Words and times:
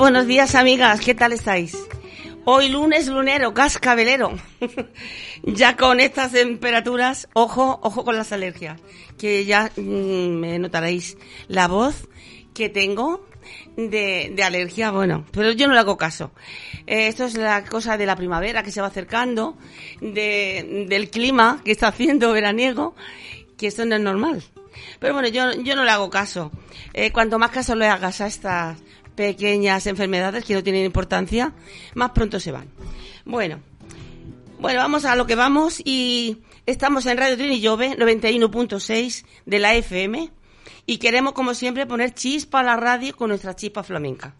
buenos 0.00 0.26
días, 0.26 0.54
amigas. 0.54 1.00
¿Qué 1.00 1.14
tal 1.14 1.32
estáis? 1.32 1.76
Hoy 2.44 2.68
lunes 2.68 3.06
lunero, 3.06 3.54
cascabelero. 3.54 4.32
Ya 5.60 5.76
con 5.76 6.00
estas 6.00 6.32
temperaturas, 6.32 7.28
ojo, 7.34 7.80
ojo 7.82 8.02
con 8.02 8.16
las 8.16 8.32
alergias. 8.32 8.80
Que 9.18 9.44
ya 9.44 9.70
mm, 9.76 9.82
me 9.82 10.58
notaréis 10.58 11.18
la 11.48 11.68
voz 11.68 12.08
que 12.54 12.70
tengo 12.70 13.26
de, 13.76 14.34
alergia, 14.42 14.90
bueno, 14.90 15.26
pero 15.32 15.52
yo 15.52 15.68
no 15.68 15.74
le 15.74 15.80
hago 15.80 15.98
caso. 15.98 16.32
Eh, 16.86 17.08
esto 17.08 17.26
es 17.26 17.34
la 17.34 17.62
cosa 17.66 17.98
de 17.98 18.06
la 18.06 18.16
primavera 18.16 18.62
que 18.62 18.72
se 18.72 18.80
va 18.80 18.86
acercando, 18.86 19.58
de, 20.00 20.86
del 20.88 21.10
clima 21.10 21.60
que 21.62 21.72
está 21.72 21.88
haciendo 21.88 22.32
veraniego, 22.32 22.94
que 23.58 23.66
esto 23.66 23.84
no 23.84 23.96
es 23.96 24.00
normal. 24.00 24.42
Pero 24.98 25.12
bueno, 25.12 25.28
yo, 25.28 25.52
yo 25.62 25.76
no 25.76 25.84
le 25.84 25.90
hago 25.90 26.08
caso. 26.08 26.50
Eh, 26.94 27.12
cuanto 27.12 27.38
más 27.38 27.50
caso 27.50 27.74
le 27.74 27.86
hagas 27.86 28.22
a 28.22 28.28
estas 28.28 28.78
pequeñas 29.14 29.86
enfermedades 29.86 30.42
que 30.42 30.54
no 30.54 30.62
tienen 30.62 30.86
importancia, 30.86 31.52
más 31.92 32.12
pronto 32.12 32.40
se 32.40 32.50
van. 32.50 32.68
Bueno, 33.26 33.60
bueno, 34.60 34.80
vamos 34.80 35.06
a 35.06 35.16
lo 35.16 35.26
que 35.26 35.36
vamos 35.36 35.80
y 35.82 36.42
estamos 36.66 37.06
en 37.06 37.16
Radio 37.16 37.36
Trinillove 37.36 37.96
91.6 37.96 39.24
de 39.46 39.58
la 39.58 39.74
FM 39.74 40.30
y 40.84 40.98
queremos, 40.98 41.32
como 41.32 41.54
siempre, 41.54 41.86
poner 41.86 42.12
chispa 42.12 42.60
a 42.60 42.62
la 42.62 42.76
radio 42.76 43.16
con 43.16 43.30
nuestra 43.30 43.56
chispa 43.56 43.82
flamenca. 43.82 44.34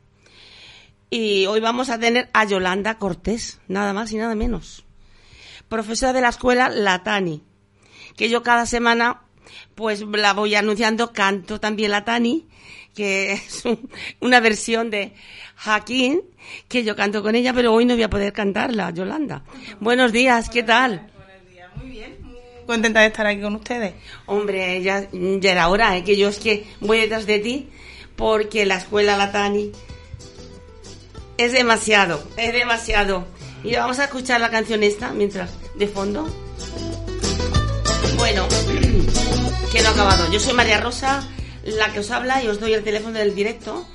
Y 1.08 1.46
hoy 1.46 1.60
vamos 1.60 1.88
a 1.88 1.98
tener 1.98 2.28
a 2.34 2.44
Yolanda 2.44 2.98
Cortés, 2.98 3.60
nada 3.66 3.94
más 3.94 4.12
y 4.12 4.16
nada 4.16 4.34
menos. 4.34 4.84
Profesora 5.68 6.12
de 6.12 6.20
la 6.20 6.28
escuela 6.28 6.68
Latani, 6.68 7.42
que 8.16 8.28
yo 8.28 8.42
cada 8.42 8.66
semana 8.66 9.22
pues 9.74 10.02
la 10.02 10.34
voy 10.34 10.54
anunciando, 10.54 11.12
canto 11.12 11.60
también 11.60 11.92
la 11.92 12.04
Tani, 12.04 12.46
que 12.94 13.32
es 13.32 13.64
un- 13.64 13.88
una 14.20 14.40
versión 14.40 14.90
de 14.90 15.12
Jaquín, 15.56 16.22
que 16.68 16.84
yo 16.84 16.96
canto 16.96 17.22
con 17.22 17.34
ella, 17.34 17.52
pero 17.52 17.72
hoy 17.72 17.84
no 17.84 17.94
voy 17.94 18.02
a 18.02 18.10
poder 18.10 18.32
cantarla, 18.32 18.90
Yolanda. 18.90 19.44
Buenos 19.80 20.12
días, 20.12 20.48
¿qué 20.50 20.62
tal? 20.62 21.06
contenta 22.66 23.00
de 23.00 23.08
estar 23.08 23.26
aquí 23.26 23.40
con 23.40 23.56
ustedes. 23.56 23.94
Hombre, 24.26 24.80
ya, 24.80 25.08
ya 25.12 25.50
era 25.50 25.68
hora, 25.68 25.96
¿eh? 25.96 26.04
que 26.04 26.16
yo 26.16 26.28
es 26.28 26.38
que 26.38 26.64
voy 26.78 27.00
detrás 27.00 27.26
de 27.26 27.40
ti, 27.40 27.68
porque 28.14 28.64
la 28.64 28.76
escuela 28.76 29.16
La 29.16 29.32
Tani 29.32 29.72
es 31.36 31.50
demasiado, 31.50 32.22
es 32.36 32.52
demasiado. 32.52 33.26
Y 33.64 33.74
vamos 33.74 33.98
a 33.98 34.04
escuchar 34.04 34.40
la 34.40 34.50
canción 34.50 34.84
esta, 34.84 35.10
mientras, 35.10 35.50
de 35.74 35.88
fondo. 35.88 36.28
Bueno, 38.16 38.46
que 39.72 39.82
no 39.82 39.88
ha 39.88 39.92
acabado. 39.92 40.30
Yo 40.32 40.38
soy 40.38 40.52
María 40.54 40.80
Rosa, 40.80 41.26
la 41.64 41.92
que 41.92 42.00
os 42.00 42.10
habla, 42.10 42.42
y 42.42 42.48
os 42.48 42.58
doy 42.60 42.74
el 42.74 42.82
teléfono 42.82 43.18
del 43.18 43.34
directo, 43.34 43.86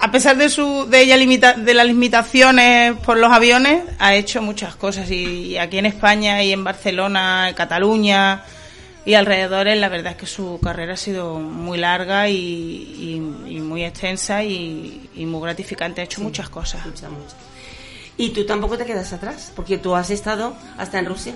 a 0.00 0.12
pesar 0.12 0.36
de 0.36 0.48
su 0.48 0.86
de 0.88 1.00
ella 1.02 1.16
limita, 1.16 1.54
de 1.54 1.74
las 1.74 1.84
limitaciones 1.86 2.94
por 3.04 3.16
los 3.18 3.32
aviones 3.32 3.82
ha 3.98 4.14
hecho 4.14 4.40
muchas 4.42 4.76
cosas 4.76 5.10
y, 5.10 5.14
y 5.46 5.58
aquí 5.58 5.78
en 5.78 5.86
España 5.86 6.42
y 6.44 6.52
en 6.52 6.62
Barcelona 6.62 7.48
en 7.48 7.54
Cataluña 7.56 8.44
y 9.04 9.14
alrededores 9.14 9.76
la 9.78 9.88
verdad 9.88 10.12
es 10.12 10.18
que 10.18 10.26
su 10.26 10.60
carrera 10.62 10.94
ha 10.94 10.96
sido 10.96 11.40
muy 11.40 11.78
larga 11.78 12.28
y, 12.28 12.36
y- 12.36 13.56
y 13.56 13.60
muy 13.60 13.84
extensa 13.84 14.44
y, 14.44 15.10
y 15.16 15.26
muy 15.26 15.40
gratificante 15.42 16.00
ha 16.00 16.04
hecho 16.04 16.20
muchas 16.20 16.48
cosas 16.48 16.86
Mucha, 16.86 17.08
mucha. 17.08 17.34
Y 18.18 18.30
tú 18.30 18.44
tampoco 18.44 18.76
te 18.76 18.84
quedas 18.84 19.12
atrás, 19.14 19.52
porque 19.56 19.78
tú 19.78 19.94
has 19.94 20.10
estado 20.10 20.54
hasta 20.76 20.98
en 20.98 21.06
Rusia. 21.06 21.34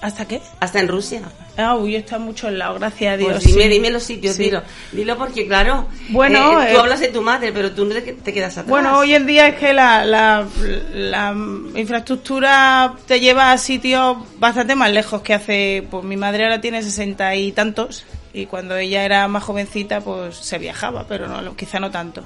¿hasta 0.00 0.26
qué? 0.28 0.40
Hasta 0.60 0.78
en 0.78 0.86
Rusia. 0.86 1.22
Ah, 1.56 1.74
uy, 1.74 1.94
yo 1.94 1.98
estado 1.98 2.20
mucho 2.20 2.46
al 2.46 2.56
lado 2.56 2.74
gracias 2.78 3.14
a 3.14 3.16
Dios 3.16 3.32
Pues 3.32 3.44
dime, 3.46 3.62
sí. 3.64 3.68
dime 3.68 3.90
los 3.90 4.04
sitios, 4.04 4.36
Sí. 4.36 4.44
dilo. 4.44 4.62
Dilo 4.92 5.18
porque, 5.18 5.44
claro, 5.48 5.86
Bueno, 6.10 6.62
eh, 6.62 6.68
tú 6.70 6.76
eh, 6.76 6.80
hablas 6.80 7.00
de 7.00 7.08
tu 7.08 7.20
madre, 7.20 7.50
pero 7.50 7.72
tú 7.72 7.84
no 7.84 7.92
te, 7.92 8.02
te 8.12 8.32
quedas 8.32 8.52
atrás. 8.52 8.68
Bueno, 8.68 8.96
hoy 8.96 9.14
en 9.14 9.26
día 9.26 9.48
es 9.48 9.56
que 9.56 9.72
la, 9.72 10.04
la, 10.04 10.46
la 10.94 11.34
infraestructura 11.74 12.94
te 13.08 13.18
lleva 13.18 13.50
a 13.50 13.58
sitios 13.58 14.18
bastante 14.38 14.76
más 14.76 14.92
lejos 14.92 15.20
que 15.22 15.34
hace. 15.34 15.84
Pues 15.90 16.04
mi 16.04 16.16
madre 16.16 16.44
ahora 16.44 16.60
tiene 16.60 16.80
sesenta 16.84 17.34
y 17.34 17.50
tantos 17.50 18.04
y 18.32 18.46
cuando 18.46 18.76
ella 18.76 19.04
era 19.04 19.26
más 19.26 19.42
jovencita 19.42 20.00
pues 20.00 20.36
se 20.36 20.58
viajaba, 20.58 21.06
pero 21.08 21.26
no, 21.26 21.56
quizá 21.56 21.80
no 21.80 21.90
tanto. 21.90 22.24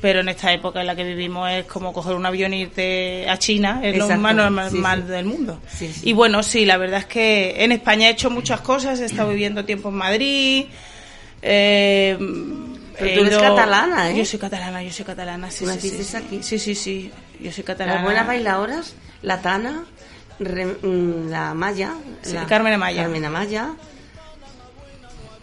Pero 0.00 0.20
en 0.20 0.28
esta 0.30 0.50
época 0.52 0.80
en 0.80 0.86
la 0.86 0.96
que 0.96 1.04
vivimos 1.04 1.50
es 1.50 1.66
como 1.66 1.92
coger 1.92 2.14
un 2.14 2.24
avión 2.24 2.54
e 2.54 2.60
irte 2.60 3.28
a 3.28 3.36
China, 3.38 3.80
es 3.84 3.96
lo 3.98 4.08
más 4.16 4.34
normal 4.34 4.70
sí, 4.70 4.76
mal 4.78 5.02
sí. 5.02 5.08
del 5.12 5.24
mundo. 5.26 5.60
Sí. 5.68 5.92
Y 6.04 6.12
bueno, 6.14 6.42
sí, 6.42 6.64
la 6.64 6.78
verdad 6.78 7.00
es 7.00 7.06
que 7.06 7.62
en 7.62 7.72
España 7.72 8.08
he 8.08 8.12
hecho 8.12 8.30
muchas 8.30 8.62
cosas, 8.62 8.98
he 9.00 9.04
estado 9.04 9.28
viviendo 9.28 9.64
tiempo 9.66 9.90
en 9.90 9.94
Madrid. 9.96 10.64
Eh, 11.42 12.16
Pero 12.98 13.14
tú 13.14 13.20
eres 13.26 13.32
ido- 13.32 13.40
catalana, 13.40 14.10
¿eh? 14.10 14.16
Yo 14.16 14.24
soy 14.24 14.38
catalana, 14.38 14.82
yo 14.82 14.90
soy 14.90 15.04
catalana, 15.04 15.50
sí, 15.50 15.64
¿Tú 15.66 15.70
sí, 15.72 16.16
aquí? 16.16 16.42
Sí, 16.42 16.58
sí, 16.58 16.74
sí, 16.74 17.10
yo 17.38 17.52
soy 17.52 17.64
catalana. 17.64 17.96
Las 17.96 18.04
buenas 18.04 18.26
bailadoras, 18.26 18.94
la 19.22 19.40
Tana, 19.42 19.84
Re- 20.38 20.64
mm, 20.82 21.28
la 21.28 21.52
Maya, 21.52 21.94
la- 22.32 22.46
Carmen 22.46 22.72
Amaya. 22.72 23.02
Carmen 23.02 23.24
Amaya, 23.26 23.70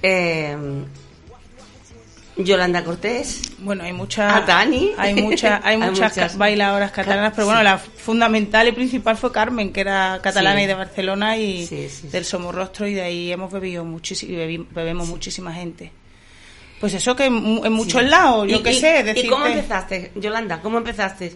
eh, 0.01 0.57
Yolanda 2.39 2.84
Cortés, 2.84 3.42
Bueno, 3.60 3.84
hay 3.84 3.94
muchas 3.94 4.31
A 4.34 4.42
Dani. 4.42 4.92
hay 4.98 5.16
muchas 5.16 5.60
hay 5.63 5.74
Hay 5.81 5.89
muchas, 5.89 6.16
muchas. 6.16 6.31
ca- 6.34 6.38
bailadoras 6.38 6.92
catalanas, 6.92 7.31
pero 7.34 7.44
Sí. 7.44 7.48
bueno, 7.48 7.63
la 7.63 7.78
fundamental 7.78 8.68
y 8.68 8.72
principal 8.74 9.18
fue 9.18 9.31
Carmen, 9.31 9.74
que 9.74 9.81
era 9.81 10.19
catalana 10.22 10.57
Sí. 10.60 10.63
y 10.63 10.68
de 10.68 10.74
Barcelona 10.75 11.38
y 11.38 11.66
Sí, 11.66 11.88
del 12.10 12.25
Somorrostro 12.25 12.88
y 12.88 12.94
de 12.94 13.01
ahí 13.01 13.31
hemos 13.31 13.51
bebido 13.51 13.84
muchísimo 13.84 14.38
bebemos 14.72 15.07
muchísima 15.07 15.51
gente. 15.54 15.92
Pues 16.80 16.94
eso 16.94 17.16
que 17.16 17.25
en, 17.25 17.62
en 17.66 17.74
muchos 17.74 18.04
lados, 18.04 18.48
yo 18.48 18.57
¿Y- 18.57 18.63
qué 18.63 18.74
y- 18.74 18.80
sé, 18.80 19.00
¿Y 19.00 19.04
decirte 19.04 19.30
cómo 19.30 19.45
empezaste, 19.48 20.12
Yolanda? 20.16 20.62
¿Cómo 20.62 20.78
empezaste? 20.78 21.33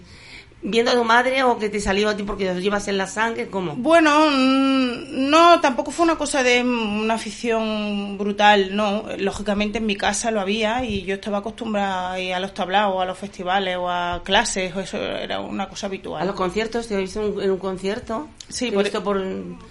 ¿Viendo 0.63 0.91
a 0.91 0.93
tu 0.93 1.03
madre 1.03 1.41
o 1.43 1.57
que 1.57 1.69
te 1.69 1.79
salió 1.79 2.09
a 2.09 2.15
ti 2.15 2.21
porque 2.21 2.45
lo 2.53 2.59
llevas 2.59 2.87
en 2.87 2.97
la 2.97 3.07
sangre? 3.07 3.47
¿Cómo? 3.47 3.73
Bueno, 3.77 4.27
mm, 4.29 5.29
no, 5.29 5.59
tampoco 5.59 5.89
fue 5.89 6.05
una 6.05 6.17
cosa 6.17 6.43
de 6.43 6.63
mm, 6.63 7.01
una 7.01 7.15
afición 7.15 8.17
brutal, 8.17 8.75
no. 8.75 9.05
Lógicamente 9.17 9.79
en 9.79 9.87
mi 9.87 9.95
casa 9.95 10.29
lo 10.29 10.39
había 10.39 10.85
y 10.85 11.01
yo 11.03 11.15
estaba 11.15 11.39
acostumbrada 11.39 12.11
a 12.11 12.19
ir 12.19 12.33
a 12.35 12.39
los 12.39 12.53
tablaos, 12.53 13.01
a 13.01 13.05
los 13.05 13.17
festivales 13.17 13.75
o 13.77 13.89
a 13.89 14.21
clases, 14.23 14.75
eso 14.75 14.97
era 14.97 15.39
una 15.39 15.67
cosa 15.67 15.87
habitual. 15.87 16.21
¿A 16.21 16.25
los 16.25 16.35
conciertos? 16.35 16.87
¿Te 16.87 16.95
visto 16.97 17.41
en 17.41 17.49
un, 17.51 17.57
concierto? 17.57 18.27
Sí, 18.47 18.69
por- 18.71 18.83
visto 18.83 19.03
por... 19.03 19.19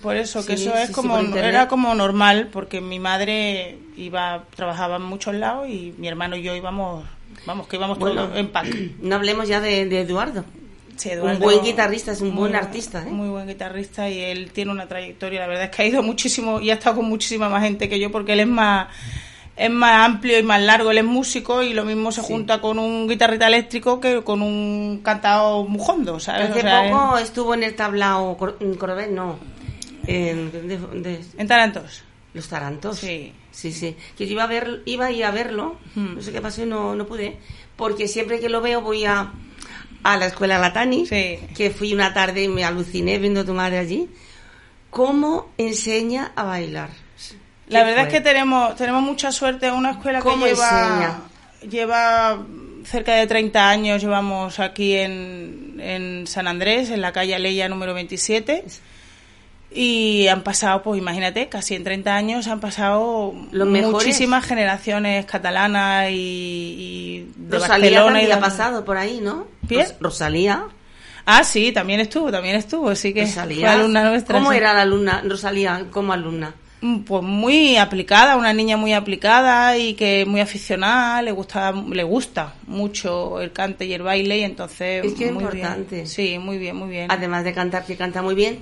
Por 0.03 0.17
eso, 0.17 0.45
que 0.45 0.57
Sí, 0.57 0.65
eso 0.65 0.75
es 0.75 0.89
sí, 0.89 0.93
como, 0.93 1.19
era 1.19 1.69
como 1.69 1.95
normal, 1.95 2.49
porque 2.53 2.81
mi 2.81 2.99
madre 2.99 3.79
iba, 3.97 4.45
trabajaba 4.57 4.97
en 4.97 5.03
muchos 5.03 5.35
lados 5.35 5.69
y 5.69 5.95
mi 5.99 6.09
hermano 6.09 6.35
y 6.35 6.43
yo 6.43 6.55
íbamos, 6.57 7.05
vamos, 7.47 7.69
que 7.69 7.77
íbamos 7.77 7.99
Bueno. 7.99 8.25
todos 8.25 8.37
en 8.39 8.49
pack. 8.49 8.67
No 9.03 9.15
hablemos 9.15 9.47
ya 9.47 9.61
de, 9.61 9.87
de 9.87 10.01
Eduardo. 10.01 10.45
Sí, 11.01 11.11
Un 11.21 11.39
buen 11.39 11.63
guitarrista, 11.63 12.13
es 12.13 12.21
un 12.21 12.35
buen 12.37 12.55
artista, 12.55 13.03
¿eh? 13.03 13.11
Muy 13.11 13.29
buen 13.31 13.47
guitarrista 13.49 14.09
y 14.11 14.21
él 14.21 14.51
tiene 14.53 14.71
una 14.71 14.87
trayectoria. 14.87 15.41
La 15.41 15.47
verdad 15.47 15.65
es 15.65 15.71
que 15.71 15.83
ha 15.83 15.87
ido 15.87 16.03
muchísimo 16.03 16.61
y 16.61 16.71
ha 16.71 16.75
estado 16.75 16.97
con 16.97 17.07
muchísima 17.07 17.49
más 17.49 17.63
gente 17.63 17.89
que 17.89 17.99
yo 17.99 18.11
porque 18.13 18.35
él 18.35 18.41
es 18.41 18.47
más 18.47 18.89
es 19.57 19.71
más 19.71 20.07
amplio 20.09 20.39
y 20.39 20.43
más 20.43 20.61
largo. 20.61 20.91
Él 20.91 20.99
es 20.99 21.05
músico 21.05 21.63
y 21.63 21.73
lo 21.75 21.85
mismo 21.85 22.13
se 22.13 22.21
junta 22.23 22.61
con 22.61 22.79
un 22.79 23.09
guitarrista 23.09 23.47
eléctrico 23.47 23.99
que 24.01 24.23
con 24.23 24.43
un 24.43 25.01
cantado 25.03 25.65
mujondo, 25.65 26.19
¿sabes? 26.21 26.51
Hace 26.51 26.59
O 26.61 26.63
sea, 26.63 26.91
poco 26.91 27.19
estuvo 27.19 27.55
en 27.55 27.63
el 27.63 27.75
tablao, 27.75 28.37
Cor- 28.37 28.59
no, 29.11 29.39
en, 30.07 30.51
de- 30.53 30.79
de- 31.01 31.21
En 31.39 31.47
Tarantos. 31.47 32.03
los 32.35 32.49
Tarantos. 32.49 32.99
Sí. 32.99 33.33
Sí, 33.51 33.73
sí. 33.73 33.97
Que 34.17 34.27
yo 34.27 34.33
iba 34.33 34.45
a 34.45 34.47
ver, 34.47 34.83
iba 34.87 35.07
a 35.07 35.11
ir 35.13 35.25
a 35.25 35.31
verlo, 35.31 35.77
Hmm. 35.95 36.15
no 36.17 36.23
sé 36.23 36.31
qué 36.33 36.41
pasó 36.41 36.63
y 36.63 36.67
no, 36.67 36.95
no 36.95 37.05
pude, 37.07 37.37
porque 37.77 38.07
siempre 38.07 38.39
que 38.41 38.49
lo 38.49 38.61
veo 38.61 38.81
voy 38.81 39.05
a, 39.05 39.33
a 40.03 40.17
la 40.17 40.27
escuela 40.27 40.59
Latani, 40.59 41.07
Sí. 41.07 41.39
que 41.57 41.71
fui 41.71 41.93
una 41.93 42.13
tarde 42.15 42.45
y 42.45 42.49
me 42.49 42.65
aluciné 42.65 43.19
viendo 43.19 43.41
a 43.41 43.45
tu 43.45 43.55
madre 43.55 43.79
allí. 43.79 44.09
¿Cómo 44.91 45.51
enseña 45.59 46.33
a 46.35 46.43
bailar? 46.45 46.89
La 47.69 47.81
¿Qué 47.81 47.85
verdad 47.87 48.03
fue? 48.05 48.09
es 48.09 48.15
que 48.15 48.21
tenemos 48.21 48.75
tenemos 48.77 49.03
mucha 49.03 49.31
suerte 49.31 49.67
en 49.69 49.75
una 49.75 49.93
escuela 49.93 50.19
que 50.19 50.25
¿Cómo 50.25 50.47
lleva 50.47 51.21
lleva 51.69 52.45
cerca 52.85 53.15
de 53.15 53.27
30 53.27 53.69
años 53.69 54.01
llevamos 54.03 54.59
aquí 54.59 54.95
en, 54.97 55.77
en 55.79 56.27
San 56.27 56.49
Andrés, 56.49 56.91
en 56.91 57.01
la 57.01 57.13
calle 57.13 57.35
Aleya 57.35 57.69
número 57.69 57.95
27. 57.95 58.65
Y 59.73 60.27
han 60.27 60.43
pasado, 60.43 60.83
pues 60.83 60.99
imagínate, 61.01 61.49
casi 61.49 61.77
en 61.77 61.85
30 61.85 62.15
años 62.15 62.49
han 62.49 62.59
pasado 62.59 63.33
Los 63.53 63.69
muchísimas 63.69 64.45
generaciones 64.45 65.27
catalanas 65.27 66.11
y, 66.11 66.15
y 66.15 67.33
de 67.37 67.59
Rosalía 67.59 68.01
Barcelona 68.03 68.23
y 68.23 68.31
ha 68.33 68.41
pasado 68.41 68.85
por 68.85 68.97
ahí, 68.97 69.21
¿no? 69.23 69.47
Rosalía. 70.01 70.65
Ah, 71.27 71.45
sí, 71.45 71.71
también 71.71 72.01
estuvo, 72.01 72.33
también 72.33 72.57
estuvo, 72.57 72.89
así 72.89 73.15
que 73.15 73.23
Rosalía. 73.23 73.73
fue 73.73 73.81
alumna 73.81 74.09
nuestra. 74.11 74.39
¿Cómo 74.39 74.51
sí. 74.51 74.57
era 74.57 74.75
la 74.75 74.83
alumna, 74.83 75.23
Rosalía, 75.25 75.85
como 75.93 76.13
alumna? 76.13 76.53
Mm, 76.81 77.01
Pues 77.01 77.23
muy 77.23 77.77
aplicada, 77.77 78.37
una 78.37 78.53
niña 78.53 78.77
muy 78.77 78.93
aplicada 78.95 79.77
y 79.77 79.95
que 79.95 80.25
muy 80.27 80.41
aficionada, 80.41 81.23
le 81.23 81.31
gusta, 81.31 81.73
le 81.73 82.03
gusta 82.03 82.55
mucho 82.67 83.41
el 83.41 83.53
cante 83.53 83.85
y 83.85 83.93
el 83.93 84.03
baile 84.03 84.39
y 84.39 84.43
entonces 84.43 85.05
Es 85.05 85.13
que 85.13 85.27
es 85.27 85.33
muy 85.33 85.45
importante. 85.45 85.95
bien. 85.97 86.07
Sí, 86.09 86.39
muy 86.41 86.59
bien, 86.59 86.75
muy 86.75 86.89
bien. 86.89 87.07
Además 87.13 87.45
de 87.45 87.53
cantar, 87.53 87.85
que 87.85 87.97
canta 87.97 88.23
muy 88.23 88.35
bien, 88.35 88.59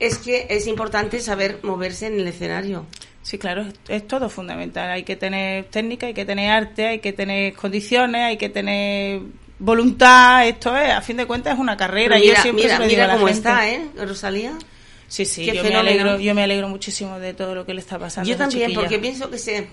es 0.00 0.18
que 0.18 0.46
es 0.50 0.66
importante 0.66 1.20
saber 1.20 1.60
moverse 1.62 2.06
en 2.06 2.18
el 2.18 2.26
escenario. 2.26 2.86
Sí, 3.22 3.38
claro, 3.38 3.62
es, 3.62 3.74
es 3.88 4.08
todo 4.08 4.28
fundamental. 4.28 4.90
Hay 4.90 5.04
que 5.04 5.14
tener 5.14 5.66
técnica, 5.66 6.06
hay 6.06 6.14
que 6.14 6.24
tener 6.24 6.50
arte, 6.50 6.86
hay 6.86 6.98
que 7.00 7.12
tener 7.12 7.54
condiciones, 7.54 8.22
hay 8.22 8.38
que 8.38 8.48
tener 8.48 9.20
voluntad. 9.58 10.48
Esto 10.48 10.76
es, 10.76 10.90
a 10.90 11.02
fin 11.02 11.18
de 11.18 11.26
cuentas, 11.26 11.54
es 11.54 11.60
una 11.60 11.76
carrera. 11.76 12.16
Mira, 12.18 12.36
Yo 12.36 12.42
siempre 12.42 12.64
mira, 12.64 12.76
se 12.76 12.82
lo 12.82 12.88
digo 12.88 12.96
mira 12.96 13.04
a 13.04 13.08
la 13.08 13.14
cómo 13.14 13.26
gente. 13.26 13.38
está, 13.38 13.70
¿eh, 13.70 14.06
Rosalía? 14.06 14.58
Sí, 15.06 15.26
sí, 15.26 15.44
yo 15.44 15.62
me, 15.64 15.74
alegro, 15.74 16.18
yo 16.20 16.34
me 16.34 16.44
alegro 16.44 16.68
muchísimo 16.68 17.18
de 17.18 17.34
todo 17.34 17.54
lo 17.54 17.66
que 17.66 17.74
le 17.74 17.80
está 17.80 17.98
pasando. 17.98 18.30
Yo 18.30 18.36
también, 18.36 18.68
chiquilla. 18.68 18.80
porque 18.80 18.98
pienso 18.98 19.30
que 19.30 19.38
se... 19.38 19.66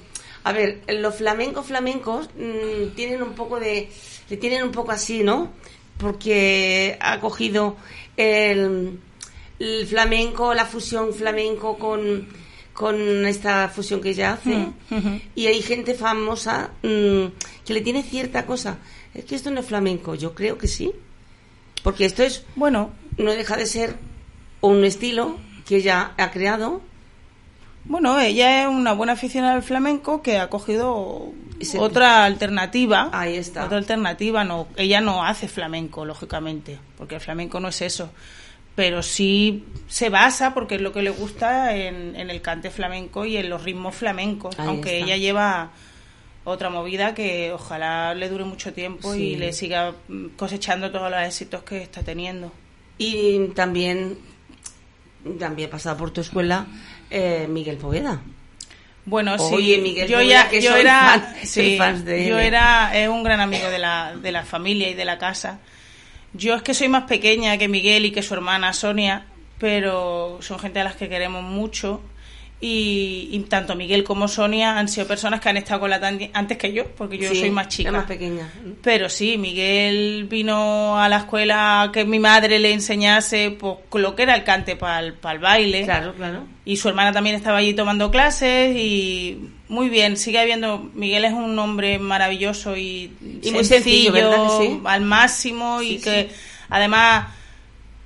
A 0.43 0.51
ver, 0.51 0.81
los 0.87 1.15
flamencos 1.15 1.67
flamencos 1.67 2.29
mm, 2.35 2.95
tienen 2.95 3.21
un 3.21 3.33
poco 3.33 3.59
de... 3.59 3.89
Le 4.29 4.37
tienen 4.37 4.63
un 4.63 4.71
poco 4.71 4.91
así, 4.91 5.23
¿no? 5.23 5.53
Porque 5.97 6.97
ha 6.99 7.19
cogido 7.19 7.77
el, 8.17 8.99
el 9.59 9.85
flamenco, 9.87 10.53
la 10.53 10.65
fusión 10.65 11.13
flamenco 11.13 11.77
con, 11.77 12.27
con 12.73 13.25
esta 13.25 13.69
fusión 13.69 14.01
que 14.01 14.09
ella 14.11 14.33
hace. 14.33 14.55
Mm. 14.89 15.21
Y 15.35 15.47
hay 15.47 15.61
gente 15.61 15.93
famosa 15.93 16.71
mm, 16.83 17.25
que 17.65 17.73
le 17.73 17.81
tiene 17.81 18.03
cierta 18.03 18.45
cosa. 18.45 18.77
Es 19.13 19.25
que 19.25 19.35
esto 19.35 19.49
no 19.51 19.59
es 19.59 19.65
flamenco. 19.65 20.15
Yo 20.15 20.33
creo 20.35 20.57
que 20.57 20.67
sí. 20.67 20.91
Porque 21.83 22.05
esto 22.05 22.23
es 22.23 22.43
Bueno, 22.55 22.91
no 23.17 23.31
deja 23.31 23.55
de 23.57 23.65
ser 23.65 23.95
un 24.61 24.83
estilo 24.83 25.37
que 25.65 25.77
ella 25.77 26.13
ha 26.17 26.31
creado 26.31 26.81
Bueno, 27.85 28.19
ella 28.19 28.63
es 28.63 28.67
una 28.67 28.93
buena 28.93 29.13
aficionada 29.13 29.53
al 29.53 29.63
flamenco 29.63 30.21
que 30.21 30.37
ha 30.39 30.49
cogido 30.49 31.31
Ese- 31.59 31.79
otra 31.79 32.25
alternativa. 32.25 33.09
Ahí 33.13 33.37
está. 33.37 33.65
Otra 33.65 33.77
alternativa, 33.77 34.43
no, 34.43 34.67
ella 34.75 35.01
no 35.01 35.23
hace 35.23 35.47
flamenco, 35.47 36.03
lógicamente, 36.03 36.77
porque 36.97 37.15
el 37.15 37.21
flamenco 37.21 37.59
no 37.59 37.69
es 37.69 37.81
eso. 37.81 38.09
Pero 38.77 39.03
sí 39.03 39.65
se 39.89 40.07
basa, 40.09 40.53
porque 40.53 40.75
es 40.75 40.81
lo 40.81 40.93
que 40.93 41.01
le 41.01 41.09
gusta, 41.09 41.75
en, 41.75 42.15
en 42.15 42.29
el 42.29 42.41
cante 42.41 42.69
flamenco 42.69 43.25
y 43.25 43.35
en 43.35 43.49
los 43.49 43.63
ritmos 43.63 43.93
flamencos. 43.95 44.57
Ahí 44.59 44.67
aunque 44.69 44.99
está. 44.99 45.05
ella 45.07 45.17
lleva 45.17 45.71
otra 46.45 46.69
movida 46.69 47.13
que 47.13 47.51
ojalá 47.51 48.13
le 48.13 48.29
dure 48.29 48.45
mucho 48.45 48.71
tiempo 48.73 49.13
Sí. 49.13 49.19
y 49.31 49.35
le 49.35 49.51
siga 49.51 49.93
cosechando 50.37 50.91
todos 50.91 51.11
los 51.11 51.19
éxitos 51.21 51.63
que 51.63 51.81
está 51.81 52.03
teniendo. 52.03 52.53
Y 52.99 53.47
también, 53.55 54.17
también 55.39 55.69
pasado 55.69 55.97
por 55.97 56.11
tu 56.11 56.21
escuela, 56.21 56.65
eh, 57.09 57.47
Miguel 57.49 57.77
Poveda. 57.77 58.21
Bueno, 59.05 59.35
Oye, 59.39 59.75
sí, 59.75 59.81
Miguel 59.81 60.07
yo 60.07 60.17
Poveda, 60.17 60.43
ya, 60.43 60.49
que 60.49 60.61
yo 60.61 60.71
soy 60.71 60.81
era, 60.81 60.99
fan- 60.99 61.35
soy 61.47 61.71
sí, 61.71 61.77
fans 61.77 62.05
de 62.05 62.27
yo 62.27 62.37
él. 62.37 62.45
era, 62.45 62.97
es 62.97 63.09
un 63.09 63.23
gran 63.23 63.39
amigo 63.39 63.69
de 63.69 63.79
la, 63.79 64.15
de 64.15 64.31
la 64.31 64.43
familia 64.43 64.89
y 64.89 64.93
de 64.93 65.05
la 65.05 65.17
casa. 65.17 65.59
Yo 66.37 66.55
es 66.55 66.61
que 66.61 66.73
soy 66.73 66.87
más 66.87 67.03
pequeña 67.03 67.57
que 67.57 67.67
Miguel 67.67 68.05
y 68.05 68.11
que 68.11 68.21
su 68.23 68.33
hermana 68.33 68.73
Sonia, 68.73 69.25
pero 69.59 70.37
son 70.41 70.59
gente 70.59 70.79
a 70.79 70.83
las 70.83 70.95
que 70.95 71.09
queremos 71.09 71.43
mucho. 71.43 72.01
Y, 72.59 73.29
y 73.31 73.39
tanto 73.41 73.75
Miguel 73.75 74.03
como 74.03 74.27
Sonia 74.27 74.79
han 74.79 74.87
sido 74.87 75.05
personas 75.05 75.39
que 75.41 75.49
han 75.49 75.57
estado 75.57 75.81
con 75.81 75.91
la 75.91 75.99
Tani 75.99 76.31
antes 76.33 76.57
que 76.57 76.73
yo, 76.73 76.87
porque 76.97 77.19
yo 77.19 77.29
Sí, 77.29 77.35
soy 77.41 77.51
más 77.51 77.67
chica. 77.67 77.91
más 77.91 78.05
pequeña. 78.05 78.51
Pero 78.81 79.09
sí, 79.09 79.37
Miguel 79.37 80.25
vino 80.27 80.99
a 80.99 81.07
la 81.07 81.17
escuela 81.17 81.83
a 81.83 81.91
que 81.91 82.03
mi 82.03 82.17
madre 82.17 82.57
le 82.57 82.73
enseñase 82.73 83.51
pues, 83.51 83.77
lo 83.93 84.15
que 84.15 84.23
era 84.23 84.33
el 84.33 84.43
cante 84.43 84.75
para 84.75 85.01
el, 85.01 85.13
baile. 85.39 85.83
Claro, 85.83 86.15
claro. 86.15 86.45
Y 86.65 86.77
su 86.77 86.89
hermana 86.89 87.11
también 87.11 87.35
estaba 87.35 87.57
allí 87.59 87.75
tomando 87.75 88.09
clases 88.09 88.75
y 88.75 89.37
muy 89.69 89.89
bien, 89.89 90.17
sigue 90.17 90.39
habiendo, 90.39 90.89
Miguel 90.93 91.25
es 91.25 91.33
un 91.33 91.57
hombre 91.59 91.99
maravilloso 91.99 92.77
y, 92.77 93.11
Y 93.41 93.51
muy 93.51 93.65
sencillo, 93.65 94.13
al 94.85 95.01
máximo 95.01 95.81
y 95.81 95.99
que 95.99 96.29
sí. 96.29 96.35
además, 96.69 97.27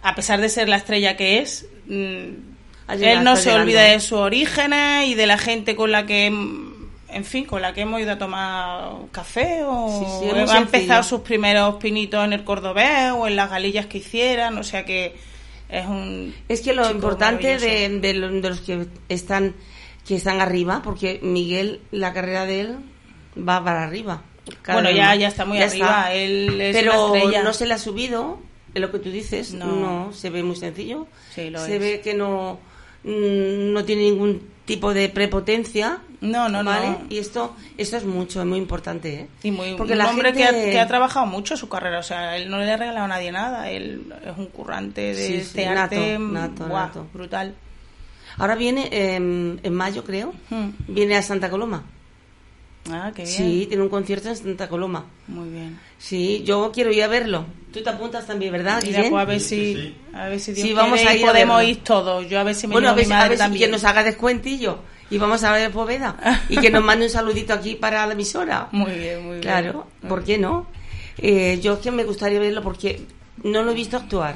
a 0.01 0.15
pesar 0.15 0.41
de 0.41 0.49
ser 0.49 0.69
la 0.69 0.77
estrella 0.77 1.15
que 1.15 1.39
es, 1.39 1.67
mm, 1.87 2.51
él 2.99 3.23
no 3.23 3.35
se 3.35 3.53
olvida 3.53 3.81
de 3.83 3.99
sus 3.99 4.13
orígenes 4.17 5.07
y 5.07 5.13
de 5.13 5.27
la 5.27 5.37
gente 5.37 5.75
con 5.75 5.91
la 5.91 6.05
que, 6.05 6.31
mm, 6.31 6.71
en 7.09 7.25
fin, 7.25 7.45
con 7.45 7.61
la 7.61 7.73
que 7.73 7.81
hemos 7.81 8.01
ido 8.01 8.13
a 8.13 8.17
tomar 8.17 8.93
café 9.11 9.63
o 9.63 9.87
ha 9.87 10.21
sencillo. 10.21 10.57
empezado 10.57 11.03
sus 11.03 11.21
primeros 11.21 11.75
pinitos 11.75 12.25
en 12.25 12.33
el 12.33 12.43
cordobés 12.43 13.11
o 13.11 13.27
en 13.27 13.35
las 13.35 13.49
galillas 13.49 13.85
que 13.85 13.99
hicieran, 13.99 14.57
o 14.57 14.63
sea 14.63 14.83
que 14.85 15.15
es 15.69 15.85
un 15.85 16.33
Es 16.49 16.61
que 16.61 16.73
lo 16.73 16.89
importante 16.89 17.57
de 17.59 18.13
los 18.13 18.61
que 18.61 18.87
están 19.09 19.53
que 20.07 20.15
están 20.15 20.41
arriba, 20.41 20.81
porque 20.83 21.19
Miguel, 21.23 21.81
la 21.91 22.13
carrera 22.13 22.45
de 22.45 22.61
él 22.61 22.77
va 23.37 23.63
para 23.63 23.83
arriba. 23.83 24.21
Bueno, 24.67 24.89
ya, 24.91 25.15
ya 25.15 25.27
está 25.27 25.45
muy 25.45 25.59
Ya 25.59 25.65
arriba. 25.65 25.85
está. 25.87 26.13
Él 26.13 26.59
es 26.61 26.75
Pero 26.75 27.07
una 27.11 27.17
estrella. 27.19 27.43
no 27.43 27.53
se 27.53 27.65
le 27.67 27.73
ha 27.75 27.77
subido, 27.77 28.39
es 28.73 28.81
lo 28.81 28.91
que 28.91 28.99
tú 28.99 29.09
dices, 29.11 29.53
No. 29.53 29.65
no, 29.67 30.13
se 30.13 30.29
ve 30.29 30.43
muy 30.43 30.55
sencillo. 30.55 31.07
Sí, 31.33 31.51
se 31.55 31.75
es. 31.75 31.79
ve 31.79 32.01
que 32.03 32.13
no, 32.15 32.59
mm, 33.03 33.71
no 33.73 33.85
tiene 33.85 34.03
ningún 34.03 34.49
tipo 34.65 34.93
de 34.93 35.09
prepotencia. 35.09 35.99
No, 36.21 36.49
no, 36.49 36.63
¿vale? 36.63 36.87
no. 36.89 37.01
Y 37.09 37.17
esto, 37.17 37.55
esto 37.77 37.97
es 37.97 38.05
mucho, 38.05 38.41
es 38.41 38.45
muy 38.45 38.59
importante, 38.59 39.13
¿eh? 39.21 39.27
Y 39.43 39.51
muy, 39.51 39.73
Porque 39.75 39.93
un 39.93 39.99
la 39.99 40.09
hombre 40.09 40.33
gente- 40.33 40.51
que, 40.51 40.69
ha, 40.69 40.71
que 40.71 40.79
ha 40.79 40.87
trabajado 40.87 41.25
mucho 41.25 41.57
su 41.57 41.67
carrera. 41.67 41.97
O 41.99 42.03
sea, 42.03 42.37
él 42.37 42.49
no 42.49 42.59
le 42.59 42.71
ha 42.71 42.77
regalado 42.77 43.05
a 43.05 43.07
nadie 43.07 43.31
nada. 43.31 43.69
Él 43.71 44.13
es 44.23 44.37
un 44.37 44.47
currante 44.47 45.01
de 45.15 45.27
Sí, 45.27 45.33
este 45.35 45.65
arte. 45.67 46.17
nato, 46.19 46.67
guau, 46.67 46.85
nato. 46.87 47.07
Brutal. 47.13 47.55
Ahora 48.37 48.55
viene, 48.55 48.89
eh, 48.91 49.15
en 49.15 49.73
mayo 49.73 50.03
creo, 50.03 50.33
Hmm. 50.49 50.69
viene 50.87 51.15
a 51.17 51.21
Santa 51.21 51.49
Coloma. 51.49 51.83
Ah, 52.89 53.11
qué 53.15 53.23
bien. 53.23 53.35
Sí, 53.35 53.65
tiene 53.67 53.83
un 53.83 53.89
concierto 53.89 54.29
en 54.29 54.35
Santa 54.35 54.67
Coloma. 54.67 55.05
Muy 55.27 55.49
bien. 55.49 55.79
Sí, 55.99 56.41
yo 56.43 56.71
quiero 56.73 56.91
ir 56.91 57.03
a 57.03 57.07
verlo. 57.07 57.45
Tú 57.71 57.83
te 57.83 57.89
apuntas 57.89 58.25
también, 58.25 58.51
¿verdad, 58.51 58.81
Mira, 58.83 59.01
pues 59.07 59.13
a 59.21 59.25
ver 59.25 59.39
si, 59.39 59.95
a 60.13 60.25
ver 60.29 60.39
si 60.39 60.51
Dios 60.53 60.67
Sí, 60.67 60.73
vamos 60.73 60.95
quiere 60.99 61.09
a 61.09 61.15
y 61.15 61.19
ir 61.19 61.25
a 61.25 61.31
podemos 61.31 61.57
verlo. 61.57 61.71
ir 61.71 61.77
todos. 61.83 62.27
Yo 62.29 62.39
a 62.39 62.43
ver 62.43 62.55
si 62.55 62.67
me 62.67 62.73
Bueno, 62.73 62.89
a 62.89 62.93
ver, 62.93 63.05
mi 63.05 63.13
a 63.13 63.15
madre 63.17 63.29
ver 63.29 63.37
si 63.37 63.43
también. 63.43 63.59
quien 63.59 63.71
nos 63.71 63.83
haga 63.83 64.03
descuentillo. 64.03 64.79
Y 65.11 65.17
vamos 65.19 65.43
a 65.43 65.51
ver 65.51 65.71
Poveda. 65.71 66.15
y 66.49 66.57
que 66.57 66.71
nos 66.71 66.83
mande 66.83 67.05
un 67.05 67.11
saludito 67.11 67.53
aquí 67.53 67.75
para 67.75 68.05
la 68.07 68.13
emisora. 68.13 68.67
Muy 68.71 68.91
bien, 68.93 69.19
muy 69.23 69.29
bien. 69.33 69.41
Claro, 69.41 69.87
¿por 70.07 70.23
qué 70.23 70.37
no? 70.37 70.65
Eh, 71.17 71.59
yo 71.61 71.73
es 71.73 71.79
que 71.79 71.91
me 71.91 72.03
gustaría 72.03 72.39
verlo 72.39 72.63
porque 72.63 73.01
no 73.43 73.61
lo 73.61 73.71
he 73.71 73.75
visto 73.75 73.97
actuar. 73.97 74.35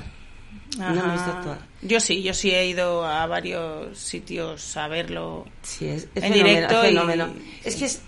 No 0.77 0.93
lo 0.93 1.07
he 1.09 1.11
visto 1.13 1.31
actuar. 1.31 1.57
Yo 1.87 1.99
sí, 1.99 2.21
yo 2.23 2.33
sí 2.33 2.51
he 2.51 2.67
ido 2.67 3.05
a 3.05 3.25
varios 3.27 3.97
sitios 3.97 4.75
a 4.77 4.87
verlo. 4.87 5.45
Sí, 5.61 5.85
es, 5.87 6.07
es 6.15 6.23
En 6.23 6.33
fenómeno, 6.33 6.47
directo 6.47 6.83
es 7.63 7.75
y- 7.75 7.79
que 7.79 7.85
es, 7.85 8.01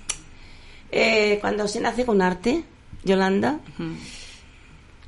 eh, 0.92 1.38
cuando 1.42 1.68
se 1.68 1.80
nace 1.80 2.06
con 2.06 2.22
arte, 2.22 2.64
Yolanda, 3.04 3.60
Ujú. 3.74 3.90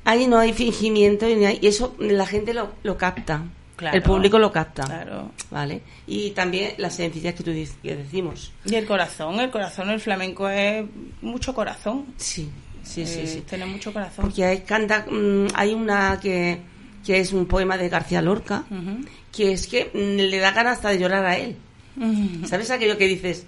ahí 0.04 0.26
no 0.26 0.38
hay 0.38 0.52
fingimiento 0.52 1.28
y, 1.28 1.44
hay- 1.44 1.58
y 1.60 1.66
eso 1.66 1.94
la 1.98 2.26
gente 2.26 2.54
lo, 2.54 2.72
lo 2.82 2.96
capta. 2.96 3.44
Claro. 3.76 3.96
El 3.96 4.02
público 4.02 4.38
lo 4.38 4.52
capta. 4.52 4.84
Claro. 4.84 5.30
¿Vale? 5.50 5.80
Y 6.06 6.32
también 6.32 6.74
la 6.76 6.90
sencillez 6.90 7.34
que 7.34 7.42
tú 7.42 7.50
que 7.82 7.96
decimos. 7.96 8.52
Y 8.66 8.74
el 8.74 8.84
corazón, 8.86 9.40
el 9.40 9.50
corazón, 9.50 9.88
el 9.88 10.00
flamenco 10.00 10.48
es 10.50 10.84
mucho 11.22 11.54
corazón. 11.54 12.04
Sí, 12.18 12.50
sí, 12.82 13.06
sí, 13.06 13.20
Eh, 13.20 13.26
sí. 13.26 13.40
Tiene 13.48 13.64
mucho 13.64 13.90
corazón. 13.90 14.26
Porque 14.26 14.44
hay, 14.44 14.58
canta, 14.60 15.06
mm, 15.10 15.46
hay 15.54 15.72
una 15.72 16.20
que, 16.20 16.60
que 17.04 17.20
es 17.20 17.32
un 17.32 17.46
poema 17.46 17.76
de 17.76 17.88
García 17.88 18.22
Lorca, 18.22 18.64
que 19.32 19.52
es 19.52 19.66
que 19.66 19.90
mm, 19.94 20.30
le 20.30 20.38
da 20.38 20.52
ganas 20.52 20.74
hasta 20.78 20.90
de 20.90 20.98
llorar 20.98 21.24
a 21.26 21.36
él. 21.36 21.56
¿Sabes 22.46 22.70
aquello 22.70 22.96
que 22.98 23.06
dices? 23.06 23.46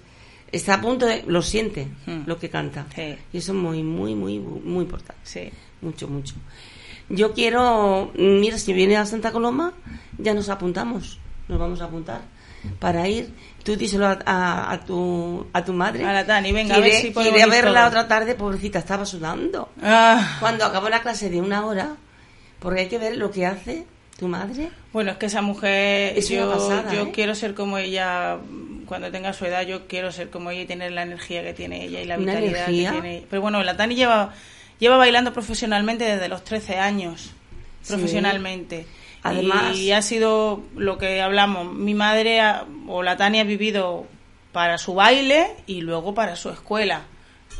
Está 0.51 0.75
a 0.75 0.81
punto 0.81 1.05
de... 1.07 1.23
Lo 1.25 1.41
siente, 1.41 1.87
Mm. 2.05 2.21
lo 2.27 2.37
que 2.37 2.49
canta. 2.49 2.85
Sí. 2.95 3.15
Y 3.33 3.37
eso 3.37 3.53
es 3.53 3.57
muy, 3.57 3.81
muy, 3.81 4.13
muy, 4.15 4.37
muy 4.39 4.83
importante. 4.83 5.21
Sí. 5.23 5.49
Mucho, 5.81 6.07
mucho. 6.07 6.35
Yo 7.09 7.33
quiero... 7.33 8.11
Mira, 8.15 8.57
si 8.59 8.71
viene 8.73 8.97
a 8.97 9.05
Santa 9.05 9.31
Coloma, 9.31 9.73
ya 10.19 10.33
nos 10.35 10.49
apuntamos. 10.49 11.19
Nos 11.47 11.57
vamos 11.59 11.81
a 11.81 11.85
apuntar 11.85 12.21
para 12.79 13.07
ir. 13.09 13.33
Tú 13.63 13.75
díselo 13.75 14.05
a, 14.07 14.19
a- 14.25 14.71
a 14.71 14.85
tu, 14.85 15.47
a 15.51 15.65
tu 15.65 15.73
madre. 15.73 16.05
A 16.05 16.13
la 16.13 16.25
Tani, 16.25 16.51
venga, 16.51 16.75
a 16.75 16.79
ver 16.79 16.93
si 17.01 17.09
podemos 17.09 17.33
iré 17.35 17.43
a 17.43 17.47
verla 17.47 17.87
otra 17.87 18.07
tarde, 18.07 18.35
pobrecita, 18.35 18.79
estaba 18.79 19.05
sudando. 19.05 19.69
Ah, 19.81 20.37
Cuando 20.39 20.63
acabó 20.65 20.87
la 20.89 21.01
clase 21.01 21.29
de 21.29 21.41
una 21.41 21.65
hora, 21.65 21.95
porque 22.63 22.79
hay 22.81 22.87
que 22.87 22.97
ver 22.97 23.17
lo 23.17 23.29
que 23.29 23.45
hace 23.45 23.85
tu 24.17 24.27
madre. 24.27 24.69
bueno, 24.91 25.11
es 25.11 25.17
que 25.17 25.25
esa 25.27 25.41
mujer, 25.43 26.17
Es 26.17 26.29
una 26.31 26.39
yo, 26.41 26.51
pasada, 26.51 26.93
yo 26.93 27.01
¿eh? 27.03 27.11
quiero 27.13 27.35
ser 27.35 27.53
como 27.53 27.77
ella 27.77 28.37
cuando 28.87 29.11
tenga 29.11 29.33
su 29.33 29.45
edad, 29.45 29.61
yo 29.65 29.87
quiero 29.87 30.11
ser 30.11 30.29
como 30.29 30.49
ella 30.51 30.61
y 30.61 30.65
tener 30.65 30.91
la 30.91 31.03
energía 31.03 31.43
que 31.43 31.53
tiene 31.53 31.83
ella 31.85 32.01
y 32.01 32.05
la 32.05 32.17
Una 32.17 32.33
vitalidad 32.35 32.69
energía. 32.69 32.91
que 32.91 33.01
tiene. 33.01 33.25
Pero 33.29 33.41
bueno, 33.41 33.63
la 33.63 33.75
Tani 33.77 33.95
lleva, 33.95 34.33
lleva 34.79 34.97
bailando 34.97 35.33
profesionalmente 35.33 36.03
desde 36.05 36.27
los 36.27 36.43
13 36.43 36.77
años, 36.77 37.31
Sí. 37.81 37.93
profesionalmente. 37.93 38.85
Además- 39.23 39.77
y 39.77 39.91
ha 39.93 40.01
sido 40.01 40.61
lo 40.75 40.97
que 40.97 41.21
hablamos, 41.21 41.73
mi 41.73 41.93
madre 41.93 42.41
ha- 42.41 42.65
o 42.87 43.03
la 43.03 43.15
Tani 43.17 43.39
ha 43.39 43.43
vivido 43.45 44.05
para 44.51 44.77
su 44.77 44.93
baile 44.93 45.47
y 45.65 45.81
luego 45.81 46.13
para 46.13 46.35
su 46.35 46.49
escuela. 46.49 47.03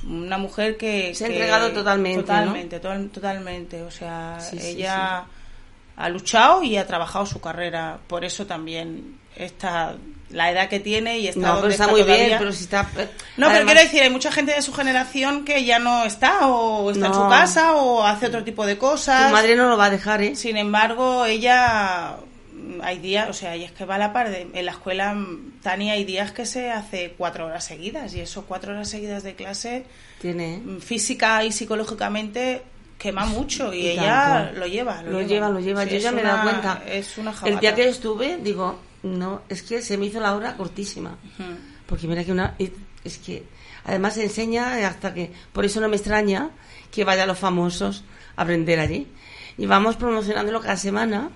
Una 0.08 0.38
mujer 0.38 0.78
que... 0.78 1.14
Se 1.16 1.26
ha 1.26 1.28
que- 1.28 1.34
entregado 1.36 1.72
totalmente, 1.72 2.18
¿no? 2.22 2.24
Totalmente, 2.26 2.80
to- 2.80 3.10
totalmente. 3.14 3.82
O 3.84 3.92
sea, 3.92 4.38
Sí, 4.40 4.60
sí, 4.60 4.68
ella 4.68 5.24
ha 5.96 6.10
luchado 6.10 6.64
y 6.64 6.78
ha 6.78 6.86
trabajado 6.88 7.26
su 7.26 7.40
carrera. 7.40 8.00
Por 8.08 8.26
eso 8.26 8.46
también 8.46 9.18
está 9.36 9.96
la 10.30 10.50
edad 10.52 10.68
que 10.68 10.80
tiene 10.80 11.20
y 11.20 11.28
está 11.28 11.40
No, 11.40 11.48
donde 11.48 11.62
pero 11.62 11.72
está 11.72 11.84
está 11.84 11.92
muy 11.92 12.02
todavía. 12.02 12.26
bien, 12.26 12.38
pero 12.40 12.52
si 12.52 12.64
está... 12.64 12.90
No, 13.38 13.48
pero 13.50 13.66
quiero 13.66 13.80
decir, 13.82 14.02
hay 14.02 14.10
mucha 14.10 14.32
gente 14.32 14.54
de 14.54 14.62
su 14.64 14.74
generación 14.74 15.46
que 15.46 15.64
ya 15.64 15.78
no 15.80 16.04
está 16.06 16.48
o 16.48 16.90
está 16.92 17.08
en 17.08 17.14
su 17.14 17.30
casa 17.30 17.76
o 17.76 18.04
hace 18.04 18.28
otro 18.28 18.44
tipo 18.44 18.66
de 18.66 18.78
cosas. 18.78 19.28
Tu 19.28 19.34
madre 19.34 19.56
no 19.56 19.70
lo 19.70 19.78
va 19.78 19.86
a 19.86 19.90
dejar, 19.92 20.22
¿eh? 20.24 20.36
Sin 20.36 20.58
embargo, 20.58 21.26
ella 21.26 22.16
hay 22.82 23.00
días, 23.00 23.30
o 23.30 23.34
sea, 23.34 23.56
ella 23.56 23.66
es 23.66 23.72
que 23.72 23.86
va 23.86 23.96
a 23.96 23.98
la 23.98 24.14
par 24.14 24.30
de, 24.30 24.48
en 24.54 24.66
la 24.66 24.72
escuela 24.72 25.14
mm, 25.14 25.60
Tania 25.62 25.94
hay 25.94 26.04
días 26.06 26.32
que 26.32 26.46
se 26.46 26.72
hace 26.72 27.14
cuatro 27.18 27.46
horas 27.46 27.64
seguidas 27.66 28.14
y 28.16 28.22
eso 28.22 28.46
cuatro 28.46 28.72
horas 28.74 28.90
seguidas 28.90 29.24
de 29.24 29.36
clase 29.36 29.86
Tiene... 30.22 30.56
¿eh? 30.56 30.62
mm, 30.64 30.78
física 30.80 31.44
y 31.44 31.52
psicológicamente 31.52 32.62
quema 32.98 33.26
mucho 33.26 33.74
y, 33.74 33.82
Y 33.82 33.88
ella 33.90 34.46
tanto. 34.46 34.60
lo 34.60 34.68
lleva, 34.68 35.04
Lo 35.04 35.22
lleva, 35.22 35.50
lo 35.50 35.60
lleva. 35.60 35.84
Sí, 35.84 35.92
Yo 35.92 35.98
ya 35.98 36.12
me 36.12 36.22
he 36.22 36.24
dado 36.24 36.44
cuenta. 36.44 36.84
Es 36.88 37.18
una 37.18 37.32
El 37.32 37.36
jabata. 37.36 37.60
día 37.60 37.76
que 37.76 37.90
estuve, 37.90 38.38
digo, 38.38 38.80
no, 39.04 39.42
es 39.50 39.62
que 39.64 39.82
se 39.82 39.98
me 39.98 40.06
hizo 40.06 40.20
la 40.22 40.34
hora 40.36 40.56
cortísima. 40.56 41.18
Porque 41.86 42.08
mira 42.08 42.24
que 42.24 42.32
una... 42.32 42.56
Es 43.04 43.18
que 43.18 43.44
además 43.84 44.16
enseña 44.18 44.88
hasta 44.88 45.14
que... 45.14 45.32
Por 45.52 45.66
eso 45.66 45.82
no 45.82 45.90
me 45.90 45.98
extraña 45.98 46.52
que 46.92 47.04
vayan 47.04 47.28
los 47.28 47.38
famosos 47.38 48.06
a 48.38 48.44
aprender 48.44 48.80
allí. 48.80 49.08
Y 49.58 49.66
vamos 49.66 49.96
promocionándolo 49.98 50.62
cada 50.62 50.78
semana 50.78 51.30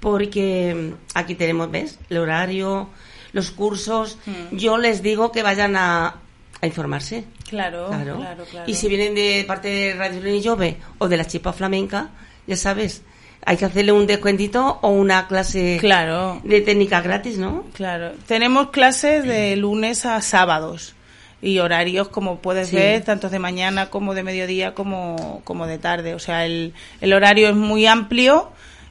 porque 0.00 0.74
mm, 0.74 0.94
aquí 1.18 1.34
tenemos, 1.34 1.70
¿ves? 1.70 1.98
El 2.10 2.18
horario, 2.18 2.88
los 3.32 3.50
cursos. 3.50 4.18
Mm. 4.26 4.56
Yo 4.56 4.78
les 4.78 5.02
digo 5.02 5.32
que 5.32 5.42
vayan 5.42 5.76
a, 5.76 6.16
a 6.60 6.66
informarse. 6.66 7.24
Claro, 7.48 7.88
Claro. 7.88 8.16
claro, 8.16 8.44
claro. 8.50 8.70
Y 8.70 8.74
si 8.74 8.88
vienen 8.88 9.14
de 9.14 9.44
parte 9.46 9.68
de 9.68 9.94
Radio 9.94 10.20
Leni 10.20 10.42
Jove 10.42 10.76
o 10.98 11.08
de 11.08 11.16
la 11.16 11.26
Chipa 11.26 11.52
Flamenca, 11.52 12.10
ya 12.46 12.56
sabes, 12.56 13.02
hay 13.44 13.56
que 13.56 13.64
hacerle 13.66 13.92
un 13.92 14.06
descuentito 14.06 14.78
o 14.82 14.88
una 14.88 15.28
clase 15.28 15.76
Claro. 15.80 16.40
de 16.44 16.60
técnica 16.62 17.00
gratis, 17.02 17.38
¿no? 17.38 17.64
Claro, 17.74 18.12
tenemos 18.26 18.70
clases 18.70 19.24
de 19.24 19.54
lunes 19.56 20.06
a 20.06 20.20
sábados 20.20 20.94
y 21.42 21.58
horarios 21.58 22.08
como 22.08 22.38
puedes 22.38 22.68
Sí. 22.68 22.76
ver, 22.76 23.02
tanto 23.04 23.28
de 23.28 23.38
mañana 23.40 23.90
como 23.90 24.14
de 24.14 24.22
mediodía 24.22 24.72
como, 24.74 25.42
como 25.44 25.66
de 25.66 25.76
tarde. 25.78 26.14
O 26.14 26.18
sea, 26.20 26.46
el, 26.46 26.72
el 27.00 27.12
horario 27.12 27.48
es 27.48 27.56
muy 27.56 27.84
amplio 27.86 28.50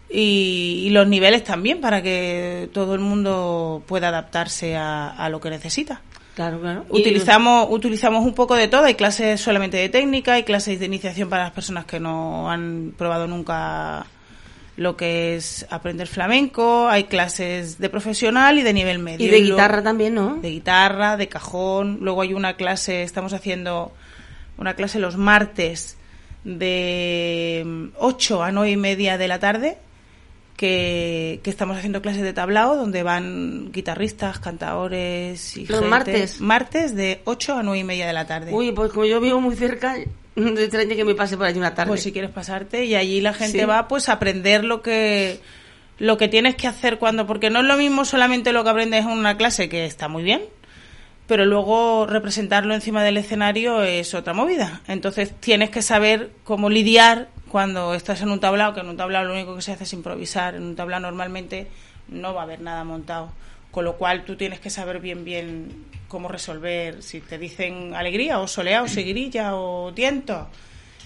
y, 0.09 0.83
y 0.85 0.89
los 0.89 1.07
niveles 1.07 1.43
también 1.43 1.79
para 1.79 2.01
que 2.01 2.69
todo 2.73 2.93
el 2.93 2.99
mundo 2.99 3.81
pueda 3.87 4.09
adaptarse 4.09 4.75
a, 4.75 5.09
a 5.09 5.29
lo 5.29 5.39
que 5.39 5.49
necesita. 5.49 6.01
Claro, 6.35 6.59
claro. 6.59 6.85
Y- 6.91 6.99
Utilizamos, 6.99 7.67
utilizamos 7.69 8.25
un 8.25 8.33
poco 8.33 8.55
de 8.55 8.67
todo. 8.67 8.83
Hay 8.85 8.95
clases 8.95 9.39
solamente 9.39 9.77
de 9.77 9.89
técnica, 9.89 10.33
hay 10.33 10.43
clases 10.43 10.79
de 10.79 10.85
iniciación 10.85 11.29
para 11.29 11.43
las 11.43 11.51
personas 11.53 11.85
que 11.85 11.99
no 11.99 12.49
han 12.51 12.93
probado 12.97 13.27
nunca 13.27 14.05
lo 14.77 14.95
que 14.97 15.35
es 15.35 15.65
aprender 15.69 16.07
flamenco. 16.07 16.87
Hay 16.87 17.03
clases 17.05 17.77
de 17.77 17.89
profesional 17.89 18.57
y 18.57 18.63
de 18.63 18.73
nivel 18.73 18.99
medio. 18.99 19.25
Y 19.25 19.29
de 19.29 19.39
luego- 19.39 19.55
guitarra 19.55 19.83
también, 19.83 20.15
¿no? 20.15 20.35
de 20.37 20.49
guitarra, 20.49 21.17
de 21.17 21.27
cajón. 21.27 21.97
Luego 22.01 22.21
hay 22.21 22.33
una 22.33 22.55
clase, 22.55 23.03
estamos 23.03 23.33
haciendo 23.33 23.91
una 24.57 24.75
clase 24.75 24.99
los 24.99 25.17
martes 25.17 25.97
de 26.43 27.89
8 27.97 28.43
a 28.43 28.51
9 28.51 28.71
y 28.71 28.77
media 28.77 29.17
de 29.17 29.27
la 29.27 29.39
tarde, 29.39 29.77
que, 30.57 31.39
que 31.43 31.49
estamos 31.49 31.77
haciendo 31.77 32.01
clases 32.01 32.21
de 32.21 32.33
tablao, 32.33 32.75
donde 32.75 33.03
van 33.03 33.71
guitarristas, 33.71 34.39
cantadores 34.39 35.57
y 35.57 35.61
¿Los 35.65 35.79
gente. 35.79 35.87
martes? 35.89 36.41
Martes 36.41 36.95
de 36.95 37.21
8 37.25 37.57
a 37.57 37.63
9 37.63 37.79
y 37.79 37.83
media 37.83 38.07
de 38.07 38.13
la 38.13 38.25
tarde. 38.27 38.51
Uy, 38.53 38.71
pues 38.71 38.91
como 38.91 39.05
yo 39.05 39.19
vivo 39.19 39.41
muy 39.41 39.55
cerca, 39.55 39.95
no 40.35 40.59
extraña 40.59 40.95
que 40.95 41.05
me 41.05 41.15
pase 41.15 41.37
por 41.37 41.45
allí 41.45 41.59
una 41.59 41.73
tarde. 41.73 41.89
Pues 41.89 42.03
si 42.03 42.11
quieres 42.11 42.31
pasarte 42.31 42.85
y 42.85 42.95
allí 42.95 43.21
la 43.21 43.33
gente 43.33 43.59
Sí. 43.59 43.65
va 43.65 43.87
pues 43.87 44.09
a 44.09 44.13
aprender 44.13 44.63
lo 44.63 44.81
que 44.81 45.39
lo 45.97 46.17
que 46.17 46.27
tienes 46.27 46.55
que 46.55 46.67
hacer 46.67 46.97
cuando 46.97 47.27
porque 47.27 47.49
no 47.49 47.59
es 47.59 47.65
lo 47.65 47.77
mismo 47.77 48.05
solamente 48.05 48.53
lo 48.53 48.63
que 48.63 48.69
aprendes 48.71 49.05
en 49.05 49.11
una 49.11 49.37
clase 49.37 49.69
que 49.69 49.85
está 49.85 50.07
muy 50.07 50.23
bien, 50.23 50.41
pero 51.27 51.45
luego 51.45 52.07
representarlo 52.07 52.73
encima 52.73 53.03
del 53.03 53.17
escenario 53.17 53.83
es 53.83 54.13
otra 54.15 54.33
movida. 54.33 54.81
Entonces 54.87 55.31
tienes 55.39 55.69
que 55.69 55.81
saber 55.83 56.31
cómo 56.43 56.69
lidiar 56.69 57.29
cuando 57.49 57.93
estás 57.93 58.21
en 58.21 58.29
un 58.31 58.39
tablao, 58.39 58.73
que 58.73 58.79
en 58.79 58.87
un 58.89 58.97
tablao 58.97 59.25
lo 59.25 59.33
único 59.33 59.55
que 59.55 59.61
se 59.61 59.73
hace 59.73 59.83
es 59.83 59.93
improvisar, 59.93 60.55
en 60.55 60.63
un 60.63 60.75
tablao 60.75 60.99
normalmente 61.01 61.67
no 62.07 62.33
va 62.33 62.41
a 62.41 62.43
haber 62.45 62.61
nada 62.61 62.83
montado. 62.83 63.31
Con 63.71 63.85
lo 63.85 63.95
cual 63.97 64.25
tú 64.25 64.35
tienes 64.35 64.59
que 64.59 64.69
saber 64.69 64.99
bien 64.99 65.23
bien 65.23 65.85
cómo 66.09 66.27
resolver 66.27 67.01
si 67.01 67.21
te 67.21 67.37
dicen 67.37 67.95
alegría 67.95 68.39
o 68.39 68.47
soleá 68.47 68.83
o 68.83 68.87
seguirilla 68.87 69.55
o 69.55 69.93
tiento. 69.93 70.49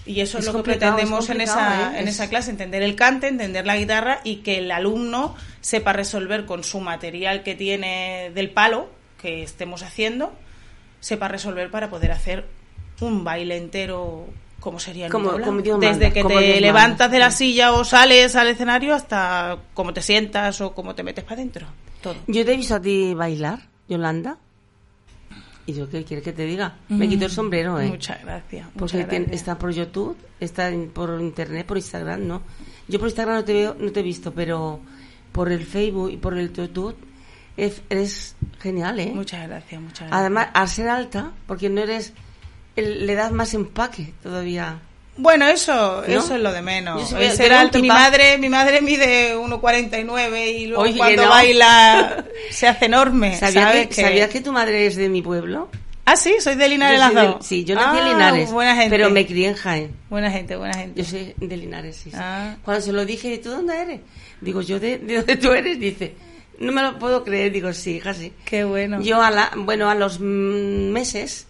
Y 0.04 0.20
eso 0.20 0.38
es, 0.38 0.46
Es 0.46 0.52
lo 0.52 0.58
que 0.62 0.64
pretendemos 0.70 1.24
es 1.24 1.30
en 1.30 1.40
esa, 1.40 1.92
¿eh? 1.94 2.00
en 2.00 2.08
Es- 2.08 2.14
esa 2.14 2.28
clase, 2.28 2.50
entender 2.50 2.82
el 2.82 2.94
cante, 2.96 3.28
entender 3.28 3.66
la 3.66 3.76
guitarra 3.76 4.20
y 4.24 4.36
que 4.36 4.58
el 4.58 4.70
alumno 4.70 5.34
sepa 5.60 5.92
resolver 5.92 6.44
con 6.44 6.62
su 6.64 6.80
material 6.80 7.42
que 7.42 7.54
tiene 7.54 8.30
del 8.34 8.50
palo 8.50 8.88
que 9.20 9.42
estemos 9.42 9.82
haciendo, 9.82 10.32
sepa 11.00 11.28
resolver 11.28 11.70
para 11.70 11.88
poder 11.90 12.12
hacer 12.12 12.44
un 13.00 13.24
baile 13.24 13.56
entero 13.56 14.26
como 14.60 14.80
sería 14.80 15.06
un 15.06 15.12
Como- 15.12 15.32
Desde 15.32 15.90
manda, 15.92 16.10
que 16.12 16.22
como 16.22 16.38
te 16.38 16.60
levantas 16.60 16.98
manda, 16.98 17.08
de 17.08 17.18
la 17.20 17.30
silla 17.30 17.72
o 17.72 17.84
sales 17.84 18.34
al 18.36 18.48
escenario 18.48 18.94
hasta 18.94 19.58
cómo 19.74 19.92
te 19.92 20.02
sientas 20.02 20.60
o 20.60 20.72
cómo 20.74 20.94
te 20.94 21.02
metes 21.04 21.22
para 21.24 21.34
adentro. 21.36 21.66
Todo. 22.06 22.16
Yo 22.28 22.44
te 22.44 22.52
he 22.54 22.56
visto 22.56 22.74
a 22.76 22.80
ti 22.80 23.14
bailar, 23.14 23.58
Yolanda. 23.88 24.38
Y 25.66 25.72
yo, 25.72 25.88
¿qué 25.90 26.04
quieres 26.04 26.22
que 26.24 26.32
te 26.32 26.44
diga? 26.46 26.76
Me 26.88 27.08
quito 27.08 27.24
el 27.24 27.30
sombrero, 27.32 27.80
¿eh? 27.80 27.88
Muchas 27.88 28.22
gracias. 28.22 28.68
Porque 28.76 28.98
muchas 28.98 29.10
tien- 29.10 29.22
gracias. 29.22 29.40
está 29.40 29.58
por 29.58 29.72
YouTube, 29.72 30.16
está 30.38 30.70
por 30.94 31.20
internet, 31.20 31.66
por 31.66 31.76
Instagram, 31.76 32.24
¿no? 32.26 32.42
Yo 32.86 33.00
por 33.00 33.08
Instagram 33.08 33.36
no 33.38 33.44
te 33.44 33.52
veo, 33.52 33.76
no 33.78 33.90
te 33.90 33.98
he 34.00 34.02
visto, 34.04 34.32
pero 34.32 34.78
por 35.32 35.50
el 35.50 35.64
Facebook 35.66 36.10
y 36.12 36.16
por 36.18 36.38
el 36.38 36.52
YouTube 36.52 36.94
es- 37.56 37.82
eres 37.90 38.36
genial, 38.60 39.00
¿eh? 39.00 39.10
Muchas 39.12 39.48
gracias, 39.48 39.80
muchas 39.82 39.98
gracias. 40.08 40.20
Además, 40.20 40.48
al 40.54 40.68
ser 40.68 40.88
alta, 40.88 41.32
porque 41.48 41.68
no 41.68 41.80
eres, 41.80 42.12
el- 42.76 43.04
le 43.06 43.14
das 43.16 43.32
más 43.32 43.52
empaque 43.54 44.14
todavía. 44.22 44.78
Bueno, 45.18 45.46
eso, 45.48 46.02
¿No? 46.06 46.14
eso 46.14 46.34
es 46.34 46.40
lo 46.40 46.52
de 46.52 46.60
menos. 46.62 47.10
Yo 47.10 47.16
alto, 47.56 47.78
mi 47.78 47.88
madre, 47.88 48.36
mi 48.38 48.48
madre 48.48 48.82
mide 48.82 49.34
1,49 49.36 50.54
y 50.58 50.66
luego 50.66 50.82
Oye, 50.82 50.96
cuando 50.98 51.22
no. 51.24 51.28
baila 51.30 52.24
se 52.50 52.68
hace 52.68 52.84
enorme. 52.86 53.36
¿Sabías 53.36 53.64
¿sabes? 53.64 53.86
que, 53.88 54.02
¿Sabías 54.02 54.28
que 54.30 54.40
tu 54.42 54.52
madre 54.52 54.86
es 54.86 54.96
de 54.96 55.08
mi 55.08 55.22
pueblo? 55.22 55.70
Ah, 56.04 56.14
sí, 56.16 56.34
soy 56.40 56.54
de 56.54 56.68
Linares 56.68 57.00
las 57.00 57.14
dos. 57.14 57.44
sí, 57.44 57.64
yo 57.64 57.74
nací 57.74 57.98
en 57.98 58.04
Ah, 58.04 58.08
Linares, 58.12 58.52
Buena 58.52 58.76
gente. 58.76 58.90
pero 58.90 59.10
me 59.10 59.26
crié 59.26 59.48
en 59.48 59.54
Jaén. 59.54 59.96
Buena 60.08 60.30
gente, 60.30 60.54
buena 60.54 60.74
gente. 60.78 61.02
Yo 61.02 61.08
soy 61.08 61.34
de 61.36 61.56
Linares, 61.56 61.96
sí. 61.96 62.10
sí. 62.10 62.16
Ah. 62.20 62.54
Cuando 62.64 62.80
se 62.84 62.92
lo 62.92 63.04
dije, 63.04 63.34
¿y 63.34 63.38
tú 63.38 63.50
dónde 63.50 63.76
eres? 63.80 64.00
Digo, 64.40 64.60
yo 64.62 64.78
de, 64.78 64.98
de 64.98 65.16
dónde 65.16 65.36
tú 65.36 65.50
eres, 65.52 65.80
dice. 65.80 66.14
No 66.60 66.70
me 66.72 66.82
lo 66.82 66.98
puedo 66.98 67.24
creer, 67.24 67.50
digo, 67.52 67.72
sí, 67.72 67.96
hija, 67.96 68.14
sí. 68.14 68.32
Qué 68.44 68.62
bueno. 68.64 69.00
Yo 69.02 69.20
a 69.20 69.30
la, 69.32 69.50
bueno, 69.56 69.90
a 69.90 69.94
los 69.96 70.20
meses 70.20 71.46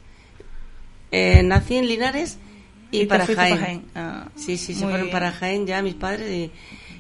eh, 1.13 1.43
nací 1.43 1.77
en 1.77 1.87
Linares 1.87 2.39
y, 2.91 3.07
para 3.07 3.27
Jaén. 3.27 3.37
para 3.37 3.57
Jaén. 3.67 3.85
Ah, 3.95 4.29
sí, 4.37 4.57
sí, 4.57 4.75
se 4.75 4.81
fueron 4.85 5.03
bien. 5.03 5.13
para 5.13 5.33
Jaén 5.33 5.67
ya 5.67 5.83
mis 5.83 5.95
padres 5.95 6.31
y, 6.31 6.51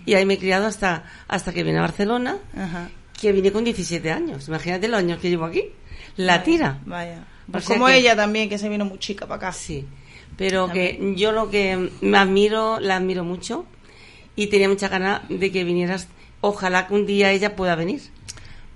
y 0.05 0.15
ahí 0.15 0.25
me 0.27 0.35
he 0.35 0.39
criado 0.39 0.67
hasta, 0.67 1.05
hasta 1.29 1.53
que 1.53 1.63
vine 1.63 1.79
a 1.79 1.83
Barcelona, 1.83 2.39
Ajá. 2.57 2.91
que 3.21 3.33
vine 3.33 3.53
con 3.53 3.65
17 3.65 4.11
años. 4.11 4.49
Imagínate 4.49 4.89
los 4.89 4.99
años 5.01 5.19
que 5.21 5.31
llevo 5.31 5.45
aquí. 5.45 5.65
La 6.17 6.43
tira. 6.43 6.81
Vaya. 6.87 7.27
O 7.49 7.53
Pues 7.53 7.65
sea 7.65 7.77
como 7.77 7.87
que- 7.87 7.97
ella 7.99 8.17
también, 8.17 8.49
que 8.49 8.59
se 8.59 8.69
vino 8.69 8.85
muy 8.85 8.99
chica 8.99 9.27
para 9.27 9.37
acá. 9.49 9.53
Sí, 9.53 9.87
pero 10.37 10.69
que 10.71 11.15
yo 11.17 11.33
lo 11.33 11.49
que 11.51 11.91
me 12.01 12.19
admiro, 12.19 12.81
la 12.81 12.97
admiro 12.97 13.23
mucho 13.25 13.65
y 14.35 14.49
tenía 14.49 14.69
mucha 14.69 14.89
ganas 14.89 15.23
de 15.29 15.51
que 15.53 15.65
vinieras. 15.65 16.09
Ojalá 16.41 16.87
que 16.87 16.95
un 16.95 17.07
día 17.07 17.33
ella 17.33 17.57
pueda 17.57 17.75
venir. 17.77 18.01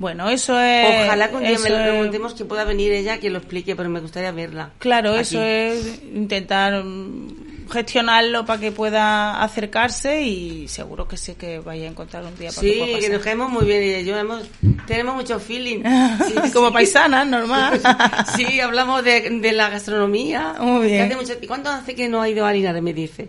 Bueno, 0.00 0.30
eso 0.30 0.58
es. 0.58 1.04
Ojalá 1.04 1.28
día 1.28 1.58
me 1.58 1.68
lo 1.70 1.76
preguntemos 1.76 2.32
que 2.32 2.46
pueda 2.46 2.64
venir 2.64 2.90
ella, 2.90 3.18
que 3.20 3.28
lo 3.28 3.36
explique, 3.36 3.76
pero 3.76 3.90
me 3.90 4.00
gustaría 4.00 4.32
verla. 4.32 4.70
Claro, 4.78 5.10
aquí. 5.10 5.20
eso 5.20 5.42
es 5.42 6.00
intentar 6.14 6.82
mm, 6.82 7.68
gestionarlo 7.70 8.46
para 8.46 8.58
que 8.60 8.72
pueda 8.72 9.42
acercarse 9.42 10.22
y 10.22 10.68
seguro 10.68 11.06
que 11.06 11.18
sí 11.18 11.34
que 11.34 11.58
vaya 11.58 11.84
a 11.84 11.90
encontrar 11.90 12.24
un 12.24 12.34
día 12.38 12.48
para 12.48 12.62
Sí, 12.62 12.72
que 12.72 12.78
pueda 12.78 12.98
que 12.98 13.08
nos 13.10 13.22
caemos 13.22 13.50
muy 13.50 13.66
bien 13.66 14.00
y 14.00 14.04
yo 14.06 14.16
hemos, 14.16 14.42
tenemos 14.86 15.14
mucho 15.16 15.38
feeling. 15.38 15.82
Sí, 16.26 16.50
Como 16.54 16.72
paisanas, 16.72 17.26
normal. 17.26 17.78
Sí, 18.36 18.58
hablamos 18.58 19.04
de, 19.04 19.28
de 19.38 19.52
la 19.52 19.68
gastronomía. 19.68 20.54
Muy 20.60 20.86
bien. 20.88 21.08
Que 21.08 21.14
hace 21.14 21.22
mucho- 21.34 21.38
¿Y 21.44 21.46
cuánto 21.46 21.68
hace 21.68 21.94
que 21.94 22.08
no 22.08 22.22
ha 22.22 22.28
ido 22.30 22.46
a 22.46 22.52
Linares? 22.54 22.82
Me 22.82 22.94
dice. 22.94 23.28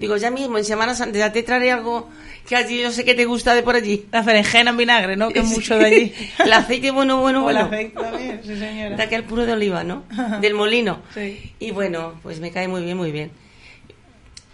Digo, 0.00 0.16
ya 0.16 0.30
mismo, 0.30 0.56
en 0.56 0.64
Semana 0.64 0.94
Santa, 0.94 1.18
ya 1.18 1.30
te 1.30 1.42
traeré 1.42 1.72
algo 1.72 2.08
que 2.48 2.56
allí 2.56 2.80
yo 2.80 2.90
sé 2.90 3.04
que 3.04 3.14
te 3.14 3.26
gusta 3.26 3.54
de 3.54 3.62
por 3.62 3.74
allí. 3.74 4.06
La 4.10 4.22
berenjena 4.22 4.70
en 4.70 4.78
vinagre, 4.78 5.14
¿no? 5.14 5.28
Que 5.28 5.40
es 5.40 5.44
mucho 5.44 5.76
de 5.76 5.84
allí. 5.84 6.14
El 6.38 6.50
aceite 6.54 6.90
bueno, 6.90 7.20
bueno, 7.20 7.44
O 7.44 7.50
el 7.50 7.56
bueno. 7.56 7.68
aceite 7.68 8.00
también, 8.00 8.40
sí, 8.42 8.56
señora. 8.58 8.96
De 8.96 9.02
aquel 9.02 9.24
puro 9.24 9.44
de 9.44 9.52
oliva, 9.52 9.84
¿no? 9.84 10.04
Del 10.40 10.54
molino. 10.54 11.02
Sí. 11.12 11.52
Y 11.58 11.70
bueno, 11.72 12.14
pues 12.22 12.40
me 12.40 12.50
cae 12.50 12.66
muy 12.66 12.82
bien, 12.82 12.96
muy 12.96 13.12
bien. 13.12 13.30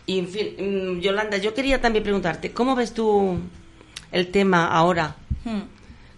Y 0.04 0.18
en 0.18 0.26
fin, 0.28 0.48
mm, 0.58 1.00
Yolanda, 1.00 1.36
yo 1.36 1.54
quería 1.54 1.80
también 1.80 2.02
preguntarte, 2.02 2.50
¿cómo 2.50 2.74
ves 2.74 2.92
tú 2.92 3.38
el 4.10 4.32
tema 4.32 4.66
ahora? 4.66 5.14
Hmm. 5.44 5.60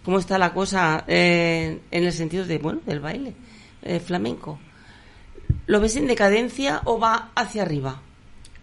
¿Cómo 0.03 0.17
está 0.17 0.39
la 0.39 0.55
cosa 0.55 1.03
eh, 1.07 1.77
en 1.91 2.03
el 2.03 2.13
sentido 2.13 2.45
de, 2.45 2.57
bueno, 2.57 2.81
del 2.83 2.99
baile 2.99 3.35
eh, 3.83 3.99
flamenco? 3.99 4.59
¿Lo 5.67 5.79
ves 5.79 5.95
en 5.97 6.07
decadencia 6.07 6.81
o 6.85 6.99
va 6.99 7.29
hacia 7.35 7.61
arriba? 7.61 8.01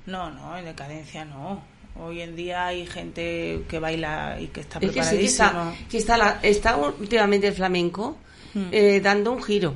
No, 0.06 0.30
no, 0.30 0.56
en 0.56 0.64
decadencia 0.64 1.24
no. 1.24 1.62
Hoy 1.98 2.20
en 2.20 2.36
día 2.36 2.66
hay 2.66 2.86
gente 2.86 3.62
que 3.68 3.78
baila 3.78 4.38
y 4.40 4.48
que 4.48 4.60
está 4.60 4.78
Es 4.80 4.90
que 4.92 5.02
sí, 5.02 5.16
que 5.18 5.24
está, 5.24 5.48
preparadísima. 5.50 5.88
que 5.90 5.98
está, 5.98 6.16
la- 6.18 6.38
está 6.42 6.76
últimamente 6.76 7.48
el 7.48 7.54
flamenco 7.54 8.16
Hmm. 8.54 8.68
eh, 8.72 9.00
dando 9.02 9.32
un 9.32 9.42
giro. 9.42 9.74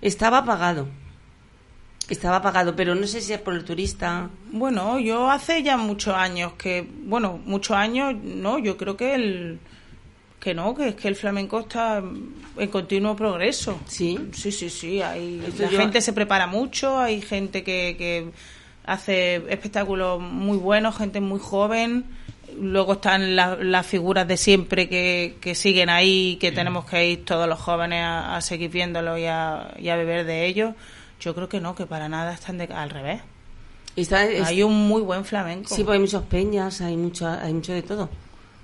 Estaba 0.00 0.38
apagado. 0.38 0.88
Estaba 2.08 2.36
apagado, 2.36 2.76
pero 2.76 2.94
no 2.94 3.06
sé 3.06 3.20
si 3.20 3.32
es 3.32 3.40
por 3.40 3.54
el 3.54 3.64
turista. 3.64 4.30
Bueno, 4.52 4.98
yo 5.00 5.28
hace 5.30 5.62
ya 5.64 5.76
muchos 5.76 6.14
años 6.14 6.52
que, 6.54 6.86
bueno, 7.04 7.40
muchos 7.44 7.76
años, 7.76 8.14
no, 8.22 8.58
yo 8.58 8.76
creo 8.76 8.96
que 8.96 9.14
el 9.14 9.58
que 10.38 10.54
no, 10.54 10.76
que 10.76 10.88
es 10.90 10.94
que 10.94 11.08
el 11.08 11.16
flamenco 11.16 11.58
está 11.60 11.98
en 11.98 12.68
continuo 12.68 13.16
progreso. 13.16 13.80
Sí. 13.86 14.16
Sí, 14.32 14.52
sí, 14.52 14.70
sí, 14.70 15.02
hay, 15.02 15.42
Esto 15.48 15.64
la 15.64 15.70
yo- 15.70 15.78
gente 15.80 16.00
se 16.00 16.12
prepara 16.12 16.46
mucho, 16.46 16.96
hay 17.00 17.20
gente 17.20 17.64
que, 17.64 17.96
que 17.98 18.30
hace 18.86 19.36
espectáculos 19.48 20.20
muy 20.20 20.56
buenos, 20.58 20.96
gente 20.96 21.20
muy 21.20 21.40
joven. 21.40 22.04
Luego 22.58 22.94
están 22.94 23.36
la- 23.36 23.56
las 23.56 23.86
figuras 23.86 24.26
de 24.26 24.36
siempre 24.36 24.88
que, 24.88 25.36
que 25.40 25.54
siguen 25.54 25.90
ahí, 25.90 26.36
que 26.40 26.52
tenemos 26.52 26.84
que 26.86 27.06
ir 27.10 27.24
todos 27.24 27.48
los 27.48 27.58
jóvenes 27.60 28.02
a, 28.02 28.36
a 28.36 28.40
seguir 28.40 28.70
viéndolo 28.70 29.18
y 29.18 29.26
a, 29.26 29.74
y 29.78 29.88
a 29.88 29.96
beber 29.96 30.24
de 30.24 30.46
ellos. 30.46 30.74
Yo 31.20 31.34
creo 31.34 31.48
que 31.48 31.60
no, 31.60 31.74
que 31.74 31.86
para 31.86 32.08
nada 32.08 32.32
están 32.32 32.56
de, 32.58 32.64
al 32.64 32.90
revés. 32.90 33.20
Está, 33.96 34.24
es- 34.24 34.46
Hay 34.46 34.62
un 34.62 34.86
muy 34.88 35.02
buen 35.02 35.24
flamenco. 35.24 35.74
sí, 35.74 35.82
pues 35.82 35.94
hay 35.94 36.00
muchas 36.00 36.22
peñas, 36.24 36.80
hay 36.80 36.96
mucho, 36.96 37.26
hay 37.28 37.52
mucho 37.52 37.72
de 37.72 37.82
todo. 37.82 38.08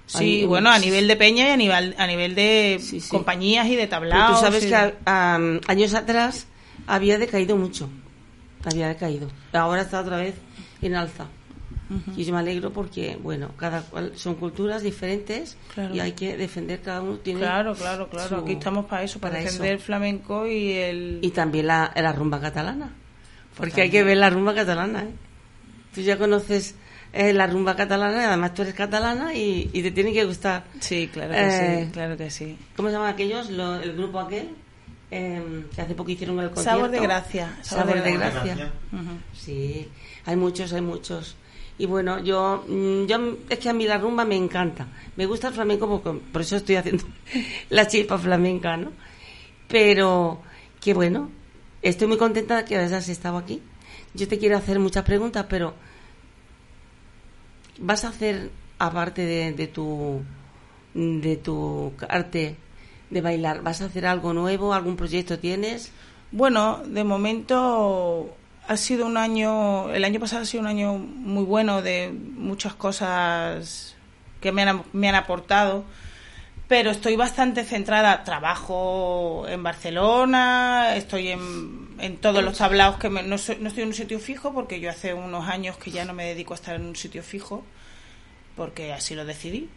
Sí, 0.06 0.18
Hay- 0.40 0.44
bueno, 0.46 0.70
a 0.70 0.78
nivel 0.78 1.08
de 1.08 1.16
peña 1.16 1.48
y 1.48 1.50
a 1.50 1.56
nivel, 1.56 1.94
a 1.98 2.06
nivel 2.06 2.34
de 2.34 2.78
Sí, 2.80 3.00
sí. 3.00 3.08
compañías 3.08 3.66
y 3.66 3.70
de 3.76 3.86
Pero 3.86 3.90
tablaos. 3.90 4.34
tú 4.38 4.44
sabes 4.44 4.64
y- 4.64 4.68
que 4.68 4.74
a- 4.74 4.92
a- 5.06 5.38
años 5.66 5.94
atrás 5.94 6.46
había 6.86 7.18
decaído 7.18 7.56
mucho. 7.56 7.88
Había 8.64 8.88
decaído. 8.88 9.28
Ahora 9.52 9.82
está 9.82 10.00
otra 10.00 10.16
vez 10.18 10.34
en 10.80 10.94
alza. 10.94 11.26
Y 12.16 12.24
yo 12.24 12.32
me 12.32 12.38
alegro 12.40 12.72
porque, 12.72 13.18
bueno, 13.22 13.50
cada 13.58 13.82
cual 13.82 14.12
son 14.16 14.36
culturas 14.36 14.82
diferentes 14.82 15.58
Claro. 15.74 15.94
y 15.94 16.00
hay 16.00 16.12
que 16.12 16.38
defender 16.38 16.80
cada 16.80 17.02
uno 17.02 17.18
tiene 17.18 17.40
Claro, 17.40 17.74
claro, 17.74 18.08
claro. 18.08 18.28
su- 18.30 18.34
Aquí 18.36 18.52
estamos 18.52 18.86
para 18.86 19.02
eso, 19.02 19.18
para, 19.20 19.32
para 19.32 19.44
defender 19.44 19.74
eso. 19.74 19.78
el 19.78 19.84
flamenco 19.84 20.46
y 20.46 20.72
el... 20.72 21.18
y 21.20 21.30
también 21.32 21.66
la, 21.66 21.92
la 21.94 22.12
rumba 22.12 22.40
catalana. 22.40 22.94
Porque 23.58 23.82
hay 23.82 23.90
que 23.90 24.02
ver 24.04 24.16
la 24.16 24.30
rumba 24.30 24.54
catalana, 24.54 25.02
¿eh? 25.02 25.10
Tú 25.94 26.00
ya 26.00 26.16
conoces 26.16 26.76
eh, 27.12 27.34
la 27.34 27.46
rumba 27.46 27.76
catalana, 27.76 28.22
y 28.22 28.24
además 28.24 28.54
tú 28.54 28.62
eres 28.62 28.72
catalana 28.72 29.34
y, 29.34 29.68
y 29.74 29.82
te 29.82 29.90
tiene 29.90 30.14
que 30.14 30.24
gustar. 30.24 30.64
Sí, 30.80 31.10
claro 31.12 31.32
que 31.34 31.40
Eh, 31.46 31.84
sí, 31.84 31.90
claro 31.92 32.16
que 32.16 32.30
sí. 32.30 32.56
¿Cómo 32.74 32.88
se 32.88 32.94
llaman 32.94 33.12
aquellos? 33.12 33.50
Lo- 33.50 33.76
el 33.76 33.92
grupo 33.94 34.18
aquel. 34.20 34.48
Em, 35.12 35.68
que 35.68 35.82
hace 35.82 35.94
poco 35.94 36.10
hicieron 36.10 36.40
el 36.40 36.46
concierto. 36.46 36.70
Sabor 36.70 36.90
de 36.90 37.00
gracia. 37.00 37.58
Sabor, 37.60 38.02
de, 38.02 38.12
gracia. 38.12 38.54
gracia. 38.54 38.72
Sí, 39.34 39.86
hay 40.24 40.36
muchos, 40.36 40.72
hay 40.72 40.80
muchos. 40.80 41.36
Y 41.76 41.84
bueno, 41.84 42.18
yo, 42.18 42.64
mm, 42.66 43.04
yo 43.04 43.36
es 43.50 43.58
que 43.58 43.68
a 43.68 43.74
mí 43.74 43.86
la 43.86 43.98
rumba 43.98 44.24
me 44.24 44.36
encanta. 44.36 44.86
Me 45.16 45.26
gusta 45.26 45.48
el 45.48 45.54
flamenco 45.54 45.86
porque 45.86 46.18
por 46.32 46.40
eso 46.40 46.56
estoy 46.56 46.76
haciendo 46.76 47.04
la 47.70 47.86
chispa 47.86 48.16
flamenca, 48.18 48.78
¿no? 48.78 48.90
Pero 49.68 50.40
que 50.80 50.94
bueno, 50.94 51.30
estoy 51.82 52.08
muy 52.08 52.16
contenta 52.16 52.56
de 52.56 52.64
que 52.64 52.78
hayas 52.78 53.08
estado 53.10 53.36
aquí. 53.36 53.60
Yo 54.14 54.28
te 54.28 54.38
quiero 54.38 54.56
hacer 54.56 54.78
muchas 54.78 55.04
preguntas, 55.04 55.44
pero 55.48 55.74
¿vas 57.78 58.04
a 58.04 58.08
hacer, 58.08 58.50
aparte 58.78 59.26
de, 59.26 59.52
de 59.52 59.66
tu 59.66 60.22
de 60.94 61.36
tu 61.36 61.92
arte 62.08 62.56
de 63.12 63.20
bailar, 63.20 63.62
¿vas 63.62 63.80
a 63.82 63.86
hacer 63.86 64.06
algo 64.06 64.32
nuevo? 64.32 64.74
¿Algún 64.74 64.96
proyecto 64.96 65.38
tienes? 65.38 65.92
Bueno, 66.30 66.82
de 66.86 67.04
momento 67.04 68.34
ha 68.66 68.76
sido 68.76 69.06
un 69.06 69.16
año, 69.16 69.90
el 69.92 70.04
año 70.04 70.20
pasado 70.20 70.42
ha 70.42 70.46
sido 70.46 70.62
un 70.62 70.66
año 70.68 70.94
muy 70.94 71.44
bueno 71.44 71.82
de 71.82 72.10
muchas 72.12 72.74
cosas 72.74 73.96
que 74.40 74.52
me 74.52 74.62
han, 74.62 74.82
me 74.92 75.08
han 75.08 75.14
aportado, 75.14 75.84
pero 76.68 76.90
estoy 76.90 77.16
bastante 77.16 77.64
centrada, 77.64 78.24
trabajo 78.24 79.46
en 79.48 79.62
Barcelona, 79.62 80.96
estoy 80.96 81.28
en, 81.28 81.88
en 81.98 82.16
todos 82.18 82.42
los 82.42 82.56
tablaos 82.58 82.96
que 82.98 83.10
me- 83.10 83.22
no, 83.22 83.38
soy- 83.38 83.58
no 83.60 83.68
estoy 83.68 83.82
en 83.84 83.88
un 83.90 83.94
sitio 83.94 84.18
fijo 84.20 84.54
porque 84.54 84.80
yo 84.80 84.90
hace 84.90 85.14
unos 85.14 85.48
años 85.48 85.76
que 85.76 85.90
ya 85.90 86.04
no 86.04 86.14
me 86.14 86.24
dedico 86.26 86.54
a 86.54 86.56
estar 86.56 86.76
en 86.76 86.86
un 86.86 86.96
sitio 86.96 87.22
fijo 87.22 87.62
porque 88.56 88.92
así 88.92 89.14
lo 89.14 89.24
decidí. 89.24 89.68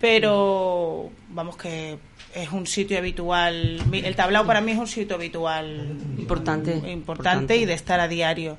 Pero 0.00 1.10
vamos 1.30 1.56
que 1.56 1.98
es 2.36 2.52
un 2.52 2.66
sitio 2.66 2.98
habitual. 2.98 3.80
Mi- 3.90 4.00
El 4.00 4.14
tablao 4.16 4.46
para 4.46 4.60
mí 4.60 4.72
es 4.72 4.78
un 4.78 4.86
sitio 4.86 5.16
habitual 5.16 5.96
Importante. 6.18 6.76
importante, 6.90 7.56
y 7.56 7.64
de 7.64 7.74
estar 7.74 7.98
a 8.00 8.08
diario. 8.08 8.56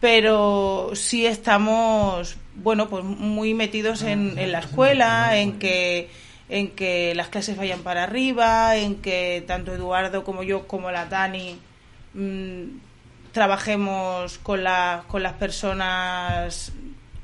Pero 0.00 0.90
sí 0.94 1.26
estamos, 1.26 2.36
bueno, 2.54 2.88
pues 2.88 3.02
muy 3.04 3.54
metidos 3.54 4.02
en, 4.02 4.38
en 4.38 4.52
la 4.52 4.58
escuela, 4.60 5.36
en 5.38 5.58
que 5.58 6.08
en 6.48 6.68
que 6.70 7.12
las 7.16 7.26
clases 7.28 7.56
vayan 7.56 7.80
para 7.80 8.04
arriba, 8.04 8.76
en 8.76 8.96
que 8.96 9.42
tanto 9.48 9.74
Eduardo 9.74 10.22
como 10.22 10.44
yo 10.44 10.68
como 10.68 10.92
la 10.92 11.06
Dani 11.06 11.58
mm, 12.14 12.62
trabajemos 13.32 14.38
con, 14.38 14.62
la, 14.62 15.04
con 15.08 15.22
las 15.22 15.32
personas 15.34 16.72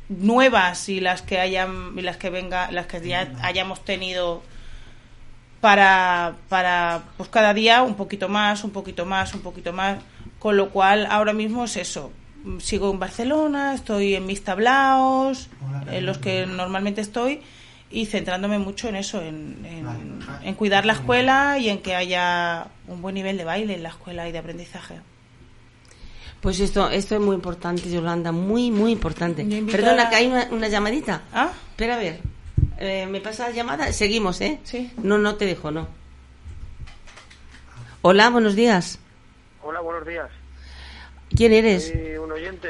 nuevas 0.09 0.89
y 0.89 1.01
las 1.01 1.23
que 1.23 1.39
hayan 1.39 1.93
y 1.97 2.03
las 2.03 2.17
que 2.17 2.31
venga 2.31 2.71
las 2.71 2.87
que 2.87 3.01
ya 3.07 3.33
hayamos 3.43 3.85
tenido 3.85 4.43
para, 5.63 6.35
para 6.51 7.05
pues 7.17 7.31
cada 7.31 7.55
día 7.55 7.83
un 7.83 7.95
poquito 7.95 8.29
más, 8.29 8.65
un 8.65 8.71
poquito 8.73 9.07
más, 9.07 9.33
un 9.33 9.41
poquito 9.41 9.73
más. 9.73 9.99
Con 10.39 10.57
lo 10.59 10.71
cual 10.71 11.07
ahora 11.09 11.33
mismo 11.33 11.65
es 11.65 11.77
eso. 11.77 12.11
Mm, 12.45 12.59
Sigo 12.59 12.91
en 12.91 12.99
Barcelona, 12.99 13.73
estoy 13.75 14.17
en 14.17 14.27
mis 14.27 14.43
tablaos, 14.45 15.49
en 15.91 16.05
los 16.05 16.19
que 16.19 16.45
normalmente 16.47 17.01
estoy, 17.01 17.41
y 17.93 18.07
centrándome 18.07 18.59
mucho 18.59 18.89
en 18.89 18.97
eso, 18.97 19.23
en, 19.23 19.65
en, 19.65 20.19
en 20.43 20.55
cuidar 20.55 20.85
la 20.85 20.95
escuela 20.95 21.59
y 21.59 21.69
en 21.69 21.79
que 21.81 21.95
haya 21.95 22.67
un 22.89 23.01
buen 23.01 23.15
nivel 23.15 23.37
de 23.39 23.45
baile 23.45 23.75
en 23.75 23.85
la 23.85 23.91
escuela 23.91 24.29
y 24.29 24.33
de 24.33 24.39
aprendizaje. 24.39 24.97
Pues 26.41 26.59
esto, 26.59 26.91
esto 26.91 27.15
es 27.15 27.21
muy 27.21 27.37
importante, 27.37 27.89
Yolanda, 27.89 28.33
muy, 28.33 28.73
muy 28.73 28.91
importante. 28.91 29.45
Perdona, 29.71 30.05
a- 30.05 30.11
que 30.11 30.17
hay 30.17 30.27
una, 30.27 30.49
una 30.51 30.67
llamadita. 30.67 31.23
¿Ah? 31.33 31.51
Espera 31.71 31.95
a 31.95 31.99
ver. 31.99 32.19
Eh, 32.85 33.07
¿Me 33.07 33.21
pasa 33.21 33.45
la 33.49 33.55
llamada? 33.55 33.93
Seguimos, 33.93 34.41
¿eh? 34.41 34.59
Sí. 34.65 34.93
No, 35.01 35.17
no 35.17 35.37
te 35.37 35.47
dejo, 35.47 35.71
no. 35.71 35.87
Hola, 38.03 38.29
buenos 38.31 38.57
días. 38.57 38.99
Hola, 39.63 39.79
buenos 39.79 40.05
días. 40.05 40.29
¿Quién 41.33 41.53
eres? 41.53 41.87
Soy 41.93 42.17
un 42.17 42.33
oyente 42.33 42.69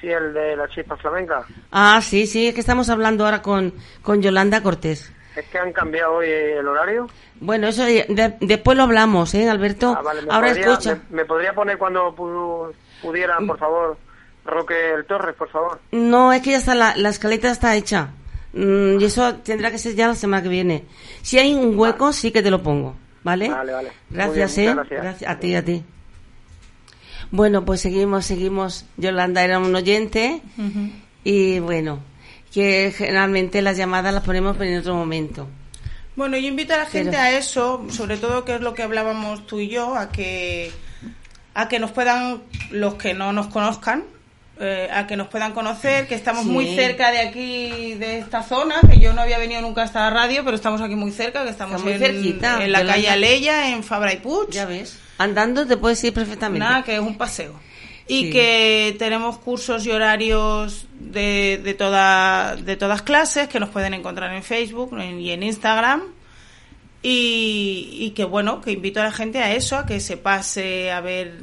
fiel 0.00 0.34
de 0.34 0.56
la 0.56 0.68
chispa 0.70 0.96
flamenca. 0.96 1.46
Ah, 1.70 2.00
sí, 2.02 2.26
sí, 2.26 2.48
es 2.48 2.54
que 2.54 2.58
estamos 2.58 2.88
hablando 2.90 3.24
ahora 3.24 3.42
con, 3.42 3.72
con 4.02 4.20
Yolanda 4.20 4.60
Cortés. 4.60 5.12
Es 5.36 5.44
que 5.46 5.58
han 5.58 5.72
cambiado 5.72 6.14
hoy 6.14 6.28
el 6.28 6.66
horario. 6.66 7.08
Bueno, 7.38 7.68
eso 7.68 7.84
de- 7.84 8.06
de- 8.08 8.34
después 8.40 8.76
lo 8.76 8.82
hablamos, 8.82 9.34
¿eh, 9.34 9.48
Alberto? 9.48 9.94
Ah, 9.96 10.02
vale, 10.02 10.22
¿me 10.22 10.32
ahora 10.34 10.48
podría, 10.48 10.72
escucha. 10.72 10.98
Me, 11.10 11.16
me 11.18 11.24
podría 11.24 11.52
poner 11.52 11.78
cuando 11.78 12.12
pu- 12.16 12.72
pudiera, 13.00 13.38
por 13.46 13.56
favor, 13.56 13.96
Roque 14.44 14.94
el 14.94 15.04
Torres, 15.04 15.36
por 15.36 15.48
favor? 15.48 15.78
No, 15.92 16.32
es 16.32 16.42
que 16.42 16.50
ya 16.50 16.56
está, 16.58 16.74
la, 16.74 16.96
la 16.96 17.10
escaleta 17.10 17.52
está 17.52 17.76
hecha. 17.76 18.08
Mm, 18.54 19.00
y 19.00 19.04
eso 19.04 19.34
tendrá 19.36 19.70
que 19.70 19.78
ser 19.78 19.94
ya 19.94 20.06
la 20.08 20.14
semana 20.14 20.42
que 20.42 20.48
viene. 20.48 20.84
Si 21.22 21.38
hay 21.38 21.52
un 21.54 21.78
hueco, 21.78 22.12
sí 22.12 22.30
que 22.30 22.42
te 22.42 22.50
lo 22.50 22.62
pongo, 22.62 22.94
¿vale? 23.24 23.48
Vale, 23.48 23.72
Gracias, 24.10 24.56
bien, 24.56 24.68
¿eh? 24.70 24.74
muchas 24.74 24.90
gracias. 25.02 25.30
A 25.30 25.38
ti, 25.40 25.54
a 25.54 25.64
ti. 25.64 25.82
Bueno, 27.30 27.64
pues 27.64 27.80
seguimos, 27.80 28.26
seguimos. 28.26 28.84
Yolanda 28.96 29.42
era 29.42 29.58
un 29.58 29.74
oyente 29.74 30.40
y 31.24 31.58
bueno, 31.58 31.98
que 32.52 32.92
generalmente 32.96 33.60
las 33.62 33.76
llamadas 33.76 34.14
las 34.14 34.22
ponemos 34.22 34.60
en 34.60 34.78
otro 34.78 34.94
momento. 34.94 35.48
Bueno, 36.16 36.36
yo 36.36 36.46
invito 36.46 36.74
a 36.74 36.78
la 36.78 36.86
gente 36.86 37.10
Pero- 37.10 37.22
a 37.22 37.30
eso, 37.32 37.86
sobre 37.90 38.18
todo 38.18 38.44
que 38.44 38.54
es 38.54 38.60
lo 38.60 38.72
que 38.74 38.84
hablábamos 38.84 39.46
tú 39.46 39.58
y 39.58 39.68
yo, 39.68 39.96
a 39.96 40.10
que 40.12 40.70
a 41.54 41.68
que 41.68 41.78
nos 41.80 41.90
puedan 41.92 42.42
los 42.70 42.94
que 42.94 43.14
no 43.14 43.32
nos 43.32 43.46
conozcan, 43.48 44.04
eh, 44.60 44.88
a 44.92 45.06
que 45.06 45.16
nos 45.16 45.28
puedan 45.28 45.52
conocer, 45.52 46.06
que 46.06 46.14
estamos 46.14 46.44
Sí. 46.44 46.48
muy 46.50 46.74
cerca 46.76 47.10
de 47.10 47.18
aquí, 47.20 47.94
de 47.94 48.18
esta 48.18 48.42
zona, 48.42 48.76
que 48.88 48.98
yo 49.00 49.12
no 49.12 49.20
había 49.22 49.38
venido 49.38 49.60
nunca 49.60 49.82
a 49.82 49.84
esta 49.84 50.08
radio, 50.10 50.44
pero 50.44 50.56
estamos 50.56 50.80
aquí 50.80 50.94
muy 50.94 51.10
cerca, 51.10 51.42
que 51.44 51.50
estamos 51.50 51.82
muy 51.82 51.94
en, 51.94 51.98
cerquita, 51.98 52.62
en 52.64 52.70
la 52.72 52.86
calle 52.86 53.08
Aleya, 53.08 53.70
en 53.70 53.82
Fabra 53.82 54.12
y 54.12 54.18
Puig. 54.18 54.50
Ya 54.50 54.64
ves. 54.66 54.98
Andando 55.18 55.66
te 55.66 55.76
puedes 55.76 56.02
ir 56.04 56.12
perfectamente. 56.12 56.60
Nada, 56.64 56.82
que 56.84 56.94
es 56.94 57.00
un 57.00 57.16
paseo. 57.18 57.54
Y 58.06 58.24
Sí. 58.26 58.30
que 58.32 58.96
tenemos 58.98 59.38
cursos 59.38 59.86
y 59.86 59.90
horarios 59.90 60.86
de, 61.00 61.58
de, 61.64 61.74
toda, 61.74 62.54
de 62.54 62.76
todas 62.76 63.00
clases 63.02 63.48
que 63.48 63.58
nos 63.58 63.70
pueden 63.70 63.94
encontrar 63.94 64.32
en 64.34 64.42
Facebook 64.42 64.96
y 65.18 65.30
en 65.30 65.42
Instagram. 65.42 66.02
Y, 67.02 67.96
y 68.00 68.10
que 68.10 68.24
bueno, 68.24 68.60
que 68.62 68.72
invito 68.72 69.00
a 69.00 69.04
la 69.04 69.12
gente 69.12 69.38
a 69.38 69.52
eso, 69.54 69.76
a 69.76 69.84
que 69.84 70.00
se 70.00 70.16
pase 70.16 70.90
a 70.90 71.00
ver 71.00 71.38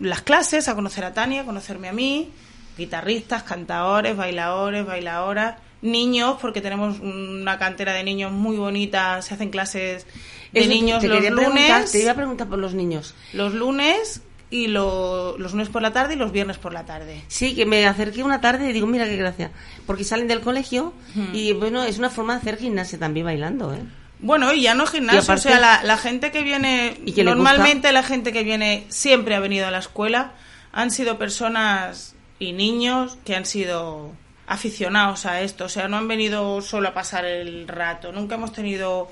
las 0.00 0.22
clases, 0.22 0.68
a 0.68 0.74
conocer 0.74 1.04
a 1.04 1.12
Tania, 1.14 1.42
a 1.42 1.44
conocerme 1.44 1.88
a 1.88 1.92
mí, 1.92 2.30
guitarristas, 2.78 3.42
cantadores, 3.42 4.16
bailadores, 4.16 4.84
bailadoras, 4.86 5.56
niños, 5.82 6.36
porque 6.40 6.60
tenemos 6.60 6.98
una 7.00 7.58
cantera 7.58 7.92
de 7.92 8.02
niños 8.04 8.32
muy 8.32 8.56
bonita, 8.56 9.20
se 9.22 9.34
hacen 9.34 9.50
clases 9.50 10.06
de 10.52 10.60
Eso 10.60 10.68
niños 10.70 11.00
te 11.00 11.08
los 11.08 11.20
lunes 11.30 11.92
te 11.92 12.00
iba 12.02 12.12
a 12.12 12.14
preguntar 12.14 12.48
por 12.48 12.58
los 12.58 12.74
niños. 12.74 13.14
los 13.32 13.54
lunes 13.54 14.22
y 14.48 14.68
lo- 14.68 15.36
los 15.38 15.52
lunes 15.52 15.68
por 15.68 15.82
la 15.82 15.92
tarde 15.92 16.14
y 16.14 16.16
los 16.16 16.30
viernes 16.32 16.56
por 16.58 16.72
la 16.72 16.84
tarde. 16.84 17.22
Sí, 17.28 17.54
que 17.56 17.66
me 17.66 17.84
acerqué 17.86 18.22
una 18.22 18.40
tarde 18.40 18.70
y 18.70 18.72
digo, 18.72 18.86
mira 18.86 19.04
qué 19.06 19.16
gracia. 19.16 19.50
Porque 19.86 20.04
salen 20.04 20.28
del 20.28 20.40
colegio 20.40 20.92
y 21.32 21.52
bueno, 21.52 21.82
es 21.82 21.98
una 21.98 22.10
forma 22.10 22.34
de 22.34 22.40
hacer 22.40 22.56
gimnasia 22.58 22.98
también 22.98 23.26
bailando, 23.26 23.74
¿eh? 23.74 23.80
Bueno, 24.18 24.52
y 24.54 24.62
ya 24.62 24.74
no 24.74 24.86
gimnasio, 24.86 25.20
aparte- 25.20 25.48
o 25.48 25.52
sea, 25.52 25.60
la, 25.60 25.82
la 25.82 25.96
gente 25.98 26.30
que 26.32 26.42
viene, 26.42 26.96
¿Y 27.04 27.12
que 27.12 27.22
le 27.24 27.30
normalmente 27.30 27.92
la 27.92 28.02
gente 28.02 28.32
que 28.32 28.42
viene 28.44 28.84
siempre 28.88 29.34
ha 29.34 29.40
venido 29.40 29.66
a 29.66 29.70
la 29.70 29.78
escuela, 29.78 30.32
han 30.72 30.90
sido 30.90 31.18
personas 31.18 32.14
y 32.38 32.52
niños 32.52 33.18
que 33.24 33.34
han 33.36 33.44
sido 33.46 34.12
aficionados 34.46 35.26
a 35.26 35.40
esto, 35.42 35.64
o 35.64 35.68
sea, 35.68 35.88
no 35.88 35.96
han 35.98 36.08
venido 36.08 36.60
solo 36.62 36.88
a 36.88 36.94
pasar 36.94 37.24
el 37.24 37.66
rato, 37.68 38.12
nunca 38.12 38.36
hemos 38.36 38.52
tenido 38.52 39.10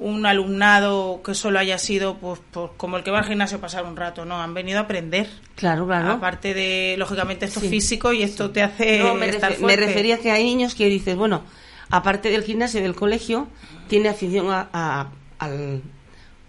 un 0.00 0.24
alumnado 0.26 1.22
que 1.24 1.34
solo 1.34 1.58
haya 1.58 1.76
sido 1.76 2.18
pues, 2.18 2.40
pues 2.52 2.70
como 2.76 2.96
el 2.98 3.02
que 3.02 3.10
va 3.10 3.18
al 3.18 3.24
gimnasio 3.24 3.58
a 3.58 3.60
pasar 3.60 3.84
un 3.84 3.96
rato, 3.96 4.24
no, 4.24 4.40
han 4.40 4.54
venido 4.54 4.78
a 4.78 4.82
aprender. 4.82 5.28
Claro, 5.56 5.86
claro. 5.86 6.12
Aparte 6.12 6.54
de, 6.54 6.94
lógicamente, 6.96 7.46
esto 7.46 7.58
Sí. 7.60 7.68
físico 7.68 8.12
y 8.12 8.22
esto 8.22 8.50
te 8.50 8.62
hace 8.62 9.00
No, 9.00 9.14
me, 9.14 9.28
estar 9.28 9.50
refe- 9.50 9.54
me 9.54 9.60
fuerte. 9.60 9.86
refería 9.86 10.18
que 10.18 10.30
hay 10.30 10.44
niños 10.44 10.76
que 10.76 10.86
dices, 10.86 11.16
bueno, 11.16 11.42
aparte 11.90 12.30
del 12.30 12.42
gimnasio 12.44 12.80
y 12.80 12.82
del 12.82 12.94
colegio, 12.94 13.48
tiene 13.88 14.08
afición 14.08 14.50
a, 14.50 14.68
a- 14.72 15.08
al 15.38 15.82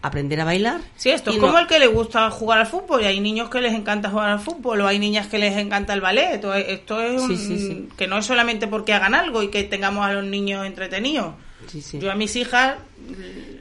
aprender 0.01 0.39
a 0.39 0.45
bailar. 0.45 0.79
Sí, 0.95 1.09
esto 1.09 1.29
es 1.31 1.37
no- 1.37 1.41
como 1.47 1.59
el 1.59 1.67
que 1.67 1.77
le 1.79 1.87
gusta 1.87 2.29
jugar 2.31 2.59
al 2.59 2.67
fútbol 2.67 3.01
y 3.01 3.05
hay 3.05 3.19
niños 3.19 3.49
que 3.49 3.59
les 3.59 3.73
encanta 3.73 4.09
jugar 4.09 4.29
al 4.29 4.39
fútbol 4.39 4.79
o 4.81 4.87
hay 4.87 4.97
niñas 4.97 5.27
que 5.27 5.37
les 5.39 5.57
encanta 5.57 5.93
el 5.93 5.99
ballet. 6.01 6.43
o- 6.45 6.53
Esto 6.53 7.01
es 7.01 7.21
un- 7.21 7.27
Sí, 7.27 7.37
sí, 7.37 7.57
sí. 7.59 7.89
que 7.97 8.07
no 8.07 8.17
es 8.17 8.25
solamente 8.25 8.67
porque 8.67 8.93
hagan 8.93 9.13
algo 9.13 9.43
y 9.43 9.49
que 9.49 9.63
tengamos 9.65 10.05
a 10.05 10.13
los 10.13 10.23
niños 10.23 10.65
entretenidos. 10.65 11.33
Sí, 11.67 11.81
sí. 11.81 11.99
Yo 11.99 12.11
a 12.11 12.15
mis 12.15 12.35
hijas 12.35 12.75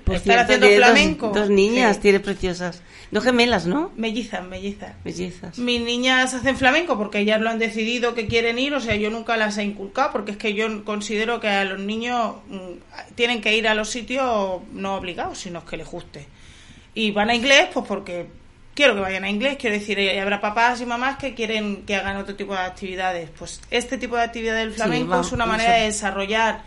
Por 0.05 0.17
estar 0.17 0.39
haciendo 0.39 0.67
dos- 0.67 0.77
flamenco. 0.77 1.29
Dos, 1.35 1.51
niñas, 1.51 1.97
Sí. 1.97 2.03
tiene 2.03 2.21
preciosas. 2.21 2.83
Dos 3.11 3.25
gemelas, 3.25 3.67
¿no? 3.67 3.91
Mellizas, 3.97 4.45
mellizas. 4.47 4.93
Bellezas. 5.03 5.59
Mis 5.59 5.81
niñas 5.81 6.35
hacen 6.35 6.57
flamenco 6.57 6.97
porque 6.99 7.21
ellas 7.21 7.41
lo 7.41 7.49
han 7.51 7.59
decidido 7.59 8.15
que 8.15 8.27
quieren 8.27 8.59
ir, 8.59 8.75
o 8.75 8.81
sea, 8.81 8.97
yo 8.97 9.11
nunca 9.11 9.37
las 9.37 9.57
he 9.59 9.65
inculcado 9.65 10.13
porque 10.13 10.33
es 10.33 10.37
que 10.37 10.53
yo 10.55 10.85
considero 10.85 11.41
que 11.41 11.49
a 11.49 11.65
los 11.65 11.79
niños 11.81 12.37
mm, 12.49 13.15
tienen 13.15 13.41
que 13.41 13.57
ir 13.57 13.67
a 13.67 13.75
los 13.75 13.89
sitios 13.91 14.61
no 14.73 14.95
obligados, 14.97 15.39
sino 15.39 15.65
que 15.65 15.77
les 15.79 15.87
guste. 15.87 16.27
Y 16.95 17.11
van 17.13 17.31
a 17.31 17.35
inglés, 17.35 17.69
pues 17.73 17.87
porque 17.87 18.27
quiero 18.75 18.95
que 18.95 19.01
vayan 19.01 19.25
a 19.25 19.31
inglés, 19.31 19.57
quiero 19.59 19.77
decir, 19.79 19.99
eh, 19.99 20.21
habrá 20.21 20.41
papás 20.41 20.81
y 20.83 20.87
mamás 20.87 21.17
que 21.19 21.35
quieren 21.35 21.85
que 21.87 21.95
hagan 21.97 22.17
otro 22.19 22.37
tipo 22.37 22.53
de 22.53 22.61
actividades. 22.61 23.31
Pues 23.39 23.61
este 23.71 23.97
tipo 23.99 24.17
de 24.17 24.23
actividad 24.23 24.57
del 24.57 24.73
flamenco 24.73 25.13
va, 25.13 25.21
es 25.23 25.33
una 25.33 25.45
eso. 25.45 25.51
manera 25.53 25.75
de 25.75 25.85
desarrollar 25.85 26.63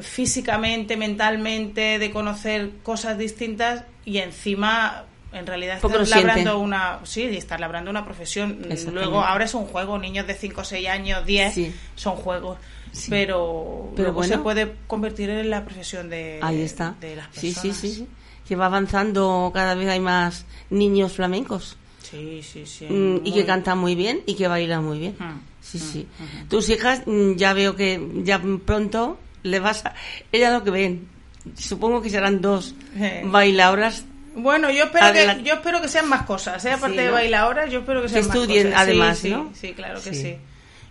físicamente, 0.00 0.96
mentalmente, 0.96 1.98
de 1.98 2.10
conocer 2.10 2.70
cosas 2.82 3.18
distintas 3.18 3.84
y 4.04 4.18
encima 4.18 5.04
en 5.32 5.46
realidad 5.46 5.76
estás 5.82 6.08
labrando 6.10 6.58
una 6.58 7.00
sí 7.04 7.22
estás 7.24 7.60
labrando 7.60 7.90
una 7.90 8.04
profesión 8.04 8.64
luego 8.92 9.22
ahora 9.22 9.44
es 9.44 9.54
un 9.54 9.66
juego 9.66 9.98
niños 9.98 10.26
de 10.26 10.34
5 10.34 10.64
6 10.64 10.88
años 10.88 11.26
10 11.26 11.52
Sí. 11.54 11.74
son 11.94 12.16
juegos 12.16 12.58
Sí. 12.92 13.08
pero, 13.10 13.90
Pero 13.94 14.08
luego 14.12 14.24
se 14.24 14.38
puede 14.38 14.72
convertir 14.86 15.28
en 15.28 15.50
la 15.50 15.64
profesión 15.66 16.08
de, 16.08 16.38
Ahí 16.40 16.62
está. 16.62 16.94
de 17.00 17.16
las 17.16 17.26
personas 17.28 17.58
sí, 17.60 17.72
sí, 17.74 17.94
sí. 17.94 18.06
Que 18.48 18.56
va 18.56 18.66
avanzando, 18.66 19.50
cada 19.52 19.74
vez 19.74 19.88
hay 19.88 20.00
más 20.00 20.46
niños 20.70 21.12
flamencos. 21.12 21.76
sí 22.00 22.40
sí 22.42 22.64
sí 22.64 22.86
Mm, 22.88 23.20
y 23.26 23.32
que 23.34 23.44
cantan 23.44 23.76
muy 23.78 23.94
bien 23.96 24.20
y 24.24 24.34
que 24.36 24.48
bailan 24.48 24.84
muy 24.84 24.98
bien. 25.00 25.16
Mm, 25.18 25.40
Sí, 25.60 25.78
mm, 25.78 25.80
sí. 25.80 26.06
mm. 26.18 26.48
Tus 26.48 26.68
hijas, 26.70 27.02
mm, 27.06 27.32
ya 27.34 27.52
veo 27.52 27.74
que 27.76 28.00
ya 28.22 28.40
pronto 28.64 29.18
le 29.46 29.60
vas 29.60 29.84
a... 29.86 29.94
Ellas 30.32 30.52
lo 30.52 30.62
que 30.64 30.70
ven, 30.70 31.08
supongo 31.56 32.02
que 32.02 32.10
serán 32.10 32.40
dos 32.40 32.74
Eh. 32.98 33.22
bailadoras 33.24 34.04
Bueno, 34.34 34.70
yo 34.70 34.84
espero, 34.84 35.12
que, 35.12 35.42
yo 35.44 35.54
espero 35.54 35.80
que 35.80 35.88
sean 35.88 36.08
más 36.08 36.22
cosas, 36.26 36.64
¿eh? 36.66 36.72
aparte 36.72 36.96
Sí, 36.98 37.02
de 37.04 37.10
bailadoras, 37.10 37.70
yo 37.70 37.80
espero 37.80 38.02
que 38.02 38.08
sean 38.08 38.26
más 38.26 38.36
estudien, 38.36 38.66
cosas. 38.68 38.84
Sí, 38.84 38.90
además, 38.90 39.18
sí, 39.18 39.30
¿no? 39.30 39.52
Sí, 39.54 39.72
claro 39.72 40.02
que 40.02 40.12
Sí. 40.14 40.22
sí. 40.22 40.36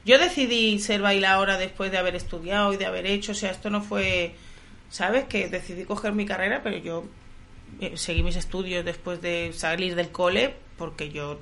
Yo 0.05 0.17
decidí 0.19 0.79
ser 0.79 1.01
bailadora 1.01 1.57
después 1.57 1.91
de 1.91 1.97
haber 1.97 2.15
estudiado 2.15 2.71
y 2.73 2.77
de 2.77 2.85
haber 2.85 3.05
hecho, 3.07 3.31
o 3.31 3.35
sea, 3.35 3.51
esto 3.51 3.69
no 3.71 3.81
fue, 3.81 4.35
¿sabes? 4.89 5.25
Que 5.25 5.47
decidí 5.49 5.83
coger 5.85 6.13
mi 6.13 6.25
carrera, 6.25 6.61
pero 6.63 6.77
yo 6.77 7.05
eh, 7.81 7.93
seguí 7.97 8.21
mis 8.23 8.35
estudios 8.35 8.85
después 8.85 9.19
de 9.21 9.51
salir 9.53 9.95
del 9.95 10.09
cole, 10.09 10.53
porque 10.77 11.09
yo, 11.09 11.39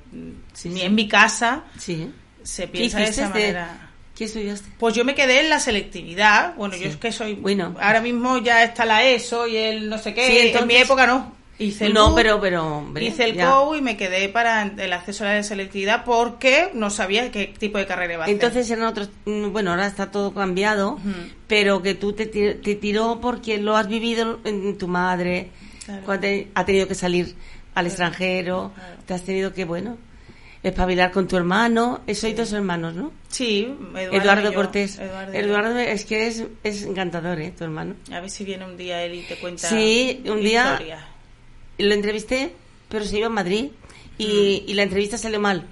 Sí, 0.54 0.70
ni 0.70 0.80
sí. 0.80 0.82
en 0.86 0.96
mi 0.96 1.08
casa 1.10 1.64
Sí. 1.78 2.10
se 2.42 2.64
¿Qué 2.64 2.68
piensa 2.72 3.00
de 3.00 3.04
esa 3.06 3.24
de- 3.24 3.30
manera. 3.30 3.90
¿Qué 4.16 4.26
estudiaste? 4.26 4.70
Pues 4.78 4.94
yo 4.94 5.04
me 5.06 5.16
quedé 5.16 5.40
en 5.42 5.50
la 5.50 5.60
selectividad. 5.60 6.56
Bueno, 6.56 6.76
Sí. 6.76 6.84
yo 6.84 6.90
es 6.90 6.98
que 6.98 7.12
soy. 7.12 7.34
Bueno. 7.34 7.76
Ahora 7.82 8.00
mismo 8.02 8.38
ya 8.40 8.64
está 8.64 8.86
la 8.86 9.04
ESO 9.04 9.48
y 9.48 9.58
el 9.58 9.90
no 9.90 9.98
sé 9.98 10.14
qué. 10.14 10.28
Sí, 10.28 10.38
En 10.38 10.48
entonces- 10.48 10.68
mi 10.68 10.76
época 10.76 11.08
no. 11.08 11.34
Hice 11.60 11.86
el 11.86 11.94
No, 11.94 12.16
pero, 12.16 12.42
pero... 12.42 12.66
hombre, 12.78 13.06
Hice 13.06 13.26
el 13.26 13.36
ya. 13.36 13.52
COU 13.52 13.76
y 13.76 13.82
me 13.82 13.96
quedé 13.96 14.28
para 14.28 14.64
el 14.64 14.92
acceso 14.92 15.24
a 15.24 15.34
la 15.36 15.44
selectividad 15.44 16.04
porque 16.04 16.72
no 16.74 16.90
sabía 16.90 17.32
qué 17.32 17.46
tipo 17.46 17.78
de 17.78 17.86
carrera 17.86 18.14
iba 18.14 18.24
a 18.24 18.26
hacer. 18.26 18.34
Entonces 18.34 18.70
eran 18.72 18.86
otros... 18.86 19.10
mm, 19.26 19.52
Bueno, 19.52 19.70
ahora 19.72 19.86
está 19.86 20.10
todo 20.10 20.34
cambiado, 20.34 21.00
pero 21.48 21.82
que 21.84 21.94
tú 21.94 22.14
te, 22.14 22.26
te 22.26 22.76
tiró 22.76 23.20
porque 23.22 23.60
lo 23.60 23.78
has 23.78 23.88
vivido 23.88 24.40
en 24.46 24.78
tu 24.80 24.88
madre, 24.88 25.50
Claro. 25.86 26.02
cuando 26.06 26.22
te- 26.22 26.48
ha 26.56 26.66
tenido 26.66 26.88
que 26.88 26.96
salir 26.96 27.36
al 27.76 27.86
extranjero, 27.86 28.72
claro. 28.76 28.96
te 29.06 29.14
has 29.14 29.22
tenido 29.24 29.54
que, 29.54 29.64
bueno, 29.66 29.98
espabilar 30.64 31.12
con 31.12 31.28
tu 31.28 31.36
hermano. 31.38 32.02
Sois 32.14 32.36
dos 32.36 32.52
hermanos, 32.54 32.96
¿no? 32.96 33.12
Sí, 33.28 33.68
Eduardo, 33.96 34.18
Eduardo, 34.18 34.42
y 34.50 34.52
yo. 34.52 34.54
Cortés. 34.56 34.98
Eduardo 35.00 35.34
y 35.34 35.38
Eduardo, 35.38 35.74
yo. 35.74 35.80
es 35.80 36.06
que 36.06 36.28
es, 36.28 36.44
es 36.64 36.84
encantador, 36.84 37.40
¿eh? 37.42 37.54
Tu 37.58 37.64
hermano. 37.66 37.96
A 38.12 38.20
ver 38.22 38.30
si 38.30 38.44
viene 38.46 38.66
un 38.66 38.78
día 38.78 39.04
él 39.04 39.16
y 39.16 39.22
te 39.24 39.36
cuenta. 39.38 39.68
Sí, 39.70 40.24
un 40.26 40.42
día-. 40.42 40.80
Lo 41.78 41.94
entrevisté, 41.94 42.54
pero 42.90 43.04
se 43.06 43.18
iba 43.18 43.28
a 43.28 43.30
Madrid 43.30 43.72
y, 44.18 44.64
Mm. 44.66 44.70
y 44.70 44.74
la 44.76 44.84
entrevista 44.84 45.18
salió 45.18 45.40
mal 45.40 45.66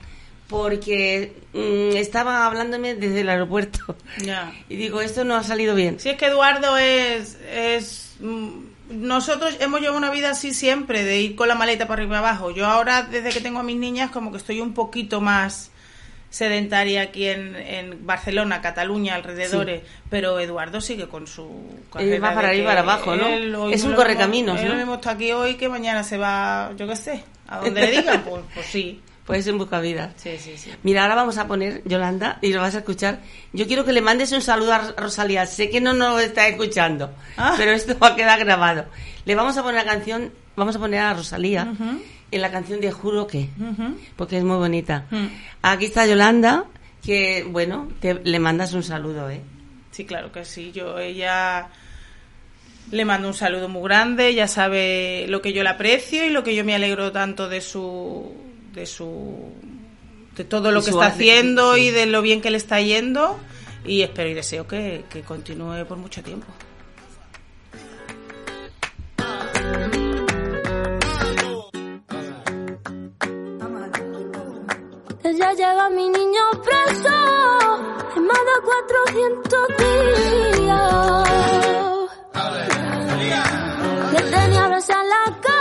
porque 0.48 1.34
mm, 1.54 1.96
estaba 1.96 2.46
hablándome 2.46 2.96
desde 2.96 3.22
el 3.22 3.30
aeropuerto 3.30 3.96
Ya. 4.22 4.52
y 4.70 4.76
digo, 4.76 5.00
esto 5.02 5.24
no 5.24 5.36
ha 5.36 5.44
salido 5.44 5.76
bien. 5.76 6.00
Sí, 6.00 6.10
es 6.10 6.18
que 6.18 6.26
Eduardo 6.26 6.78
es. 6.78 7.38
es 7.50 8.16
mm, 8.20 8.50
nosotros 8.94 9.58
hemos 9.60 9.80
llevado 9.82 9.98
una 9.98 10.10
vida 10.12 10.32
así 10.32 10.54
siempre, 10.54 11.04
de 11.04 11.20
ir 11.22 11.36
con 11.36 11.48
la 11.48 11.56
maleta 11.56 11.88
para 11.88 12.02
arriba 12.02 12.18
y 12.18 12.20
abajo. 12.20 12.52
Yo 12.52 12.66
ahora, 12.68 13.04
desde 13.04 13.30
que 13.30 13.42
tengo 13.42 13.60
a 13.60 13.64
mis 13.64 13.78
niñas, 13.78 14.12
como 14.12 14.32
que 14.32 14.38
estoy 14.38 14.62
un 14.62 14.74
poquito 14.74 15.22
más 15.22 15.72
sedentaria 16.30 17.02
aquí 17.02 17.28
en, 17.28 17.56
en 17.58 18.06
Barcelona, 18.06 18.62
Cataluña, 18.62 19.16
alrededores, 19.16 19.82
pero 20.10 20.40
Eduardo 20.40 20.80
sigue 20.80 21.08
con 21.10 21.28
su 21.28 21.50
carrera 21.92 22.30
va 22.30 22.34
para 22.36 22.48
arriba 22.48 22.68
para 22.70 22.82
abajo, 22.82 23.16
Es 23.70 23.84
un 23.84 23.94
correcaminos, 23.94 24.58
hemos- 24.60 24.74
¿no? 24.76 24.80
Él 24.80 24.86
lo 24.88 24.96
está 24.96 25.12
aquí 25.12 25.32
hoy 25.34 25.56
que 25.56 25.68
mañana 25.68 26.04
se 26.06 26.18
va, 26.18 26.72
yo 26.78 26.88
qué 26.88 26.96
sé, 26.96 27.24
a 27.50 27.60
donde 27.62 27.82
le 27.82 27.92
digan, 27.92 28.24
pues, 28.24 28.44
pues 28.54 28.66
sí. 28.66 29.02
Pues 29.26 29.46
en 29.48 29.58
busca 29.58 29.80
vida. 29.80 30.14
Sí, 30.18 30.32
sí, 30.40 30.58
sí. 30.58 30.72
Mira, 30.84 31.04
ahora 31.04 31.16
vamos 31.16 31.38
a 31.38 31.48
poner, 31.48 31.82
Yolanda, 31.86 32.40
y 32.42 32.52
lo 32.54 32.60
vas 32.62 32.74
a 32.76 32.80
escuchar. 32.80 33.20
Yo 33.54 33.68
quiero 33.68 33.86
que 33.86 33.94
le 33.94 34.02
mandes 34.02 34.32
un 34.32 34.42
saludo 34.42 34.74
a 34.74 34.80
Rosalía. 34.98 35.46
Sé 35.46 35.70
que 35.70 35.80
no 35.80 35.94
nos 35.94 36.22
está 36.22 36.48
escuchando, 36.48 37.12
Ah. 37.38 37.54
pero 37.58 37.72
esto 37.72 37.98
va 38.00 38.08
a 38.10 38.16
quedar 38.16 38.40
grabado. 38.40 38.86
Le 39.26 39.36
vamos 39.36 39.56
a 39.58 39.64
poner 39.64 39.86
la 39.86 39.92
canción, 39.92 40.32
vamos 40.56 40.76
a 40.76 40.80
poner 40.80 41.00
a 41.02 41.14
Rosalía 41.14 41.72
en 42.32 42.42
la 42.42 42.50
canción 42.52 42.82
de 42.82 42.92
Juro 42.92 43.28
que, 43.28 43.48
porque 44.16 44.38
es 44.38 44.44
muy 44.44 44.58
bonita. 44.58 45.06
Mm. 45.12 45.26
Aquí 45.62 45.86
está 45.86 46.06
Yolanda, 46.08 46.66
que, 47.04 47.46
bueno, 47.48 47.90
te- 48.00 48.22
le 48.24 48.40
mandas 48.40 48.74
un 48.74 48.84
saludo, 48.84 49.30
¿eh? 49.30 49.42
Sí, 49.92 50.06
claro 50.06 50.32
que 50.32 50.44
sí. 50.46 50.72
Yo 50.72 50.98
ella 50.98 51.68
le 52.92 53.06
mando 53.06 53.28
un 53.28 53.34
saludo 53.34 53.70
muy 53.70 53.84
grande, 53.84 54.34
ya 54.34 54.48
sabe 54.48 55.26
lo 55.30 55.42
que 55.42 55.54
yo 55.54 55.62
le 55.64 55.70
aprecio 55.70 56.26
y 56.26 56.30
lo 56.30 56.44
que 56.44 56.56
yo 56.56 56.66
me 56.66 56.74
alegro 56.76 57.12
tanto 57.12 57.48
de 57.48 57.62
su 57.62 58.34
de 58.74 58.86
su 58.86 59.52
de 60.36 60.46
todo 60.46 60.72
lo 60.72 60.80
De 60.80 60.86
que 60.86 60.92
está 60.92 61.08
haciendo 61.08 61.76
sí. 61.76 61.82
y 61.82 61.92
de 61.92 62.06
lo 62.06 62.22
bien 62.22 62.42
que 62.42 62.52
le 62.52 62.58
está 62.58 62.80
yendo 62.82 63.38
y 63.86 64.02
espero 64.02 64.30
y 64.30 64.34
deseo 64.34 64.68
que, 64.68 65.04
que 65.10 65.22
continúe 65.22 65.86
por 65.88 65.98
mucho 65.98 66.22
tiempo. 66.24 66.48
Que 75.22 75.38
ya 75.38 75.52
llega 75.54 75.90
mi 75.90 76.10
niño 76.10 76.42
preso 76.64 77.16
en 78.16 78.26
más 78.26 78.42
de 78.50 78.56
400 78.66 79.68
días. 80.58 81.28
Le 84.14 84.22
tenía 84.32 84.66
abrazado 84.66 85.02
en 85.04 85.10
la 85.10 85.24
cama 85.42 85.61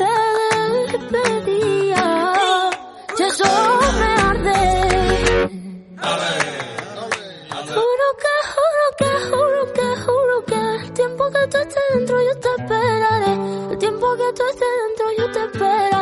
de 0.00 0.12
despedida. 0.92 2.04
Y 3.18 3.22
eso 3.22 3.44
me 4.00 4.10
arde. 4.30 4.60
Juro 7.76 8.08
que, 8.22 8.34
juro 8.54 8.86
que, 8.98 9.10
juro 9.30 9.60
que, 9.72 9.86
juro 10.04 10.34
que 10.46 10.60
el 10.76 10.92
tiempo 10.92 11.22
que 11.30 11.42
tú 11.48 11.56
estés 11.58 11.84
dentro 11.94 12.16
yo 12.22 12.34
te 12.40 12.48
esperaré. 12.58 13.32
El 13.70 13.78
tiempo 13.78 14.06
que 14.16 14.32
tú 14.34 14.42
estés 14.50 14.74
dentro 14.86 15.06
yo 15.18 15.26
te 15.32 15.40
esperaré. 15.44 15.95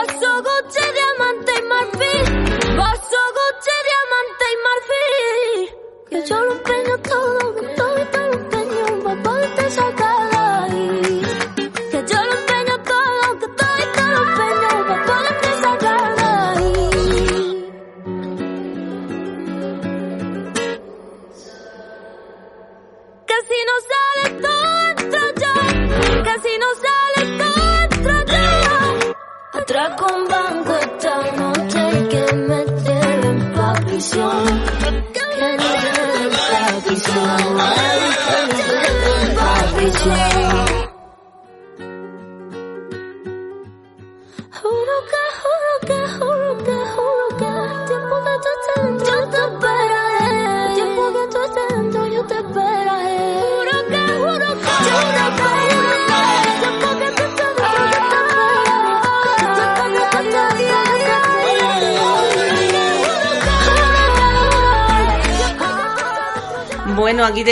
약속 0.00 0.24
어째 0.24 0.99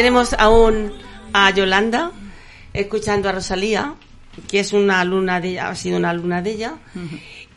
tenemos 0.08 0.34
aún 0.38 0.90
a 1.34 1.50
Yolanda 1.50 2.12
escuchando 2.72 3.28
a 3.28 3.32
Rosalía, 3.32 3.92
que 4.48 4.60
es 4.60 4.72
una 4.72 5.02
alumna 5.02 5.38
de 5.38 5.50
ella, 5.50 5.68
ha 5.68 5.74
sido 5.74 5.98
una 5.98 6.08
alumna 6.08 6.40
de 6.40 6.52
ella. 6.52 6.76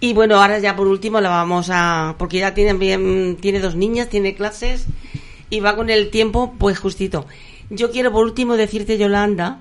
Y 0.02 0.12
bueno, 0.12 0.36
ahora 0.36 0.60
ya 0.60 0.76
por 0.76 0.90
último 0.90 1.22
la 1.22 1.30
vamos 1.30 1.70
a, 1.72 2.16
porque 2.20 2.40
ya 2.40 2.54
tiene 2.54 2.74
bien, 2.74 3.38
tiene 3.40 3.62
dos 3.62 3.76
niñas, 3.76 4.10
tiene 4.10 4.36
clases 4.36 4.88
y 5.50 5.62
va 5.62 5.78
con 5.78 5.90
el 5.90 6.10
tiempo 6.10 6.54
pues 6.60 6.78
justito. 6.78 7.26
Yo 7.70 7.90
quiero 7.90 8.12
por 8.12 8.26
último 8.26 8.58
decirte 8.58 8.98
Yolanda 8.98 9.60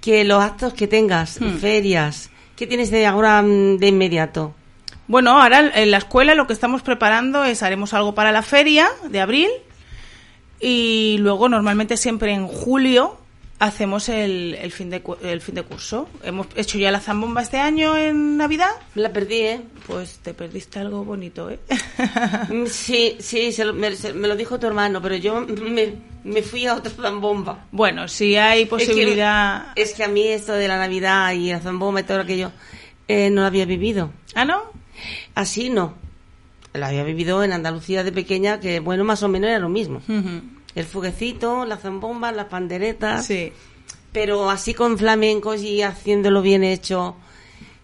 que 0.00 0.22
los 0.22 0.40
actos 0.40 0.74
que 0.74 0.86
tengas, 0.86 1.40
ferias, 1.60 2.30
¿qué 2.54 2.68
tienes 2.68 2.92
de 2.92 3.04
ahora 3.04 3.42
mm, 3.42 3.78
de 3.78 3.88
inmediato? 3.88 4.54
Bueno, 5.08 5.42
ahora 5.42 5.72
en 5.74 5.90
la 5.90 5.98
escuela 5.98 6.36
lo 6.36 6.46
que 6.46 6.52
estamos 6.52 6.82
preparando 6.82 7.42
es 7.42 7.64
haremos 7.64 7.94
algo 7.94 8.14
para 8.14 8.30
la 8.30 8.42
feria 8.42 8.86
de 9.10 9.20
abril 9.20 9.50
y 10.60 11.16
luego 11.20 11.48
normalmente 11.48 11.96
siempre 11.96 12.32
en 12.32 12.46
julio 12.46 13.16
hacemos 13.60 14.08
el, 14.08 14.54
el 14.60 14.70
fin 14.70 14.88
de 14.90 15.02
el 15.22 15.40
fin 15.40 15.54
de 15.56 15.62
curso. 15.62 16.08
Hemos 16.22 16.46
hecho 16.54 16.78
ya 16.78 16.90
la 16.92 17.00
zambomba 17.00 17.42
este 17.42 17.58
año 17.58 17.96
en 17.96 18.36
Navidad. 18.36 18.70
La 18.94 19.12
perdí, 19.12 19.36
¿eh? 19.40 19.60
Pues 19.86 20.18
te 20.22 20.32
perdiste 20.34 20.78
algo 20.78 21.04
bonito, 21.04 21.50
¿eh? 21.50 21.58
Mm, 22.50 22.66
Sí, 22.66 23.16
sí, 23.18 23.50
se 23.52 23.64
lo- 23.64 23.74
me, 23.74 23.96
se- 23.96 24.12
me 24.12 24.28
lo 24.28 24.36
dijo 24.36 24.58
tu 24.60 24.66
hermano, 24.68 25.02
pero 25.02 25.16
yo 25.16 25.40
me, 25.40 25.94
me 26.24 26.42
fui 26.42 26.66
a 26.66 26.74
otra 26.74 26.92
zambomba. 26.92 27.66
bueno, 27.72 28.06
si 28.06 28.36
hay 28.36 28.64
posibilidad. 28.66 29.68
Es 29.70 29.74
que, 29.74 29.82
es 29.82 29.94
que 29.94 30.04
a 30.04 30.08
mí 30.08 30.26
esto 30.28 30.52
de 30.52 30.68
la 30.68 30.78
Navidad 30.78 31.32
y 31.32 31.50
la 31.50 31.58
zambomba 31.60 32.00
y 32.00 32.04
todo 32.04 32.20
aquello 32.20 32.52
eh, 33.08 33.30
no 33.30 33.40
lo 33.40 33.46
había 33.48 33.64
vivido. 33.64 34.10
Ah, 34.34 34.44
¿no? 34.44 34.62
Así 35.34 35.68
no. 35.70 35.94
Lo 36.74 36.84
había 36.86 37.02
vivido 37.04 37.42
en 37.42 37.52
Andalucía 37.52 38.04
de 38.04 38.12
pequeña, 38.12 38.60
que 38.60 38.80
bueno, 38.80 39.04
más 39.04 39.22
o 39.22 39.28
menos 39.28 39.48
era 39.50 39.58
lo 39.58 39.68
mismo. 39.68 40.00
El 40.74 40.84
fuguecito, 40.84 41.64
la 41.64 41.76
zambomba, 41.76 42.30
las 42.32 42.46
panderetas. 42.46 43.26
Sí. 43.26 43.52
Pero 44.12 44.48
así 44.50 44.74
con 44.74 44.96
flamencos 44.98 45.62
y 45.62 45.82
haciéndolo 45.82 46.40
bien 46.42 46.64
hecho, 46.64 47.16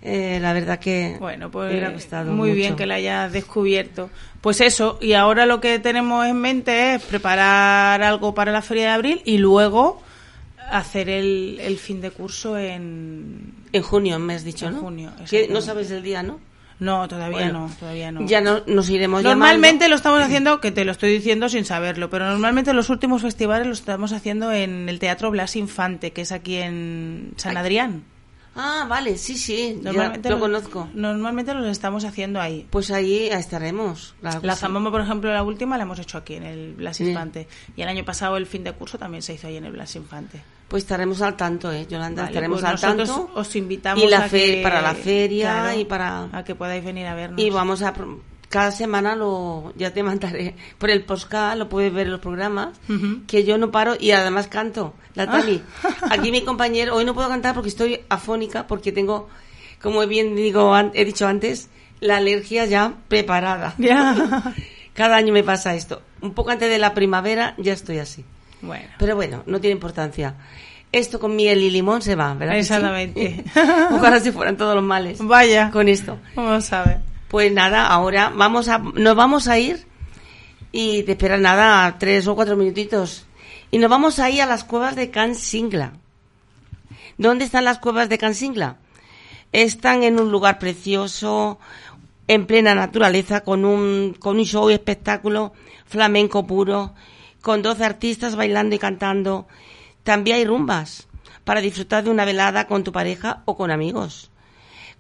eh, 0.03 0.39
la 0.41 0.53
verdad 0.53 0.79
que 0.79 1.17
Bueno, 1.19 1.47
me 1.47 1.53
pues 1.53 1.71
hubiera 1.71 1.91
gustado 1.91 2.33
muy 2.33 2.49
mucho. 2.51 2.57
bien 2.57 2.77
que 2.77 2.87
la 2.87 2.95
hayas 2.97 3.33
descubierto. 3.33 4.11
Pues 4.41 4.61
eso, 4.61 4.99
y 5.01 5.15
ahora 5.15 5.45
lo 5.47 5.61
que 5.61 5.79
tenemos 5.79 6.27
en 6.27 6.37
mente 6.39 6.95
es 6.95 7.03
preparar 7.03 8.03
algo 8.03 8.35
para 8.35 8.53
la 8.53 8.63
feria 8.63 8.85
de 8.85 8.91
abril 8.91 9.23
y 9.25 9.39
luego 9.39 10.03
hacer 10.71 11.09
el, 11.09 11.59
el 11.61 11.79
fin 11.79 12.01
de 12.01 12.11
curso 12.11 12.57
en... 12.59 13.53
En 13.73 13.83
junio 13.83 14.19
me 14.19 14.35
has 14.35 14.45
dicho, 14.45 14.67
En 14.67 14.75
¿no? 14.75 14.81
junio, 14.81 15.13
Que 15.29 15.49
no 15.49 15.61
sabes 15.61 15.91
el 15.91 16.03
día, 16.03 16.23
¿no? 16.23 16.39
No, 16.85 17.09
todavía 17.09 17.39
Bueno, 17.39 17.69
no, 17.69 17.75
todavía 17.81 18.13
no. 18.13 18.27
Ya 18.27 18.41
no, 18.41 18.61
nos 18.67 18.89
iremos 18.91 19.23
Normalmente 19.23 19.85
llamando. 19.85 19.89
lo 19.89 19.95
estamos 19.97 20.23
haciendo, 20.23 20.61
que 20.61 20.71
te 20.71 20.85
lo 20.85 20.93
estoy 20.93 21.13
diciendo 21.13 21.49
sin 21.49 21.65
saberlo, 21.65 22.11
pero 22.11 22.27
normalmente 22.27 22.73
los 22.75 22.91
últimos 22.91 23.23
festivales 23.23 23.67
los 23.67 23.79
estamos 23.81 24.13
haciendo 24.13 24.53
en 24.53 24.89
el 24.89 24.99
Teatro 24.99 25.31
Blas 25.31 25.57
Infante, 25.57 26.13
que 26.13 26.21
es 26.23 26.33
aquí 26.33 26.57
en 26.57 27.33
San. 27.37 27.57
Adrián. 27.57 28.05
Ah, 28.57 28.87
vale, 28.89 29.19
sí, 29.19 29.37
sí, 29.37 29.79
ya 29.83 29.91
Normalmente 29.91 30.29
lo 30.31 30.37
los- 30.37 30.41
conozco. 30.43 30.89
Normalmente 30.95 31.55
los 31.55 31.67
estamos 31.67 32.05
haciendo 32.05 32.41
ahí. 32.41 32.65
Pues 32.71 32.93
ahí 32.93 33.27
estaremos. 33.27 34.15
La 34.23 34.31
sí. 34.33 34.61
zambomba, 34.61 34.93
por 34.93 35.01
ejemplo, 35.01 35.33
la 35.33 35.43
última 35.43 35.77
la 35.77 35.83
hemos 35.83 35.99
hecho 35.99 36.19
aquí 36.19 36.35
en 36.35 36.45
el 36.45 36.75
Blas 36.75 36.99
Sí. 36.99 37.09
Infante. 37.09 37.49
Y 37.77 37.83
el 37.83 37.89
año 37.89 38.05
pasado 38.05 38.37
el 38.37 38.47
fin 38.47 38.63
de 38.63 38.71
curso 38.73 38.97
también 38.97 39.23
se 39.23 39.35
hizo 39.35 39.49
ahí 39.49 39.57
en 39.57 39.65
el 39.65 39.73
Blas 39.73 39.97
Infante. 39.97 40.41
Pues 40.75 40.83
estaremos 40.83 41.23
al 41.23 41.37
tanto, 41.37 41.71
¿eh, 41.71 41.87
Yolanda? 41.89 42.23
Vale, 42.23 42.33
estaremos 42.33 42.61
pues 42.61 42.73
al 42.73 42.81
tanto. 42.81 43.31
os 43.33 43.55
invitamos 43.55 44.03
y 44.03 44.09
la 44.09 44.25
a 44.25 44.29
fe- 44.29 44.57
que- 44.57 44.61
para 44.65 44.83
la 44.83 44.93
feria 44.97 45.53
claro, 45.63 45.79
y 45.79 45.85
para... 45.85 46.29
a 46.33 46.43
que 46.43 46.57
podáis 46.57 46.85
venir 46.85 47.07
a 47.07 47.15
vernos. 47.15 47.41
Y 47.41 47.49
vamos 47.51 47.81
a... 47.83 47.95
Cada 48.49 48.73
semana 48.73 49.15
lo 49.15 49.73
ya 49.77 49.93
te 49.95 50.03
mandaré 50.03 50.57
por 50.79 50.91
el 50.91 51.05
podcast, 51.05 51.57
lo 51.59 51.69
puedes 51.69 51.95
ver 51.95 52.07
en 52.07 52.11
los 52.15 52.21
programas, 52.21 52.71
que 53.29 53.45
yo 53.45 53.57
no 53.57 53.71
paro 53.71 53.95
y 54.01 54.11
además 54.11 54.49
canto. 54.49 54.95
La 55.15 55.27
Tami, 55.31 55.63
aquí 56.11 56.33
mi 56.33 56.43
compañero, 56.43 56.97
hoy 56.97 57.05
no 57.05 57.15
puedo 57.15 57.29
cantar 57.29 57.55
porque 57.55 57.69
estoy 57.69 58.01
afónica, 58.09 58.67
porque 58.67 58.91
tengo, 58.91 59.29
como 59.81 60.05
bien 60.09 60.35
digo, 60.35 60.77
he 60.93 61.05
dicho 61.05 61.29
antes, 61.29 61.69
la 62.01 62.17
alergia 62.17 62.65
ya 62.67 62.95
preparada. 63.07 63.77
Ya. 63.79 64.53
Cada 64.93 65.15
año 65.15 65.33
me 65.33 65.45
pasa 65.45 65.77
esto. 65.77 66.03
Un 66.21 66.35
poco 66.35 66.51
antes 66.51 66.69
de 66.69 66.79
la 66.81 66.95
primavera 66.95 67.55
ya 67.59 67.73
estoy 67.73 67.99
así. 67.99 68.25
Bueno. 68.65 68.89
Pero 68.99 69.17
bueno, 69.17 69.43
no 69.47 69.61
tiene 69.61 69.75
importancia. 69.75 70.35
Esto 70.93 71.19
con 71.19 71.35
miel 71.35 71.61
y 71.63 71.71
limón 71.71 72.03
se 72.03 72.15
va, 72.15 72.35
¿verdad? 72.35 72.55
sí? 72.55 72.61
Exactamente. 72.61 73.45
Ojalá 73.91 74.21
se 74.21 74.33
fueran 74.33 74.57
todos 74.57 74.75
los 74.75 74.85
males 74.85 75.19
Vaya. 75.21 75.71
con 75.71 75.89
esto. 75.89 76.19
Vamos 76.37 76.73
a 76.73 76.85
ver. 76.85 76.99
Pues 77.29 77.53
nada, 77.53 77.87
ahora 77.87 78.31
vamos 78.35 78.69
a, 78.69 78.79
nos 78.79 79.17
vamos 79.17 79.49
a 79.49 79.59
ir 79.59 79.87
y 80.71 81.03
te 81.03 81.13
esperan 81.13 81.43
nada, 81.43 81.97
tres 81.99 82.27
o 82.29 82.35
cuatro 82.35 82.57
minutitos. 82.57 83.27
Y 83.71 83.79
nos 83.79 83.91
vamos 83.91 84.21
a 84.21 84.31
ir 84.31 84.43
a 84.43 84.47
las 84.47 84.63
cuevas 84.63 84.95
de 84.95 85.11
Can 85.11 85.35
Singla. 85.35 85.95
¿Dónde 87.19 87.45
están 87.45 87.65
las 87.65 87.79
cuevas 87.79 88.09
de 88.09 88.19
Can 88.19 88.35
Singla? 88.35 88.77
Están 89.53 90.03
en 90.05 90.21
un 90.21 90.31
lugar 90.31 90.59
precioso, 90.59 91.59
en 92.29 92.47
plena 92.47 92.75
naturaleza, 92.75 93.43
con 93.43 93.65
un, 93.65 94.15
con 94.19 94.37
un 94.37 94.45
show 94.45 94.71
y 94.71 94.75
espectáculo 94.75 95.53
flamenco 95.87 96.47
puro, 96.47 96.95
con 97.45 97.63
12 97.63 97.85
artistas 97.85 98.35
bailando 98.35 98.75
y 98.75 98.79
cantando. 98.81 99.47
También 100.03 100.39
hay 100.39 100.45
rumbas 100.45 101.07
para 101.45 101.61
disfrutar 101.61 102.03
de 102.03 102.11
una 102.11 102.25
velada 102.25 102.67
con 102.67 102.83
tu 102.83 102.91
pareja 102.91 103.43
o 103.45 103.57
con 103.57 103.71
amigos 103.71 104.33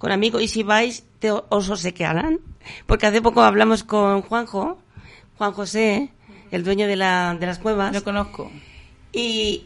con 0.04 0.12
amigos. 0.12 0.42
Y 0.42 0.48
si 0.48 0.62
vais, 0.62 1.04
te, 1.18 1.30
os 1.30 1.70
obsequiarán. 1.70 2.40
Porque 2.86 3.06
hace 3.06 3.22
poco 3.22 3.40
hablamos 3.42 3.84
con 3.84 4.20
Juanjo, 4.20 4.78
Juan 5.38 5.52
José, 5.52 6.12
el 6.50 6.62
dueño 6.62 6.86
de, 6.86 6.96
la, 6.96 7.34
de 7.40 7.46
las 7.46 7.58
cuevas, 7.58 7.94
Lo 7.94 8.04
conozco. 8.04 8.50
y, 9.12 9.64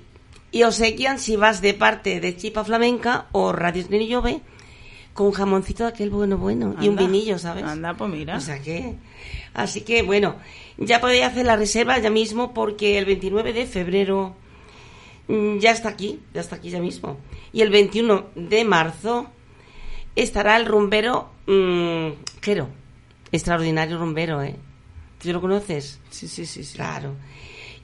y 0.52 0.62
obsequian 0.62 1.18
si 1.18 1.34
vas 1.36 1.60
de 1.60 1.74
parte 1.74 2.20
de 2.20 2.36
Chipa 2.36 2.62
Flamenca 2.64 3.26
o 3.32 3.52
Radio 3.52 3.84
Llove 3.88 4.40
con 5.18 5.26
un 5.26 5.32
jamoncito 5.32 5.82
de 5.82 5.88
aquel 5.88 6.10
bueno 6.10 6.38
bueno 6.38 6.76
y 6.80 6.86
un 6.86 6.90
Anda. 6.96 7.02
vinillo, 7.02 7.40
¿sabes? 7.40 7.64
Anda, 7.64 7.92
pues 7.94 8.08
mira. 8.08 8.36
O 8.36 8.40
sea 8.40 8.62
que, 8.62 8.94
así 9.52 9.80
que 9.80 10.02
bueno, 10.02 10.36
ya 10.76 11.00
podéis 11.00 11.24
hacer 11.24 11.44
la 11.44 11.56
reserva 11.56 11.98
ya 11.98 12.08
mismo 12.08 12.54
porque 12.54 12.98
el 12.98 13.04
29 13.04 13.52
de 13.52 13.66
febrero 13.66 14.36
mm, 15.26 15.58
ya 15.58 15.72
está 15.72 15.88
aquí, 15.88 16.20
ya 16.32 16.40
está 16.40 16.54
aquí 16.54 16.70
ya 16.70 16.78
mismo. 16.78 17.18
Y 17.52 17.62
el 17.62 17.70
21 17.70 18.26
de 18.36 18.64
marzo 18.64 19.26
estará 20.14 20.56
el 20.56 20.66
rumbero 20.66 21.30
mm, 21.48 22.10
Jero, 22.40 22.68
extraordinario 23.32 23.98
rumbero, 23.98 24.40
¿eh? 24.40 24.54
¿Tú 25.20 25.32
lo 25.32 25.40
conoces? 25.40 25.98
Sí, 26.10 26.28
sí, 26.28 26.46
sí, 26.46 26.62
sí. 26.62 26.76
Claro. 26.76 27.16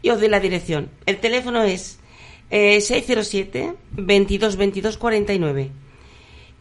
Y 0.02 0.10
os 0.10 0.20
doy 0.20 0.28
la 0.28 0.38
dirección. 0.38 0.88
El 1.04 1.18
teléfono 1.18 1.64
es 1.64 1.98
eh, 2.50 2.80
607 2.80 3.74
22 3.96 4.56
22 4.56 4.98
49 4.98 5.83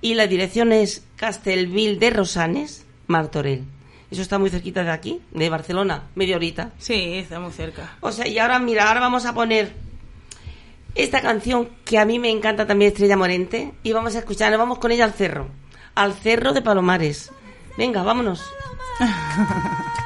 y 0.03 0.15
la 0.15 0.27
dirección 0.27 0.73
es 0.73 1.01
Castelvil 1.15 1.97
de 1.97 2.09
Rosanes, 2.09 2.85
Martorell. 3.07 3.63
Eso 4.11 4.21
está 4.21 4.37
muy 4.37 4.49
cerquita 4.49 4.83
de 4.83 4.91
aquí, 4.91 5.21
de 5.31 5.49
Barcelona, 5.49 6.09
media 6.13 6.35
horita. 6.35 6.73
Sí, 6.77 7.13
está 7.13 7.39
muy 7.39 7.53
cerca. 7.53 7.95
O 8.01 8.11
sea, 8.11 8.27
y 8.27 8.37
ahora, 8.37 8.59
mira, 8.59 8.89
ahora 8.89 8.99
vamos 8.99 9.25
a 9.25 9.33
poner 9.33 9.71
esta 10.93 11.21
canción 11.21 11.69
que 11.85 11.99
a 11.99 12.05
mí 12.05 12.19
me 12.19 12.29
encanta 12.29 12.67
también, 12.67 12.91
Estrella 12.91 13.15
Morente, 13.15 13.71
y 13.81 13.93
vamos 13.93 14.15
a 14.15 14.19
escuchar, 14.19 14.51
nos 14.51 14.59
vamos 14.59 14.79
con 14.79 14.91
ella 14.91 15.05
al 15.05 15.13
cerro, 15.13 15.47
al 15.95 16.13
cerro 16.13 16.51
de 16.51 16.61
Palomares. 16.61 17.31
Venga, 17.77 18.03
vámonos. 18.03 18.43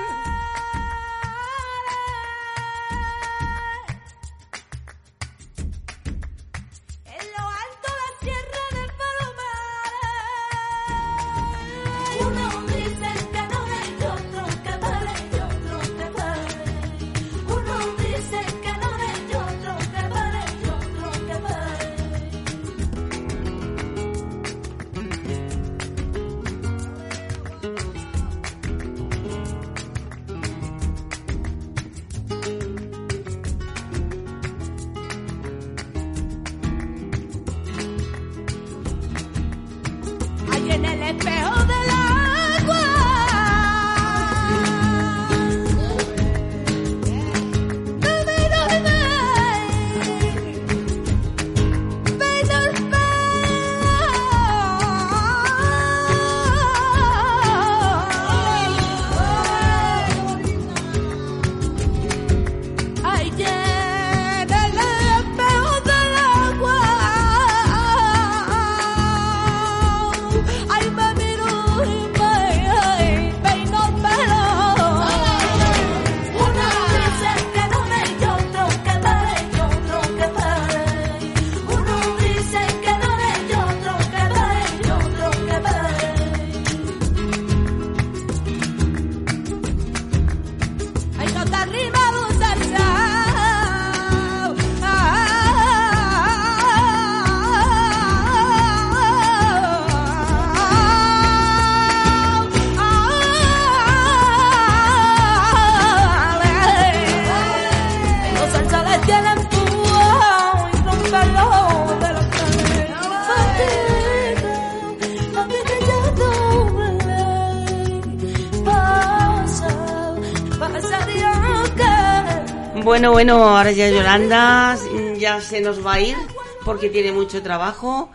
Bueno, 123.17 123.43
ahora 123.57 123.71
ya 123.71 123.89
Yolanda 123.89 124.77
ya 125.17 125.41
se 125.41 125.59
nos 125.59 125.83
va 125.83 125.93
a 125.93 125.99
ir 126.01 126.15
porque 126.63 126.87
tiene 126.87 127.11
mucho 127.11 127.41
trabajo 127.41 128.11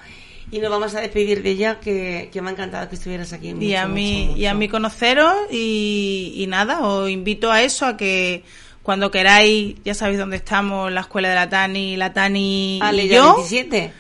y 0.53 0.61
nos 0.61 0.71
vamos 0.71 0.95
a 0.95 1.01
despedir 1.01 1.43
de 1.43 1.51
ella 1.51 1.81
que, 1.81 2.31
que 2.33 2.41
me 2.41 2.51
ha 2.51 2.53
encantado 2.53 2.89
que 2.89 2.95
estuvieras 2.95 3.33
aquí. 3.33 3.53
y 3.59 3.75
a 3.75 3.89
mí 3.89 4.27
mucho, 4.29 4.39
y 4.39 4.47
a 4.47 4.55
mí 4.55 4.69
conoceros 4.69 5.35
y, 5.51 6.35
y 6.37 6.47
nada 6.47 6.87
os 6.87 7.11
invito 7.11 7.51
a 7.51 7.63
eso 7.63 7.85
a 7.85 7.97
que 7.97 8.45
cuando 8.85 9.11
queráis 9.11 9.75
ya 9.85 9.95
sabéis 9.95 10.21
dónde 10.21 10.37
estamos 10.37 10.93
la 10.93 11.01
escuela 11.01 11.31
de 11.31 11.35
la 11.35 11.49
Tani 11.49 11.97
la 11.97 12.13
Tani 12.13 12.79
Ale, 12.81 13.07
y 13.07 13.09
yo 13.09 13.35
27. 13.35 13.93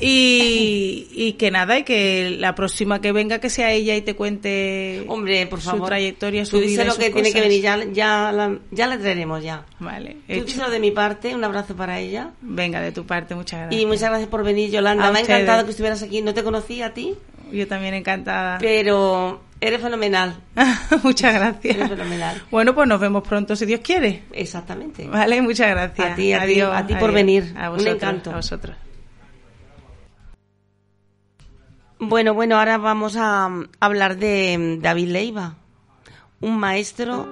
Y, 0.00 1.08
y 1.12 1.32
que 1.34 1.50
nada 1.50 1.78
y 1.78 1.84
que 1.84 2.36
la 2.38 2.54
próxima 2.54 3.00
que 3.00 3.12
venga 3.12 3.38
que 3.38 3.50
sea 3.50 3.72
ella 3.72 3.94
y 3.96 4.02
te 4.02 4.14
cuente 4.14 5.04
Hombre, 5.08 5.46
por 5.46 5.60
su 5.60 5.80
trayectoria 5.80 6.44
su 6.44 6.52
Tú 6.52 6.58
vida 6.58 6.68
díselo 6.70 6.92
sus 6.92 7.04
que 7.04 7.10
tiene 7.10 7.32
que 7.32 7.40
venir, 7.40 7.62
ya, 7.62 7.78
ya, 7.92 8.32
la, 8.32 8.58
ya 8.70 8.86
la 8.86 8.98
traeremos 8.98 9.42
ya. 9.42 9.64
vale 9.78 10.16
Tú 10.26 10.32
hecho. 10.34 10.70
de 10.70 10.80
mi 10.80 10.90
parte, 10.90 11.34
un 11.34 11.44
abrazo 11.44 11.76
para 11.76 12.00
ella. 12.00 12.30
venga 12.40 12.80
de 12.80 12.92
tu 12.92 13.04
parte 13.06 13.34
muchas 13.34 13.60
gracias 13.60 13.82
Y 13.82 13.86
muchas 13.86 14.08
gracias 14.10 14.28
por 14.28 14.44
venir, 14.44 14.70
Yolanda. 14.70 15.08
A 15.08 15.12
me 15.12 15.18
ha 15.18 15.22
encantado 15.22 15.64
que 15.64 15.70
estuvieras 15.70 16.02
aquí. 16.02 16.22
No 16.22 16.34
te 16.34 16.42
conocía 16.42 16.86
a 16.86 16.94
ti, 16.94 17.14
yo 17.52 17.66
también 17.68 17.94
encantada 17.94 18.58
pero 18.58 19.40
eres 19.60 19.80
fenomenal. 19.80 20.34
muchas 21.02 21.34
gracias 21.34 21.76
Eres 21.76 21.88
fenomenal. 21.88 22.42
bueno 22.50 22.74
pues 22.74 22.88
nos 22.88 22.98
vemos 23.00 23.22
pronto 23.26 23.54
si 23.54 23.66
Dios 23.66 23.80
quiere 23.82 24.22
Exactamente. 24.32 25.06
Vale, 25.06 25.40
muchas 25.42 25.70
gracias. 25.70 26.12
A 26.12 26.14
ti, 26.16 26.32
a 26.32 26.44
ti, 26.46 26.60
a 26.60 26.86
ti 26.86 26.94
por 26.96 27.12
venir. 27.12 27.52
A 27.56 27.68
Un 27.70 27.76
vosotros, 27.76 27.96
encanto. 27.96 28.30
A 28.30 28.36
vosotros. 28.36 28.76
Bueno, 32.04 32.34
bueno, 32.34 32.58
ahora 32.58 32.78
vamos 32.78 33.14
a 33.16 33.48
mm, 33.48 33.68
hablar 33.78 34.16
de 34.16 34.58
mm, 34.58 34.82
David 34.82 35.08
Leiva, 35.10 35.54
un 36.40 36.58
maestro, 36.58 37.28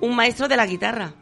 un 0.00 0.16
maestro 0.16 0.48
de 0.48 0.56
la 0.56 0.64
guitarra. 0.64 1.12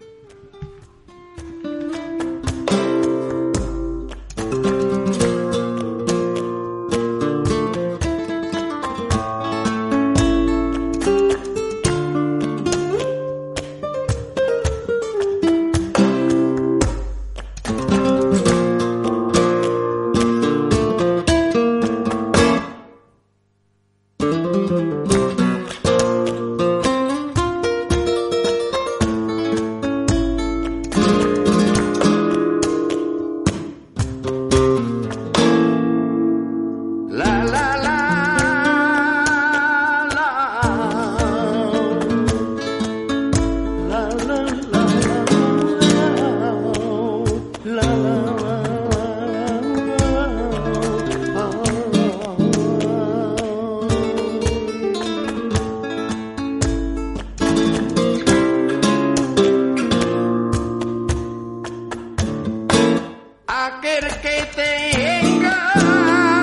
Aquel 63.82 64.06
que 64.20 64.38
tenga 64.54 65.58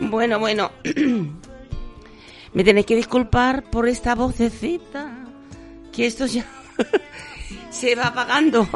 Bueno, 0.09 0.35
bueno, 0.39 0.63
me 2.53 2.63
tenéis 2.65 2.85
que 2.85 2.97
disculpar 2.97 3.63
por 3.69 3.87
esta 3.87 4.15
vocecita, 4.15 5.15
que 5.93 6.07
esto 6.07 6.25
ya 6.25 6.45
se 7.69 7.95
va 7.95 8.07
apagando, 8.07 8.67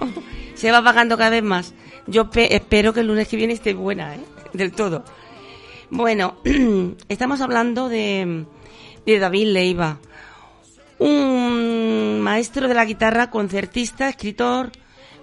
se 0.60 0.72
va 0.72 0.80
apagando 0.80 1.18
cada 1.18 1.30
vez 1.32 1.43
más. 1.43 1.74
Yo 2.07 2.30
pe- 2.30 2.55
espero 2.55 2.93
que 2.93 2.99
el 3.01 3.07
lunes 3.07 3.28
que 3.28 3.38
viene 3.38 3.53
esté 3.53 3.74
buena, 3.74 4.16
¿eh? 4.16 4.20
Del 4.53 4.72
todo. 4.72 5.03
Bueno, 5.89 6.38
estamos 7.10 7.41
hablando 7.41 7.89
de, 7.89 8.45
de 9.05 9.20
David 9.20 9.47
Leiva, 9.47 9.97
un 10.99 12.20
maestro 12.22 12.68
de 12.68 12.74
la 12.74 12.86
guitarra, 12.86 13.30
concertista, 13.32 14.10
escritor, 14.10 14.72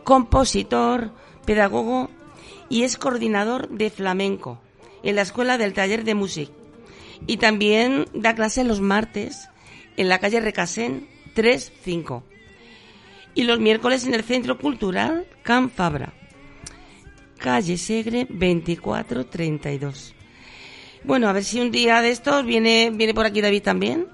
compositor, 0.04 1.10
pedagogo 1.44 2.10
y 2.68 2.82
es 2.82 2.96
coordinador 2.96 3.68
de 3.68 3.90
flamenco 3.90 4.58
en 5.02 5.16
la 5.16 5.22
Escuela 5.22 5.58
del 5.58 5.72
Taller 5.74 6.04
de 6.04 6.14
Música. 6.14 6.52
Y 7.26 7.36
también 7.38 8.06
da 8.14 8.34
clases 8.34 8.66
los 8.66 8.80
martes 8.80 9.48
en 9.96 10.08
la 10.08 10.18
calle 10.18 10.40
Recasén 10.40 11.08
35 11.34 12.24
y 13.36 13.44
los 13.44 13.60
miércoles 13.60 14.04
en 14.06 14.14
el 14.14 14.24
Centro 14.24 14.58
Cultural 14.58 15.26
Can 15.42 15.70
Fabra, 15.70 16.14
calle 17.38 17.76
Segre 17.76 18.26
2432. 18.30 20.14
Bueno, 21.04 21.28
a 21.28 21.32
ver 21.32 21.44
si 21.44 21.60
un 21.60 21.70
día 21.70 22.00
de 22.00 22.10
estos 22.10 22.46
viene, 22.46 22.90
viene 22.92 23.12
por 23.12 23.26
aquí 23.26 23.42
David 23.42 23.62
también 23.62 24.08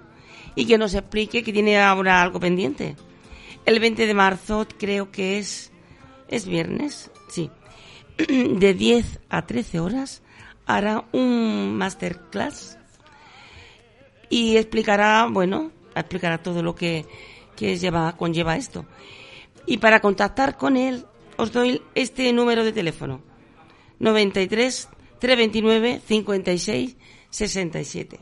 y 0.57 0.67
que 0.67 0.77
nos 0.77 0.93
explique 0.95 1.45
que 1.45 1.53
tiene 1.53 1.81
ahora 1.81 2.21
algo 2.21 2.41
pendiente. 2.41 2.97
El 3.65 3.79
20 3.79 4.07
de 4.07 4.15
marzo 4.15 4.67
creo 4.77 5.13
que 5.13 5.39
es, 5.39 5.71
es 6.27 6.45
viernes, 6.45 7.13
sí, 7.29 7.49
de 8.29 8.75
10 8.75 9.21
a 9.31 9.47
13 9.47 9.79
horas 9.79 10.23
hará 10.67 11.05
un 11.13 11.77
masterclass 11.77 12.77
y 14.29 14.57
explicará, 14.57 15.29
bueno, 15.31 15.71
explicará 15.95 16.43
todo 16.43 16.65
lo 16.65 16.75
que, 16.75 17.07
que 17.63 17.79
lleva, 17.79 18.17
conlleva 18.17 18.57
esto. 18.57 18.85
Y 19.67 19.79
para 19.79 20.01
contactar 20.01 20.57
con 20.57 20.77
él, 20.77 21.07
os 21.37 21.53
doy 21.53 21.81
este 21.95 22.33
número 22.33 22.65
de 22.65 22.73
teléfono. 22.73 23.21
93 24.01 24.89
329 25.21 26.03
56 26.05 26.97
67. 27.31 28.19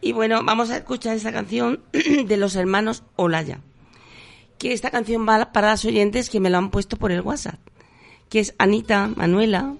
Y 0.00 0.10
bueno, 0.10 0.42
vamos 0.42 0.70
a 0.70 0.78
escuchar 0.78 1.16
esta 1.16 1.30
canción 1.30 1.84
de 2.26 2.36
los 2.36 2.56
hermanos 2.56 3.04
Olaya. 3.14 3.60
Que 4.58 4.72
esta 4.72 4.90
canción 4.90 5.24
va 5.24 5.52
para 5.52 5.68
las 5.68 5.84
oyentes 5.84 6.30
que 6.30 6.40
me 6.40 6.50
lo 6.50 6.58
han 6.58 6.72
puesto 6.72 6.96
por 6.96 7.12
el 7.12 7.20
WhatsApp. 7.20 7.60
Que 8.28 8.40
es 8.40 8.56
Anita, 8.58 9.06
Manuela, 9.14 9.76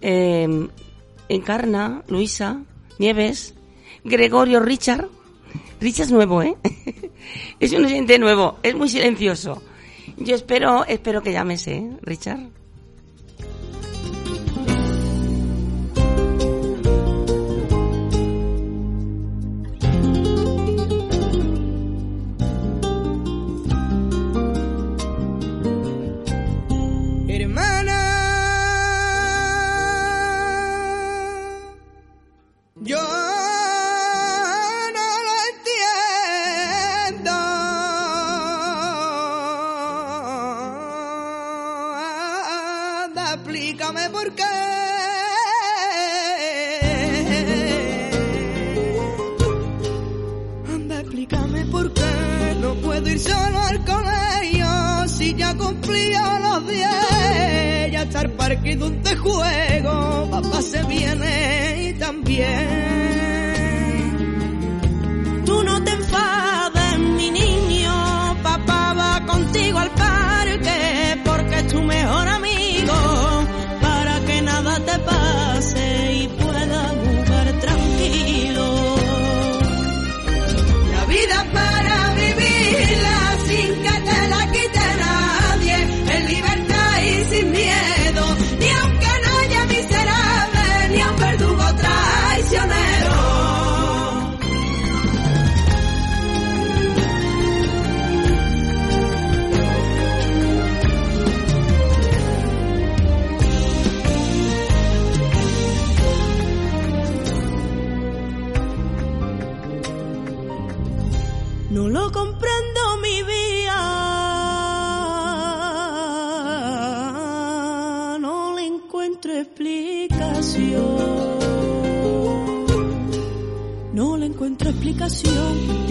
eh, 0.00 0.68
Encarna, 1.28 2.02
Luisa, 2.08 2.62
Nieves, 2.98 3.54
Gregorio, 4.04 4.60
Richard. 4.60 5.08
Richard 5.80 6.06
es 6.06 6.12
nuevo, 6.12 6.42
¿eh? 6.42 6.56
es 7.60 7.72
un 7.72 7.84
oyente 7.84 8.18
nuevo, 8.18 8.58
es 8.62 8.74
muy 8.74 8.88
silencioso. 8.88 9.62
Yo 10.16 10.34
espero, 10.34 10.84
espero 10.86 11.22
que 11.22 11.32
llames, 11.32 11.66
¿eh, 11.66 11.90
Richard? 12.02 12.40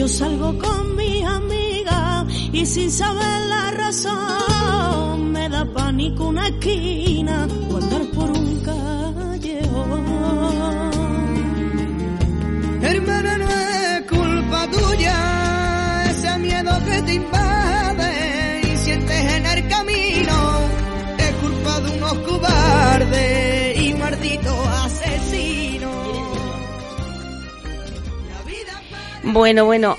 Yo 0.03 0.09
salgo 0.09 0.57
con 0.57 0.97
mis 0.97 1.23
amigas 1.23 2.25
y 2.51 2.65
sin 2.65 2.91
saber 2.91 3.39
la 3.47 3.71
razón 3.71 5.31
me 5.31 5.47
da 5.47 5.63
pánico 5.63 6.27
una 6.27 6.49
esquina 6.49 7.47
o 7.69 7.79
por 8.13 8.31
un 8.31 8.59
callejón. 8.59 10.03
Hermana, 12.81 13.37
no 13.37 13.49
es 13.49 14.01
culpa 14.09 14.69
tuya 14.71 16.11
ese 16.11 16.37
miedo 16.39 16.71
que 16.85 17.01
te 17.03 17.13
invade 17.13 18.61
y 18.73 18.75
sientes 18.75 19.33
en 19.35 19.45
el 19.45 19.67
camino. 19.69 20.35
Es 21.17 21.31
culpa 21.35 21.79
de 21.79 21.97
unos 21.97 22.13
cobardes 22.27 23.42
Bueno, 29.33 29.65
bueno, 29.65 29.97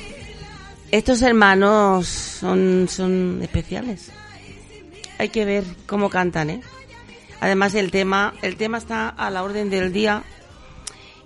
estos 0.93 1.21
hermanos 1.21 2.07
son, 2.07 2.87
son 2.89 3.41
especiales. 3.43 4.13
Hay 5.19 5.31
que 5.31 5.45
ver 5.45 5.65
cómo 5.87 6.09
cantan, 6.09 6.51
¿eh? 6.51 6.61
Además 7.41 7.75
el 7.75 7.91
tema, 7.91 8.35
el 8.43 8.55
tema 8.55 8.79
está 8.79 9.09
a 9.09 9.31
la 9.31 9.43
orden 9.43 9.71
del 9.71 9.93
día 9.93 10.23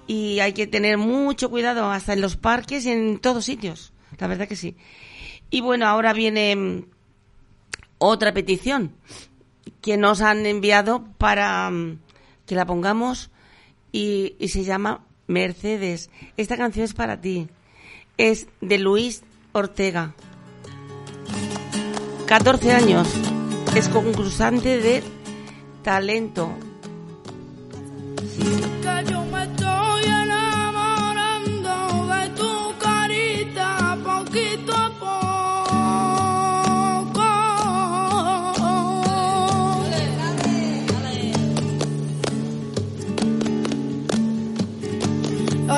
y 0.07 0.41
hay 0.41 0.55
que 0.55 0.67
tener 0.67 0.97
mucho 0.97 1.51
cuidado 1.51 1.91
hasta 1.91 2.15
en 2.15 2.23
los 2.23 2.39
parques 2.39 2.87
y 2.87 2.93
en 2.93 3.19
todos 3.19 3.45
sitios. 3.45 3.93
La 4.19 4.27
verdad 4.27 4.49
que 4.49 4.57
sí. 4.57 4.75
Y 5.51 5.61
bueno, 5.61 5.87
ahora 5.87 6.15
viene 6.15 6.57
mm, 6.57 6.85
otra 7.99 8.33
petición 8.33 8.95
que 9.83 9.99
nos 9.99 10.23
han 10.23 10.47
enviado 10.47 11.05
para 11.19 11.71
mm, 11.71 11.99
que 12.47 12.55
la 12.55 12.65
pongamos 12.65 13.31
y, 13.93 14.35
y 14.39 14.49
se 14.49 14.65
llama 14.65 15.05
Mercedes. 15.27 16.09
Esta 16.39 16.57
canción 16.57 16.87
es 16.87 16.95
para 16.95 17.21
ti. 17.21 17.49
Es 18.19 18.49
de 18.61 18.79
Luis 18.79 19.23
Ortega. 19.53 20.15
14 22.27 22.73
años. 22.73 23.09
Es 23.77 23.89
concursante 23.89 24.79
de 24.79 25.03
talento. 25.85 26.51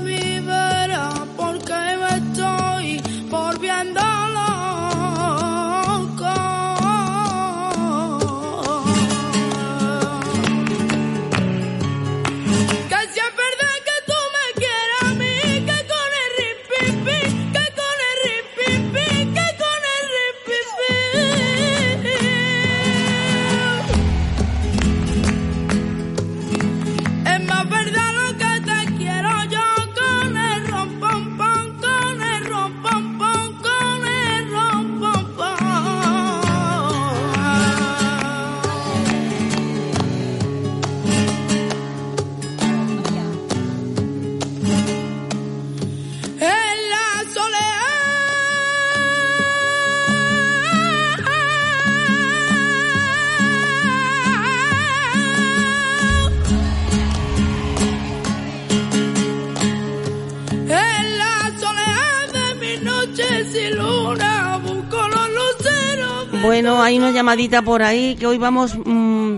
Bueno, 66.45 66.83
hay 66.83 66.99
una 66.99 67.09
llamadita 67.09 67.63
por 67.63 67.81
ahí 67.81 68.15
que 68.19 68.27
hoy 68.27 68.37
vamos 68.37 68.77
mm, 68.77 69.37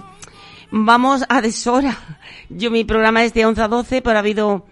vamos 0.71 1.23
a 1.29 1.41
deshora. 1.41 1.97
Yo 2.49 2.69
mi 2.69 2.83
programa 2.83 3.23
es 3.23 3.33
de 3.33 3.45
11 3.45 3.61
a 3.61 3.67
12, 3.69 4.01
pero 4.01 4.17
ha 4.17 4.19
habido 4.19 4.65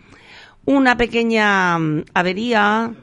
una 0.65 0.97
pequeña 0.97 1.79
mm, 1.79 2.03
avería 2.13 2.93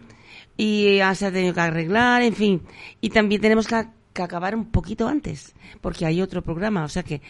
y 0.58 0.98
ya 0.98 1.14
se 1.14 1.24
ha 1.24 1.32
tenido 1.32 1.54
que 1.54 1.60
arreglar, 1.60 2.20
en 2.20 2.34
fin. 2.34 2.62
Y 3.00 3.08
también 3.08 3.40
tenemos 3.40 3.66
que, 3.66 3.86
que 4.12 4.22
acabar 4.22 4.54
un 4.54 4.66
poquito 4.66 5.08
antes, 5.08 5.54
porque 5.80 6.04
hay 6.04 6.20
otro 6.20 6.42
programa. 6.42 6.84
O 6.84 6.88
sea 6.90 7.02
que 7.02 7.22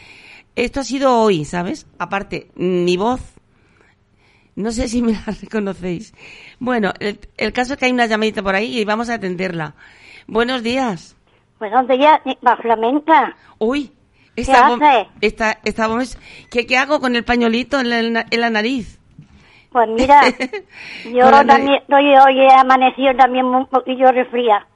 esto 0.56 0.80
ha 0.80 0.84
sido 0.84 1.16
hoy, 1.16 1.44
¿sabes? 1.44 1.86
Aparte, 1.98 2.50
mi 2.56 2.96
voz, 2.96 3.20
no 4.56 4.72
sé 4.72 4.88
si 4.88 5.02
me 5.02 5.12
la 5.12 5.24
reconocéis. 5.40 6.14
Bueno, 6.58 6.92
el, 6.98 7.20
el 7.36 7.52
caso 7.52 7.74
es 7.74 7.78
que 7.78 7.84
hay 7.84 7.92
una 7.92 8.06
llamadita 8.06 8.42
por 8.42 8.56
ahí 8.56 8.80
y 8.80 8.84
vamos 8.84 9.08
a 9.08 9.14
atenderla. 9.14 9.76
Buenos 10.26 10.64
días. 10.64 11.14
Buenos 11.62 11.86
días, 11.86 12.20
va 12.44 12.56
flamenca. 12.56 13.36
Uy, 13.60 13.92
¿Qué 14.34 14.42
esta 14.42 14.68
bom- 14.68 14.82
hace? 14.82 15.08
esta- 15.20 15.58
esta 15.64 15.86
bom- 15.86 16.18
¿qué, 16.50 16.66
¿Qué 16.66 16.76
hago 16.76 16.98
con 16.98 17.14
el 17.14 17.22
pañuelito 17.22 17.78
en 17.78 17.88
la, 17.88 18.00
en 18.00 18.12
la- 18.14 18.26
la 18.32 18.50
nariz? 18.50 18.98
Pues 19.70 19.88
mira, 19.90 20.22
yo 21.04 21.30
la 21.30 21.46
también, 21.46 21.80
hoy, 21.88 22.16
hoy 22.16 22.40
he 22.40 22.52
amanecido 22.52 23.14
también 23.14 23.46
un 23.46 23.66
poquillo 23.66 24.10
resfría. 24.10 24.66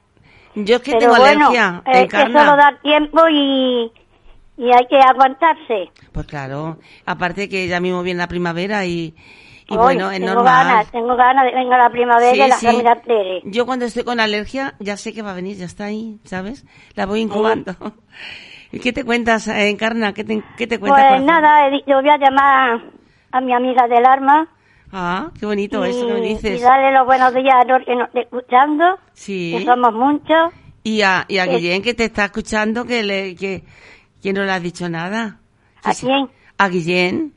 Yo 0.55 0.77
es 0.77 0.81
que 0.81 0.91
Pero 0.93 1.11
tengo 1.11 1.15
bueno, 1.17 1.47
alergia, 1.47 1.81
eh, 1.87 1.99
encarna. 2.03 2.39
eso 2.39 2.51
lo 2.51 2.55
da 2.55 2.79
tiempo 2.81 3.19
y, 3.29 3.91
y 4.55 4.71
hay 4.71 4.87
que 4.89 4.97
aguantarse. 5.01 5.91
Pues 6.13 6.25
claro, 6.25 6.77
aparte 7.05 7.49
que 7.49 7.67
ya 7.67 7.81
mismo 7.81 8.01
viene 8.01 8.19
la 8.19 8.29
primavera 8.29 8.85
y, 8.85 9.13
y 9.69 9.73
Hoy 9.75 9.83
bueno, 9.83 10.11
es 10.11 10.19
tengo 10.19 10.33
normal. 10.35 10.67
ganas, 10.67 10.91
tengo 10.91 11.15
ganas 11.15 11.43
de 11.45 11.49
que 11.51 11.55
venga 11.57 11.77
la 11.77 11.89
primavera 11.89 12.31
Sí, 12.33 12.41
y 12.41 12.47
la 12.47 12.55
sí. 12.57 12.65
familia 12.67 13.01
Tere. 13.01 13.41
Yo 13.45 13.65
cuando 13.65 13.85
estoy 13.85 14.03
con 14.03 14.19
alergia 14.19 14.75
ya 14.79 14.95
sé 14.97 15.13
que 15.13 15.21
va 15.21 15.31
a 15.31 15.35
venir, 15.35 15.57
ya 15.57 15.65
está 15.65 15.85
ahí, 15.85 16.19
¿sabes? 16.23 16.65
La 16.95 17.05
voy 17.05 17.19
incubando. 17.21 17.75
¿Y 18.71 18.79
qué 18.81 18.93
te 18.93 19.03
cuentas, 19.03 19.47
eh, 19.47 19.69
Encarna? 19.69 20.13
¿Qué 20.13 20.23
te, 20.23 20.41
qué 20.57 20.67
te 20.67 20.79
cuentas? 20.79 21.05
Pues 21.09 21.23
nada, 21.23 21.69
yo 21.85 22.01
voy 22.01 22.09
a 22.09 22.17
llamar 22.17 22.81
a 23.31 23.41
mi 23.41 23.53
amiga 23.53 23.87
del 23.87 24.05
arma 24.05 24.47
Ah, 24.93 25.31
qué 25.37 25.45
bonito 25.45 25.85
y, 25.85 25.89
eso 25.89 26.07
que 26.07 26.13
me 26.13 26.19
y 26.19 26.29
dices. 26.29 26.61
darle 26.61 26.93
los 26.97 27.05
buenos 27.05 27.33
días 27.33 27.55
a 27.55 27.65
los 27.65 27.85
que 27.85 27.93
nos 27.93 28.07
escuchando, 28.15 28.97
Sí. 29.11 29.53
que 29.57 29.65
somos 29.65 29.93
muchos. 29.93 30.53
Y 30.83 31.01
a, 31.01 31.25
y 31.27 31.39
a. 31.39 31.45
Guillén 31.45 31.81
que 31.81 31.93
te 31.93 32.05
está 32.05 32.23
escuchando 32.23 32.85
que 32.85 33.03
le, 33.03 33.35
que, 33.35 33.65
que 34.23 34.31
no 34.31 34.43
le 34.45 34.51
has 34.53 34.61
dicho 34.63 34.87
nada. 34.87 35.41
¿A 35.83 35.93
quién? 35.93 36.29
A 36.57 36.69
Guillén. 36.69 37.33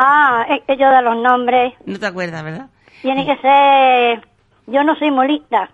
Ah, 0.00 0.46
es 0.48 0.62
que 0.64 0.76
yo 0.76 0.88
de 0.90 1.02
los 1.02 1.16
nombres, 1.16 1.74
No 1.84 1.98
te 1.98 2.06
acuerdas, 2.06 2.44
¿verdad? 2.44 2.68
tiene 3.02 3.26
que 3.26 3.36
ser... 3.38 4.28
Yo 4.68 4.84
no 4.84 4.94
soy 4.96 5.10
muy 5.10 5.26
lista. 5.28 5.68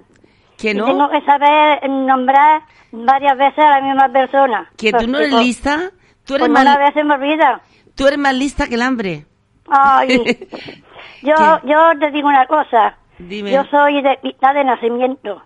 Que 0.56 0.72
no. 0.72 0.86
tengo 0.86 1.10
que 1.10 1.20
saber 1.22 1.88
nombrar 1.90 2.62
varias 2.92 3.36
veces 3.36 3.58
a 3.58 3.70
la 3.70 3.80
misma 3.82 4.08
persona. 4.08 4.70
Que 4.78 4.92
tú 4.92 5.06
no 5.06 5.12
Porque 5.12 5.18
eres 5.24 5.30
con- 5.34 5.42
lista. 5.42 5.90
Tú 6.24 6.36
eres, 6.36 6.48
más, 6.48 6.78
vez 6.78 6.94
se 6.94 7.04
me 7.04 7.14
olvida. 7.14 7.60
tú 7.94 8.06
eres 8.06 8.18
más 8.18 8.34
lista 8.34 8.66
que 8.66 8.76
el 8.76 8.82
hambre. 8.82 9.26
Ay, 9.68 10.16
yo, 11.22 11.34
¿Qué? 11.34 11.68
yo 11.68 11.98
te 12.00 12.10
digo 12.12 12.28
una 12.28 12.46
cosa. 12.46 12.96
Dime. 13.18 13.50
Yo 13.52 13.64
soy 13.64 14.00
de 14.00 14.16
pista 14.22 14.52
de 14.54 14.64
nacimiento. 14.64 15.42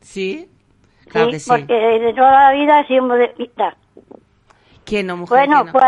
¿Sí? 0.00 0.48
Claro 1.08 1.26
sí, 1.26 1.32
que 1.32 1.38
sí. 1.40 1.50
porque 1.50 1.74
de 1.74 2.12
toda 2.14 2.30
la 2.32 2.52
vida 2.52 2.80
he 2.80 2.86
sido 2.86 3.06
de 3.08 3.28
no, 5.04 5.16
mujer. 5.16 5.38
Bueno, 5.46 5.64
no. 5.64 5.72
pues... 5.72 5.82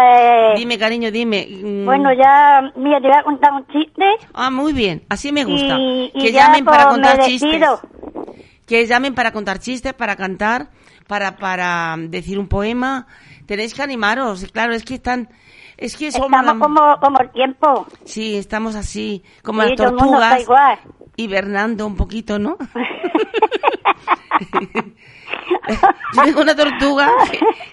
Dime, 0.56 0.78
cariño, 0.78 1.10
dime. 1.10 1.46
mm, 1.50 1.84
Bueno, 1.84 2.10
ya, 2.12 2.72
mira, 2.76 3.00
te 3.00 3.08
voy 3.08 3.16
a 3.16 3.22
contar 3.22 3.52
un 3.52 3.66
chiste. 3.66 4.04
Ah, 4.32 4.50
muy 4.50 4.72
bien. 4.72 5.02
Así 5.08 5.32
me 5.32 5.44
gusta. 5.44 5.76
Y, 5.78 6.10
y 6.14 6.18
que 6.20 6.32
ya, 6.32 6.46
llamen 6.46 6.64
para 6.64 6.84
pues, 6.84 6.94
contar 6.94 7.18
chistes. 7.20 7.62
Que 8.66 8.86
llamen 8.86 9.14
para 9.14 9.32
contar 9.32 9.58
chistes, 9.58 9.92
para 9.94 10.16
cantar, 10.16 10.68
para, 11.06 11.36
para 11.36 11.96
decir 11.98 12.38
un 12.38 12.48
poema. 12.48 13.06
Tenéis 13.46 13.74
que 13.74 13.82
animaros. 13.82 14.44
Claro, 14.52 14.72
es 14.74 14.84
que 14.84 14.94
están... 14.94 15.28
Es 15.76 15.96
que 15.96 16.10
somos... 16.12 16.28
Estamos 16.28 16.56
la- 16.56 16.64
como, 16.64 16.96
como 17.00 17.18
el 17.20 17.30
tiempo. 17.32 17.86
Sí, 18.04 18.36
estamos 18.36 18.76
así, 18.76 19.22
como 19.42 19.62
Sí, 19.62 19.68
las 19.70 19.76
todo 19.76 19.88
el 19.88 19.94
mundo 19.94 20.14
está 20.14 20.28
tortugas. 20.36 20.42
igual. 20.42 20.78
hibernando 21.16 21.86
un 21.86 21.96
poquito, 21.96 22.38
¿no? 22.38 22.56
Yo 26.14 26.22
tengo 26.24 26.42
una 26.42 26.54
tortuga 26.56 27.10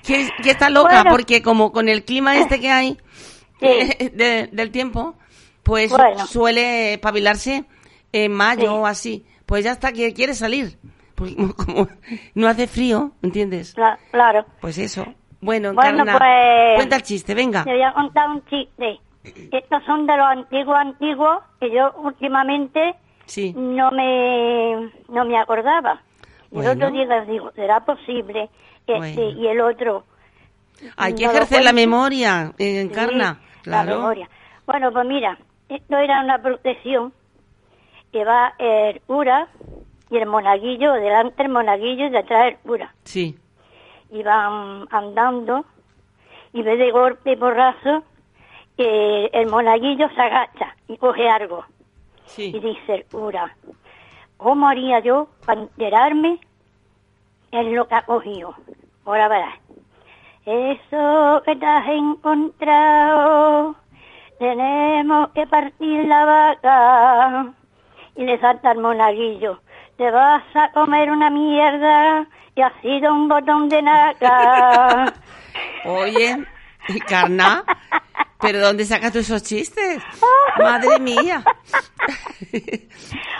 que, 0.05 0.29
está 0.45 0.69
loca 0.69 1.01
Bueno. 1.03 1.11
porque 1.11 1.41
como 1.41 1.71
con 1.71 1.89
el 1.89 2.03
clima 2.03 2.37
este 2.37 2.59
que 2.59 2.69
hay 2.71 2.97
de- 3.61 4.49
del 4.51 4.71
tiempo, 4.71 5.15
pues 5.63 5.91
Bueno. 5.91 6.25
suele 6.25 6.93
espabilarse 6.93 7.65
en 8.11 8.31
mayo 8.33 8.61
Sí. 8.63 8.67
o 8.67 8.85
así. 8.87 9.25
Pues 9.45 9.63
ya 9.65 9.71
está, 9.71 9.91
que 9.91 10.13
quiere 10.13 10.33
salir. 10.33 10.77
Porque 11.15 11.35
como- 11.57 11.87
no 12.33 12.47
hace 12.47 12.67
frío, 12.67 13.11
¿entiendes? 13.21 13.75
Cla- 13.75 13.97
Claro. 14.11 14.45
Pues 14.61 14.77
eso. 14.77 15.05
Bueno, 15.41 15.73
Bueno, 15.73 16.03
pues- 16.05 16.75
cuenta 16.75 16.95
el 16.95 17.03
chiste, 17.03 17.33
venga. 17.33 17.63
Te 17.63 17.71
voy 17.71 17.83
a 17.83 17.93
contar 17.93 18.29
un 18.29 18.43
chiste. 18.45 18.99
Estos 19.23 19.83
son 19.85 20.07
de 20.07 20.17
los 20.17 20.25
antiguos 20.25 20.75
antiguos 20.79 21.39
que 21.59 21.71
yo 21.71 21.91
últimamente 22.01 22.95
Sí. 23.25 23.53
no 23.55 23.91
me 23.91 24.89
no 25.09 25.25
me 25.25 25.37
acordaba. 25.39 26.01
Y 26.51 26.55
Bueno. 26.55 26.71
el 26.71 26.77
otro 26.77 26.91
día 26.91 27.05
les 27.05 27.27
digo, 27.27 27.51
¿será 27.51 27.79
posible? 27.85 28.49
Este, 28.87 28.97
Bueno. 28.97 29.21
Y 29.41 29.47
el 29.47 29.61
otro... 29.61 30.03
Hay 30.97 31.13
que 31.13 31.25
no 31.25 31.31
ejercer 31.31 31.63
la 31.63 31.73
memoria, 31.73 32.53
eh, 32.57 32.81
Encarna. 32.81 33.35
Sí, 33.35 33.61
claro. 33.63 33.89
La 33.91 33.95
memoria. 33.97 34.29
Bueno, 34.65 34.91
pues 34.91 35.05
mira, 35.05 35.37
esto 35.69 35.97
era 35.97 36.21
una 36.21 36.41
protección 36.41 37.13
que 38.11 38.25
va 38.25 38.53
el 38.57 38.99
cura 39.01 39.47
y 40.09 40.17
el 40.17 40.25
monaguillo, 40.25 40.93
delante 40.93 41.43
el 41.43 41.49
monaguillo 41.49 42.07
y 42.07 42.09
detrás 42.09 42.47
el 42.47 42.57
cura. 42.57 42.93
Sí. 43.03 43.37
Y 44.09 44.23
van 44.23 44.87
andando 44.89 45.65
y 46.51 46.63
ve 46.63 46.75
de 46.77 46.91
golpe 46.91 47.33
y 47.33 47.35
porrazo 47.37 48.03
que 48.75 49.25
el 49.27 49.47
monaguillo 49.47 50.09
se 50.15 50.21
agacha 50.21 50.75
y 50.87 50.97
coge 50.97 51.29
algo. 51.29 51.63
Sí. 52.25 52.51
Y 52.55 52.59
dice 52.59 52.95
el 52.95 53.05
cura, 53.05 53.55
¿cómo 54.41 54.67
haría 54.67 54.99
yo 54.99 55.27
para 55.45 55.61
enterarme 55.61 56.39
en 57.51 57.75
lo 57.75 57.87
que 57.87 57.95
ha 57.95 58.01
cogido? 58.01 58.55
Ahora 59.05 59.27
verás. 59.27 59.55
Eso 60.45 61.43
que 61.45 61.55
te 61.55 61.65
has 61.65 61.87
encontrado, 61.87 63.75
tenemos 64.39 65.29
que 65.29 65.45
partir 65.45 66.05
la 66.07 66.25
vaca. 66.25 67.53
Y 68.15 68.25
le 68.25 68.39
salta 68.39 68.73
monaguillo, 68.73 69.61
te 69.97 70.09
vas 70.09 70.43
a 70.55 70.71
comer 70.71 71.11
una 71.11 71.29
mierda 71.29 72.27
y 72.55 72.61
ha 72.61 72.73
sido 72.81 73.13
un 73.13 73.29
botón 73.29 73.69
de 73.69 73.81
naca. 73.81 75.13
Oye, 75.85 76.45
Encarna, 76.89 77.63
¿pero 78.41 78.59
dónde 78.59 78.83
sacas 78.85 79.11
tú 79.13 79.19
esos 79.19 79.43
chistes? 79.43 80.01
Madre 80.57 80.99
mía. 80.99 81.43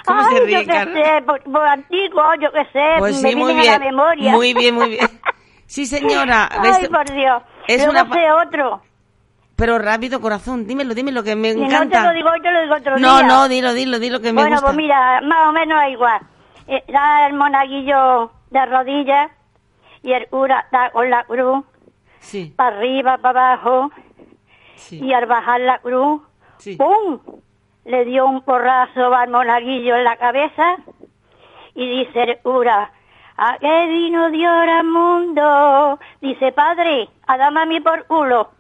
¿Cómo 0.06 0.24
se 0.24 0.36
Ay, 0.36 0.46
ríe, 0.46 0.66
yo 0.66 0.74
qué 0.74 0.94
sé, 0.94 1.22
por, 1.26 1.42
por 1.44 1.68
antiguo, 1.68 2.24
yo 2.40 2.52
qué 2.52 2.66
sé, 2.72 2.96
Pues 3.00 3.22
me 3.22 3.30
sí, 3.32 3.36
muy 3.36 3.54
vienen 3.54 3.70
a 3.70 3.72
la 3.74 3.80
bien. 3.80 3.96
memoria. 3.96 4.32
Muy 4.32 4.54
bien, 4.54 4.76
muy 4.76 4.90
bien. 4.90 5.10
Sí, 5.66 5.86
señora. 5.86 6.50
¿ves? 6.62 6.80
Ay, 6.82 6.90
por 6.90 7.10
Dios. 7.14 7.42
Es 7.66 7.88
una 7.88 8.06
pa- 8.06 8.14
sé 8.16 8.30
otro. 8.34 8.82
Pero 9.56 9.80
rápido, 9.80 10.20
corazón, 10.20 10.68
dímelo, 10.68 10.94
dímelo, 10.94 11.24
que 11.24 11.34
me 11.38 11.54
Si 11.54 11.60
no 11.62 11.68
te 11.68 11.74
encanta. 11.76 12.04
lo 12.08 12.12
digo 12.14 12.30
hoy, 12.30 12.42
te 12.42 12.52
lo 12.52 12.62
digo 12.64 12.76
otro 12.76 13.00
no, 13.00 13.20
día. 13.20 13.28
no, 13.28 13.48
dilo, 13.48 13.74
dilo, 13.74 13.98
dilo, 14.00 14.20
que 14.20 14.34
me 14.34 14.42
bueno, 14.42 14.58
gusta. 14.58 14.66
pues 14.66 14.76
mira, 14.76 15.22
más 15.22 15.48
o 15.48 15.54
menos 15.54 15.80
igual. 15.90 16.20
Está 16.68 17.26
el 17.28 17.36
monaguillo 17.36 18.34
de 18.50 18.66
rodillas 18.66 19.32
y 20.04 20.12
el 20.12 20.28
cura 20.28 20.60
está 20.60 20.92
con 20.92 21.10
la 21.10 21.24
cruz 21.24 21.64
Sí, 22.20 22.54
para 22.58 22.76
arriba, 22.76 23.18
para 23.20 23.54
abajo 23.54 23.92
sí. 24.82 25.00
y 25.04 25.14
al 25.14 25.26
bajar 25.26 25.62
la 25.62 25.80
cruz, 25.80 26.22
Sí. 26.58 26.76
¡pum! 26.76 27.20
Le 27.86 28.06
dio 28.06 28.26
un 28.28 28.44
porrazo 28.44 29.14
al 29.16 29.30
monaguillo 29.32 29.96
en 29.96 30.04
la 30.04 30.18
cabeza 30.18 30.76
y 31.74 31.90
dice 32.06 32.22
el 32.24 32.38
cura, 32.44 32.92
¿a 33.38 33.58
qué 33.60 33.88
vino 33.88 34.30
Dios 34.30 34.52
al 34.52 34.84
mundo? 34.86 36.00
Dice, 36.22 36.52
padre, 36.52 37.10
a 37.26 37.38
dame 37.38 37.62
a 37.62 37.66
mí 37.66 37.80
por 37.80 38.06
culo. 38.06 38.52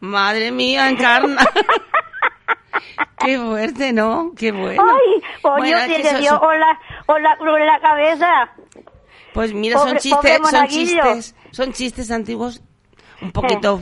Madre 0.00 0.52
mía, 0.52 0.88
Encarna. 0.88 1.42
Qué 3.18 3.38
fuerte, 3.38 3.92
¿no? 3.92 4.32
Qué 4.36 4.50
bueno. 4.52 4.82
Ay, 4.82 5.22
coño, 5.42 5.56
Bueno, 5.58 5.76
es 5.76 5.82
si 5.84 5.92
que 5.94 5.98
le 6.04 6.08
eso- 6.10 6.18
dio 6.18 6.40
con 6.40 6.58
la, 6.58 6.78
con 7.06 7.22
la 7.22 7.36
cruz 7.36 7.58
en 7.58 7.66
la 7.66 7.80
cabeza. 7.80 8.50
Pues 9.34 9.52
mira, 9.52 9.78
son 9.78 9.96
chistes, 9.98 10.40
son 10.48 10.66
chistes, 10.68 11.36
son 11.50 11.72
chistes 11.72 12.10
antiguos, 12.10 12.62
un 13.20 13.30
poquito 13.32 13.80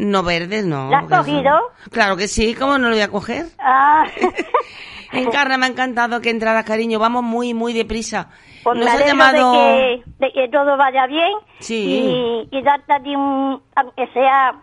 no 0.00 0.22
verdes, 0.22 0.64
¿no? 0.64 0.90
¿La 0.90 0.98
has 1.00 1.08
cogido? 1.08 1.52
Claro 1.90 2.16
que 2.16 2.26
sí, 2.28 2.54
¿cómo 2.54 2.78
no 2.78 2.88
lo 2.88 2.94
voy 2.94 3.02
a 3.02 3.08
coger? 3.10 3.46
Ah, 3.58 4.04
Encarna, 5.12 5.58
me 5.58 5.66
ha 5.66 5.68
encantado 5.68 6.20
que 6.20 6.30
entrara, 6.30 6.62
cariño, 6.64 6.98
vamos 7.00 7.24
muy, 7.24 7.52
muy 7.52 7.72
deprisa. 7.72 8.28
pues 8.62 8.78
me 8.78 8.84
Nos 8.84 8.94
alegro 8.94 9.08
llamado... 9.08 9.52
de, 9.52 10.02
que, 10.18 10.26
de 10.26 10.32
que 10.32 10.48
todo 10.50 10.76
vaya 10.76 11.06
bien 11.08 11.32
Sí. 11.58 12.46
y, 12.52 12.56
y 12.56 12.62
darte 12.62 12.92
a 12.92 13.02
ti 13.02 13.16
un, 13.16 13.60
aunque 13.74 14.06
sea 14.12 14.54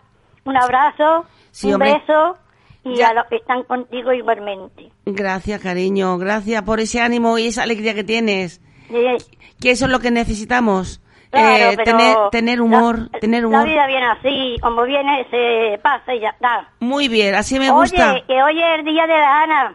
un 0.44 0.56
abrazo, 0.56 1.26
Sí, 1.50 1.66
un 1.68 1.74
hombre. 1.74 1.94
beso 1.94 2.36
y 2.84 2.94
Ya. 2.96 3.08
a 3.08 3.12
los 3.14 3.24
que 3.26 3.36
están 3.36 3.62
contigo 3.64 4.12
igualmente. 4.14 4.90
Gracias, 5.04 5.60
cariño, 5.60 6.16
gracias 6.16 6.62
por 6.62 6.80
ese 6.80 7.00
ánimo 7.02 7.36
y 7.38 7.48
esa 7.48 7.64
alegría 7.64 7.92
que 7.94 8.04
tienes. 8.04 8.62
Sí, 8.88 9.36
Que 9.60 9.72
eso 9.72 9.84
es 9.84 9.90
lo 9.90 9.98
que 10.00 10.10
necesitamos. 10.10 11.02
Claro, 11.30 11.64
Eh, 11.72 11.74
pero 11.76 11.84
tener, 11.84 12.16
tener 12.30 12.60
humor, 12.60 12.98
la, 13.12 13.18
tener 13.20 13.42
La 13.42 13.48
humor. 13.48 13.66
vida 13.66 13.86
viene 13.86 14.06
así, 14.06 14.56
como 14.62 14.82
viene 14.84 15.26
se 15.30 15.78
pasa 15.82 16.14
y 16.14 16.20
ya 16.20 16.30
está. 16.30 16.68
Muy 16.80 17.08
bien, 17.08 17.34
así 17.34 17.58
me 17.58 17.70
gusta. 17.70 18.12
Oye, 18.12 18.24
que 18.26 18.42
hoy 18.42 18.60
es 18.62 18.78
el 18.78 18.84
día 18.84 19.06
de 19.06 19.14
la 19.14 19.42
Ana, 19.42 19.74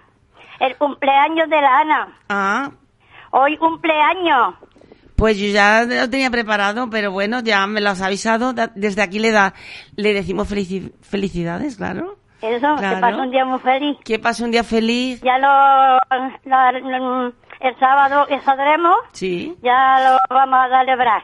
el 0.60 0.76
cumpleaños 0.78 1.49
de 1.49 1.62
la 1.62 1.80
Ana. 1.80 2.08
Ah, 2.30 2.72
Hoy 3.32 3.58
cumpleaños. 3.58 4.56
pues 5.16 5.38
yo 5.39 5.47
ya 5.47 5.84
lo 5.86 6.10
tenía 6.10 6.30
preparado, 6.30 6.89
pero 6.89 7.12
bueno, 7.12 7.39
ya 7.41 7.66
me 7.66 7.82
lo 7.82 7.89
has 7.91 8.01
avisado. 8.01 8.54
Desde 8.76 9.01
aquí 9.01 9.20
le 9.20 9.32
da, 9.32 9.54
le 9.95 10.14
decimos 10.14 10.51
felici- 10.51 10.91
felicidades, 11.01 11.78
claro. 11.78 12.18
Eso, 12.41 12.76
Claro. 12.76 12.95
que 12.97 13.01
pasa 13.01 13.18
un 13.22 13.32
día 13.32 13.45
muy 13.45 13.60
feliz. 13.60 13.97
Que 14.04 14.20
pase 14.20 14.43
un 14.43 14.51
día 14.51 14.64
feliz. 14.66 15.22
Ya 15.22 15.38
lo, 15.38 15.97
lo- 16.43 17.34
el 17.62 17.80
sábado 17.80 18.26
que 18.28 18.39
saldremos, 18.41 18.97
Sí. 19.14 19.56
ya 19.64 19.97
lo 20.30 20.36
vamos 20.36 20.60
a 20.60 20.80
celebrar. 20.82 21.24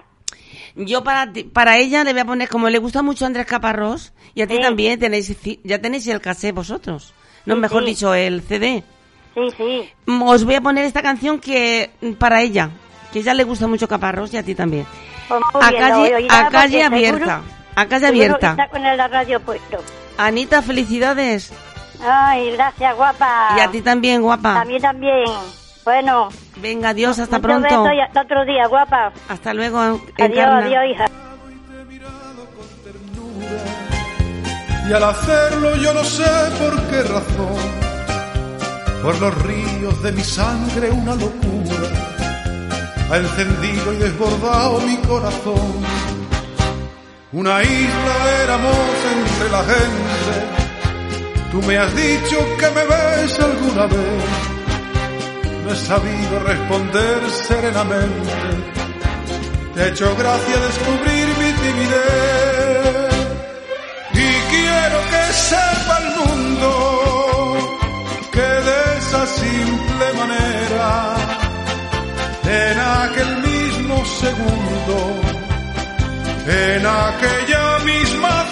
Yo 0.81 1.03
para 1.03 1.31
ti- 1.31 1.43
para 1.43 1.77
ella 1.77 2.03
le 2.05 2.13
voy 2.13 2.21
a 2.21 2.25
poner, 2.25 2.47
como 2.49 2.69
le 2.69 2.77
gusta 2.77 3.01
mucho 3.01 3.25
Andrés 3.25 3.45
Caparrós, 3.45 4.13
y 4.33 4.41
a 4.41 4.47
ti 4.47 4.55
Sí. 4.55 4.61
también 4.61 4.97
tenéis, 4.99 5.35
ya 5.63 5.79
tenéis 5.79 6.07
el 6.07 6.21
cassette 6.21 6.55
vosotros. 6.55 7.13
No, 7.45 7.55
Sí, 7.55 7.59
mejor 7.61 7.83
sí. 7.83 7.89
dicho, 7.89 8.13
el 8.13 8.41
CD. 8.41 8.83
Sí, 9.35 9.41
sí. 9.57 9.89
Mm, 10.05 10.21
Os 10.23 10.45
voy 10.45 10.55
a 10.55 10.61
poner 10.61 10.85
esta 10.85 11.01
canción 11.01 11.39
que 11.39 11.91
mm, 12.01 12.13
para 12.13 12.41
ella, 12.41 12.69
que 13.11 13.19
ella 13.19 13.33
le 13.33 13.43
gusta 13.43 13.67
mucho 13.67 13.87
Caparrós 13.87 14.33
y 14.33 14.37
a 14.37 14.43
ti 14.43 14.55
también. 14.55 14.85
Pues 15.27 15.41
A 15.65 15.69
bien, 15.69 15.81
calle, 15.81 16.27
a 16.29 16.49
calle 16.49 16.81
seguro- 16.81 16.95
abierta. 16.95 17.41
A 17.75 17.85
calle 17.85 18.07
abierta. 18.07 18.49
Está 18.51 18.67
con 18.69 18.85
el 18.85 18.97
radio 18.97 19.39
puesto. 19.41 19.77
Anita, 20.17 20.61
felicidades. 20.61 21.51
Ay, 22.01 22.51
gracias, 22.53 22.95
guapa. 22.95 23.55
Y 23.57 23.59
a 23.59 23.69
ti 23.69 23.81
también, 23.81 24.21
guapa. 24.21 24.61
A 24.61 24.65
mí 24.65 24.79
también. 24.79 25.25
Bueno, 25.89 26.29
Venga, 26.57 26.89
adiós, 26.89 27.17
hasta 27.17 27.39
pronto. 27.39 27.63
besos 27.67 27.93
y 27.95 27.99
hasta 27.99 28.21
otro 28.21 28.45
día, 28.45 28.67
guapa. 28.67 29.11
Hasta 29.27 29.55
luego, 29.55 29.79
Adiós, 29.79 30.01
Encarna. 30.19 30.57
adiós, 30.59 30.83
hija. 30.91 31.05
Y 34.87 34.93
al 34.93 35.03
hacerlo 35.03 35.75
yo 35.77 35.91
no 35.95 36.03
sé 36.03 36.29
por 36.59 36.79
qué 36.89 37.01
razón, 37.01 37.57
por 39.01 39.19
los 39.19 39.41
ríos 39.41 40.03
de 40.03 40.11
mi 40.11 40.21
sangre 40.23 40.91
una 40.91 41.15
locura 41.15 41.87
ha 43.11 43.17
encendido 43.17 43.91
y 43.93 43.97
desbordado 43.97 44.79
mi 44.81 44.95
corazón. 44.97 45.73
Una 47.31 47.63
isla 47.63 48.15
éramos 48.43 48.75
entre 49.17 49.49
la 49.49 49.63
gente, 49.63 50.35
tú 51.51 51.61
me 51.63 51.77
has 51.79 51.95
dicho 51.95 52.37
que 52.59 52.69
me 52.75 52.83
ves 52.85 53.39
alguna 53.39 53.85
vez, 53.87 54.23
he 55.71 55.75
sabido 55.75 56.39
responder 56.39 57.29
serenamente, 57.29 58.33
te 59.75 59.89
hecho 59.89 60.15
gracia 60.15 60.57
descubrir 60.57 61.27
mi 61.37 61.51
timidez. 61.63 63.09
Y 64.13 64.29
quiero 64.51 64.99
que 65.11 65.23
sepa 65.33 65.97
el 66.03 66.09
mundo 66.19 66.69
que 68.31 68.49
de 68.67 68.97
esa 68.97 69.25
simple 69.27 70.05
manera, 70.17 71.15
en 72.45 72.79
aquel 72.79 73.37
mismo 73.49 74.05
segundo, 74.05 74.95
en 76.47 76.85
aquella 76.85 77.79
misma 77.85 78.45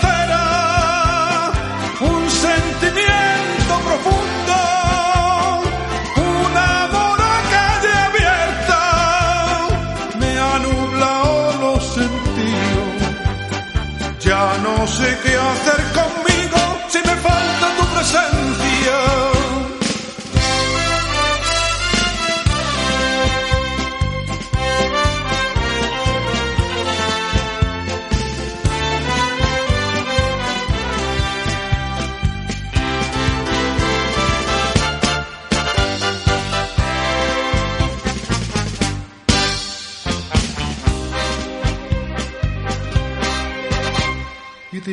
sé 15.65 15.96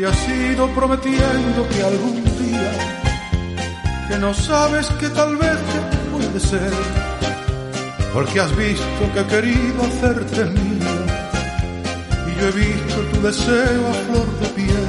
y 0.04 0.06
has 0.06 0.28
ido 0.28 0.68
prometiendo 0.74 1.66
que 1.70 1.82
algún 1.82 2.22
día, 2.38 2.72
que 4.06 4.18
no 4.18 4.34
sabes 4.34 4.86
que 5.00 5.08
tal 5.08 5.34
vez 5.36 5.56
te 5.56 5.96
puede 6.12 6.40
ser, 6.40 6.70
porque 8.12 8.38
has 8.40 8.54
visto 8.54 8.84
que 9.14 9.20
he 9.20 9.26
querido 9.26 9.82
hacerte 9.82 10.44
mía 10.44 11.06
y 12.28 12.38
yo 12.38 12.48
he 12.48 12.52
visto 12.52 13.00
tu 13.12 13.22
deseo 13.22 13.88
a 13.88 13.94
flor 13.94 14.26
de 14.40 14.46
piel, 14.48 14.86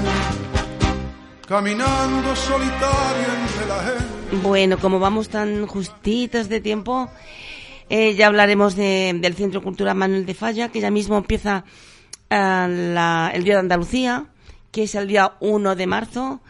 caminando 1.48 2.36
solitario 2.36 3.28
entre 3.42 3.66
la 3.68 3.84
gente. 3.84 4.38
Bueno, 4.46 4.78
como 4.80 5.00
vamos 5.00 5.30
tan 5.30 5.66
justitos 5.66 6.50
de 6.50 6.60
tiempo, 6.60 7.10
eh, 7.90 8.16
ya 8.16 8.28
hablaremos 8.28 8.76
de- 8.76 9.16
del 9.22 9.34
Centro 9.36 9.62
Cultural 9.64 9.96
Manuel 9.96 10.26
de 10.26 10.34
Falla, 10.34 10.68
que 10.70 10.82
ya 10.82 10.92
mismo 10.92 11.16
empieza 11.18 11.64
eh, 12.30 12.92
la- 12.94 13.32
el 13.34 13.44
Día 13.46 13.54
de 13.54 13.60
Andalucía, 13.62 14.26
que 14.76 14.84
es 14.84 14.96
el 14.96 15.08
día 15.08 15.38
1 15.40 15.78
de 15.78 15.88
marzo. 15.88 16.42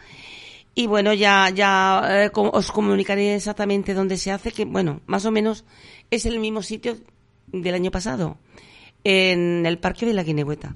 Y 0.74 0.88
bueno, 0.88 1.14
ya, 1.14 1.48
ya 1.50 2.24
eh, 2.24 2.30
os 2.34 2.72
comunicaré 2.72 3.36
exactamente 3.36 3.94
dónde 3.94 4.16
se 4.16 4.32
hace, 4.32 4.50
que 4.50 4.64
bueno, 4.64 5.00
más 5.06 5.24
o 5.26 5.30
menos 5.30 5.64
es 6.10 6.26
el 6.26 6.40
mismo 6.40 6.60
sitio 6.60 6.96
del 7.46 7.76
año 7.76 7.92
pasado, 7.92 8.36
en 9.04 9.64
el 9.64 9.78
Parque 9.78 10.06
de 10.06 10.12
la 10.12 10.24
Guinehueta. 10.24 10.74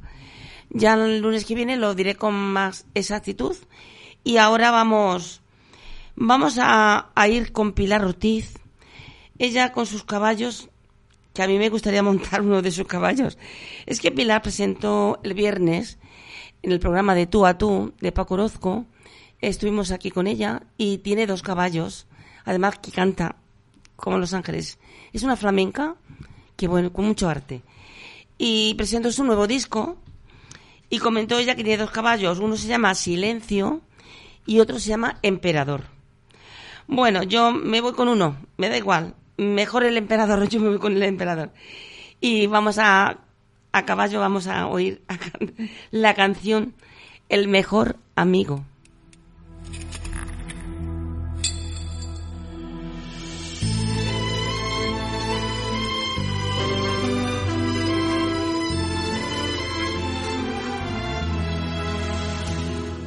Ya 0.68 0.94
el 0.94 1.18
lunes 1.18 1.44
que 1.44 1.56
viene 1.56 1.76
lo 1.76 1.96
diré 1.96 2.14
con 2.14 2.34
más 2.34 2.86
exactitud. 2.94 3.56
Y 4.22 4.36
ahora 4.36 4.70
vamos, 4.70 5.42
vamos 6.14 6.56
a, 6.56 7.10
a 7.16 7.26
ir 7.28 7.50
con 7.50 7.72
Pilar 7.72 8.04
Ortiz. 8.04 8.60
Ella 9.40 9.72
con 9.72 9.86
sus 9.86 10.04
caballos, 10.04 10.68
que 11.34 11.42
a 11.42 11.48
mí 11.48 11.58
me 11.58 11.68
gustaría 11.68 12.02
montar 12.04 12.42
uno 12.42 12.62
de 12.62 12.70
sus 12.70 12.86
caballos. 12.86 13.38
Es 13.86 13.98
que 13.98 14.12
Pilar 14.12 14.40
presentó 14.40 15.18
el 15.24 15.34
viernes 15.34 15.98
en 16.62 16.72
el 16.72 16.80
programa 16.80 17.14
de 17.14 17.26
Tú 17.26 17.46
a 17.46 17.58
Tú 17.58 17.92
de 18.00 18.12
Paco 18.12 18.34
Orozco. 18.34 18.86
Estuvimos 19.40 19.90
aquí 19.90 20.10
con 20.10 20.26
ella 20.26 20.62
y 20.76 20.98
tiene 20.98 21.26
dos 21.26 21.42
caballos. 21.42 22.06
Además 22.44 22.78
que 22.78 22.92
canta 22.92 23.36
como 23.96 24.18
Los 24.18 24.34
Ángeles. 24.34 24.78
Es 25.12 25.22
una 25.22 25.36
flamenca 25.36 25.96
que 26.56 26.68
bueno, 26.68 26.92
con 26.92 27.06
mucho 27.06 27.28
arte. 27.28 27.62
Y 28.38 28.74
presentó 28.74 29.10
su 29.12 29.24
nuevo 29.24 29.46
disco 29.46 29.96
y 30.90 30.98
comentó 30.98 31.38
ella 31.38 31.54
que 31.54 31.64
tiene 31.64 31.82
dos 31.82 31.90
caballos. 31.90 32.38
Uno 32.38 32.56
se 32.56 32.68
llama 32.68 32.94
Silencio 32.94 33.80
y 34.46 34.60
otro 34.60 34.78
se 34.78 34.90
llama 34.90 35.18
Emperador. 35.22 35.84
Bueno, 36.86 37.22
yo 37.22 37.52
me 37.52 37.80
voy 37.80 37.92
con 37.92 38.08
uno, 38.08 38.36
me 38.56 38.68
da 38.68 38.76
igual. 38.76 39.14
Mejor 39.36 39.84
el 39.84 39.96
emperador, 39.96 40.48
yo 40.50 40.60
me 40.60 40.68
voy 40.68 40.78
con 40.78 40.92
el 40.92 41.02
emperador. 41.02 41.52
Y 42.20 42.46
vamos 42.46 42.78
a, 42.78 43.18
a 43.72 43.84
caballo, 43.84 44.20
vamos 44.20 44.46
a 44.46 44.66
oír 44.66 45.02
la 45.90 46.14
canción 46.14 46.74
El 47.28 47.48
mejor 47.48 47.96
amigo. 48.16 48.64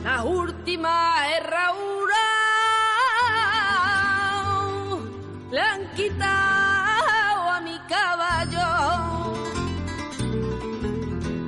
La 0.04 0.24
última 0.24 1.28
herradura 1.36 2.16
le 5.52 5.60
han 5.60 5.96
quitado 5.96 6.43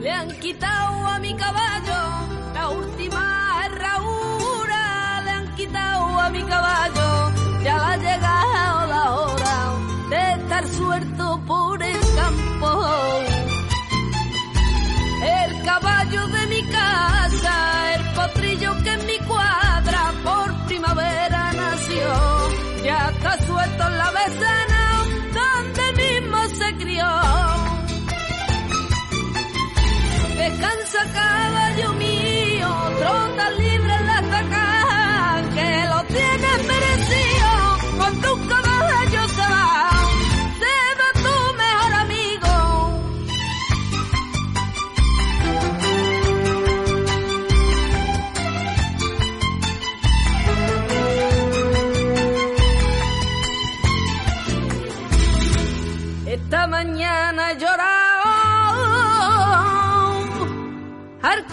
Le 0.05 0.11
han 0.11 0.29
quitado 0.39 1.07
a 1.07 1.17
mi 1.17 1.33
caballo. 1.33 1.99
La 2.53 2.69
última 2.69 3.63
herradura 3.65 5.21
le 5.23 5.31
han 5.31 5.55
quitado 5.55 6.19
a 6.19 6.29
mi 6.29 6.43
caballo. 6.43 7.31
Ya 7.63 7.75
ha 7.87 7.97
llegado 7.97 8.85
la 8.85 9.15
hora 9.15 9.57
de 10.11 10.33
estar 10.33 10.67
suelto 10.67 11.41
por 11.47 11.81
el 11.81 11.99
campo. 12.15 13.34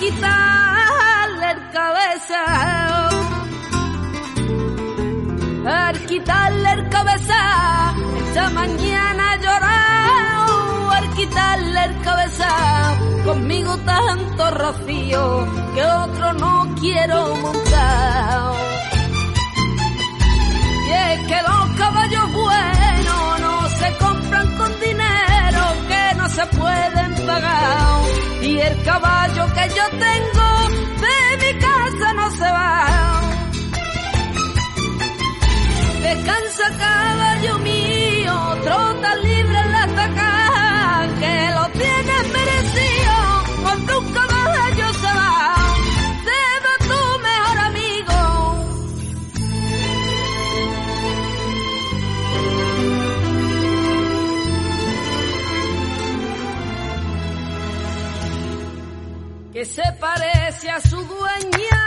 Quitarle 0.03 1.51
el 1.53 1.71
cabeza. 1.71 2.43
Al 5.65 6.07
quitarle 6.07 6.73
el 6.73 6.89
cabeza. 6.89 7.95
Esta 8.27 8.51
mañana 8.51 9.25
llorado 9.45 10.91
al 10.91 11.09
quitarle 11.15 11.85
el 11.85 12.01
cabeza. 12.01 12.51
Conmigo 13.25 13.77
tanto 13.93 14.51
rocío 14.51 15.47
que 15.75 15.85
otro 15.85 16.33
no 16.33 16.75
quiero 16.81 17.37
montar. 17.37 18.55
Y 20.89 20.91
es 20.91 21.27
que 21.29 21.39
los 21.49 21.65
caballos 21.79 22.33
buenos 22.33 23.41
no 23.45 23.69
se 23.79 23.89
compran 23.99 24.57
con 24.59 24.72
se 26.35 26.47
pueden 26.47 27.27
pagar. 27.27 28.01
Y 28.43 28.59
el 28.59 28.83
caballo 28.83 29.47
que 29.55 29.69
yo 29.77 29.87
tengo 30.07 30.49
de 31.05 31.19
mi 31.43 31.61
casa 31.61 32.13
no 32.15 32.31
se 32.31 32.49
va. 32.59 33.21
Descansa 36.03 36.67
caballo 36.79 37.59
mío, 37.59 38.35
trota 38.65 39.15
libre 39.17 39.59
en 39.61 39.73
la 39.73 39.87
que 59.63 59.67
se 59.67 59.93
parece 60.01 60.69
a 60.71 60.81
su 60.81 60.97
dueña. 61.05 61.79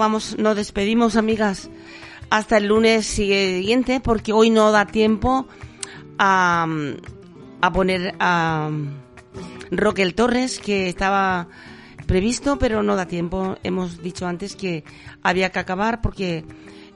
Vamos, 0.00 0.36
nos 0.38 0.56
despedimos, 0.56 1.14
amigas, 1.14 1.70
hasta 2.30 2.56
el 2.56 2.66
lunes 2.66 3.06
siguiente, 3.06 4.00
porque 4.00 4.32
hoy 4.32 4.50
no 4.50 4.72
da 4.72 4.86
tiempo 4.86 5.46
a, 6.18 6.66
a 7.60 7.72
poner 7.72 8.14
a 8.18 8.70
Roquel 9.70 10.14
Torres, 10.14 10.58
que 10.58 10.88
estaba 10.88 11.46
previsto, 12.06 12.58
pero 12.58 12.82
no 12.82 12.96
da 12.96 13.06
tiempo. 13.06 13.56
Hemos 13.62 14.02
dicho 14.02 14.26
antes 14.26 14.56
que 14.56 14.82
había 15.22 15.50
que 15.50 15.60
acabar 15.60 16.00
porque 16.00 16.44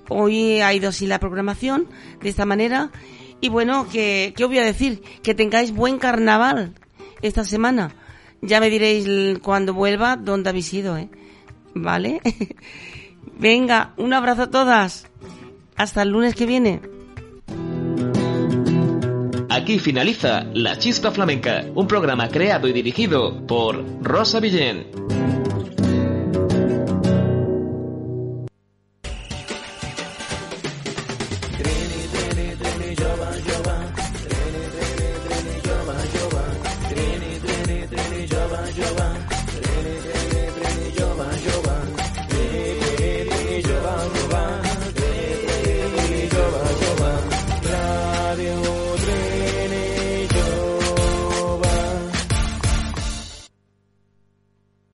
hoy 0.09 0.61
ha 0.61 0.75
ido 0.75 0.89
así 0.89 1.07
la 1.07 1.21
programación 1.21 1.87
de 2.21 2.29
esta 2.29 2.45
manera 2.45 2.91
Y 3.41 3.49
bueno, 3.49 3.87
que, 3.91 4.33
¿qué 4.37 4.45
os 4.45 4.51
voy 4.51 4.59
a 4.59 4.65
decir? 4.65 5.03
Que 5.23 5.35
tengáis 5.35 5.73
buen 5.73 5.99
carnaval 5.99 6.75
esta 7.23 7.45
semana. 7.45 7.95
Ya 8.41 8.59
me 8.59 8.71
diréis 8.71 9.39
cuando 9.41 9.75
vuelva 9.75 10.17
dónde 10.17 10.51
habéis 10.51 10.73
ido, 10.73 10.97
¿eh? 10.97 11.09
¿Vale? 11.75 12.21
Venga, 13.39 13.93
un 13.97 14.12
abrazo 14.12 14.43
a 14.43 14.51
todas. 14.51 15.07
Hasta 15.76 16.03
el 16.03 16.11
lunes 16.11 16.35
que 16.35 16.47
viene. 16.47 16.80
Aquí 19.51 19.78
finaliza 19.78 20.45
La 20.53 20.78
Chispa 20.78 21.11
Flamenca, 21.11 21.64
un 21.74 21.87
programa 21.87 22.28
creado 22.28 22.66
y 22.68 22.72
dirigido 22.72 23.47
por 23.47 23.85
Rosa 24.03 24.41
Villén. 24.41 24.87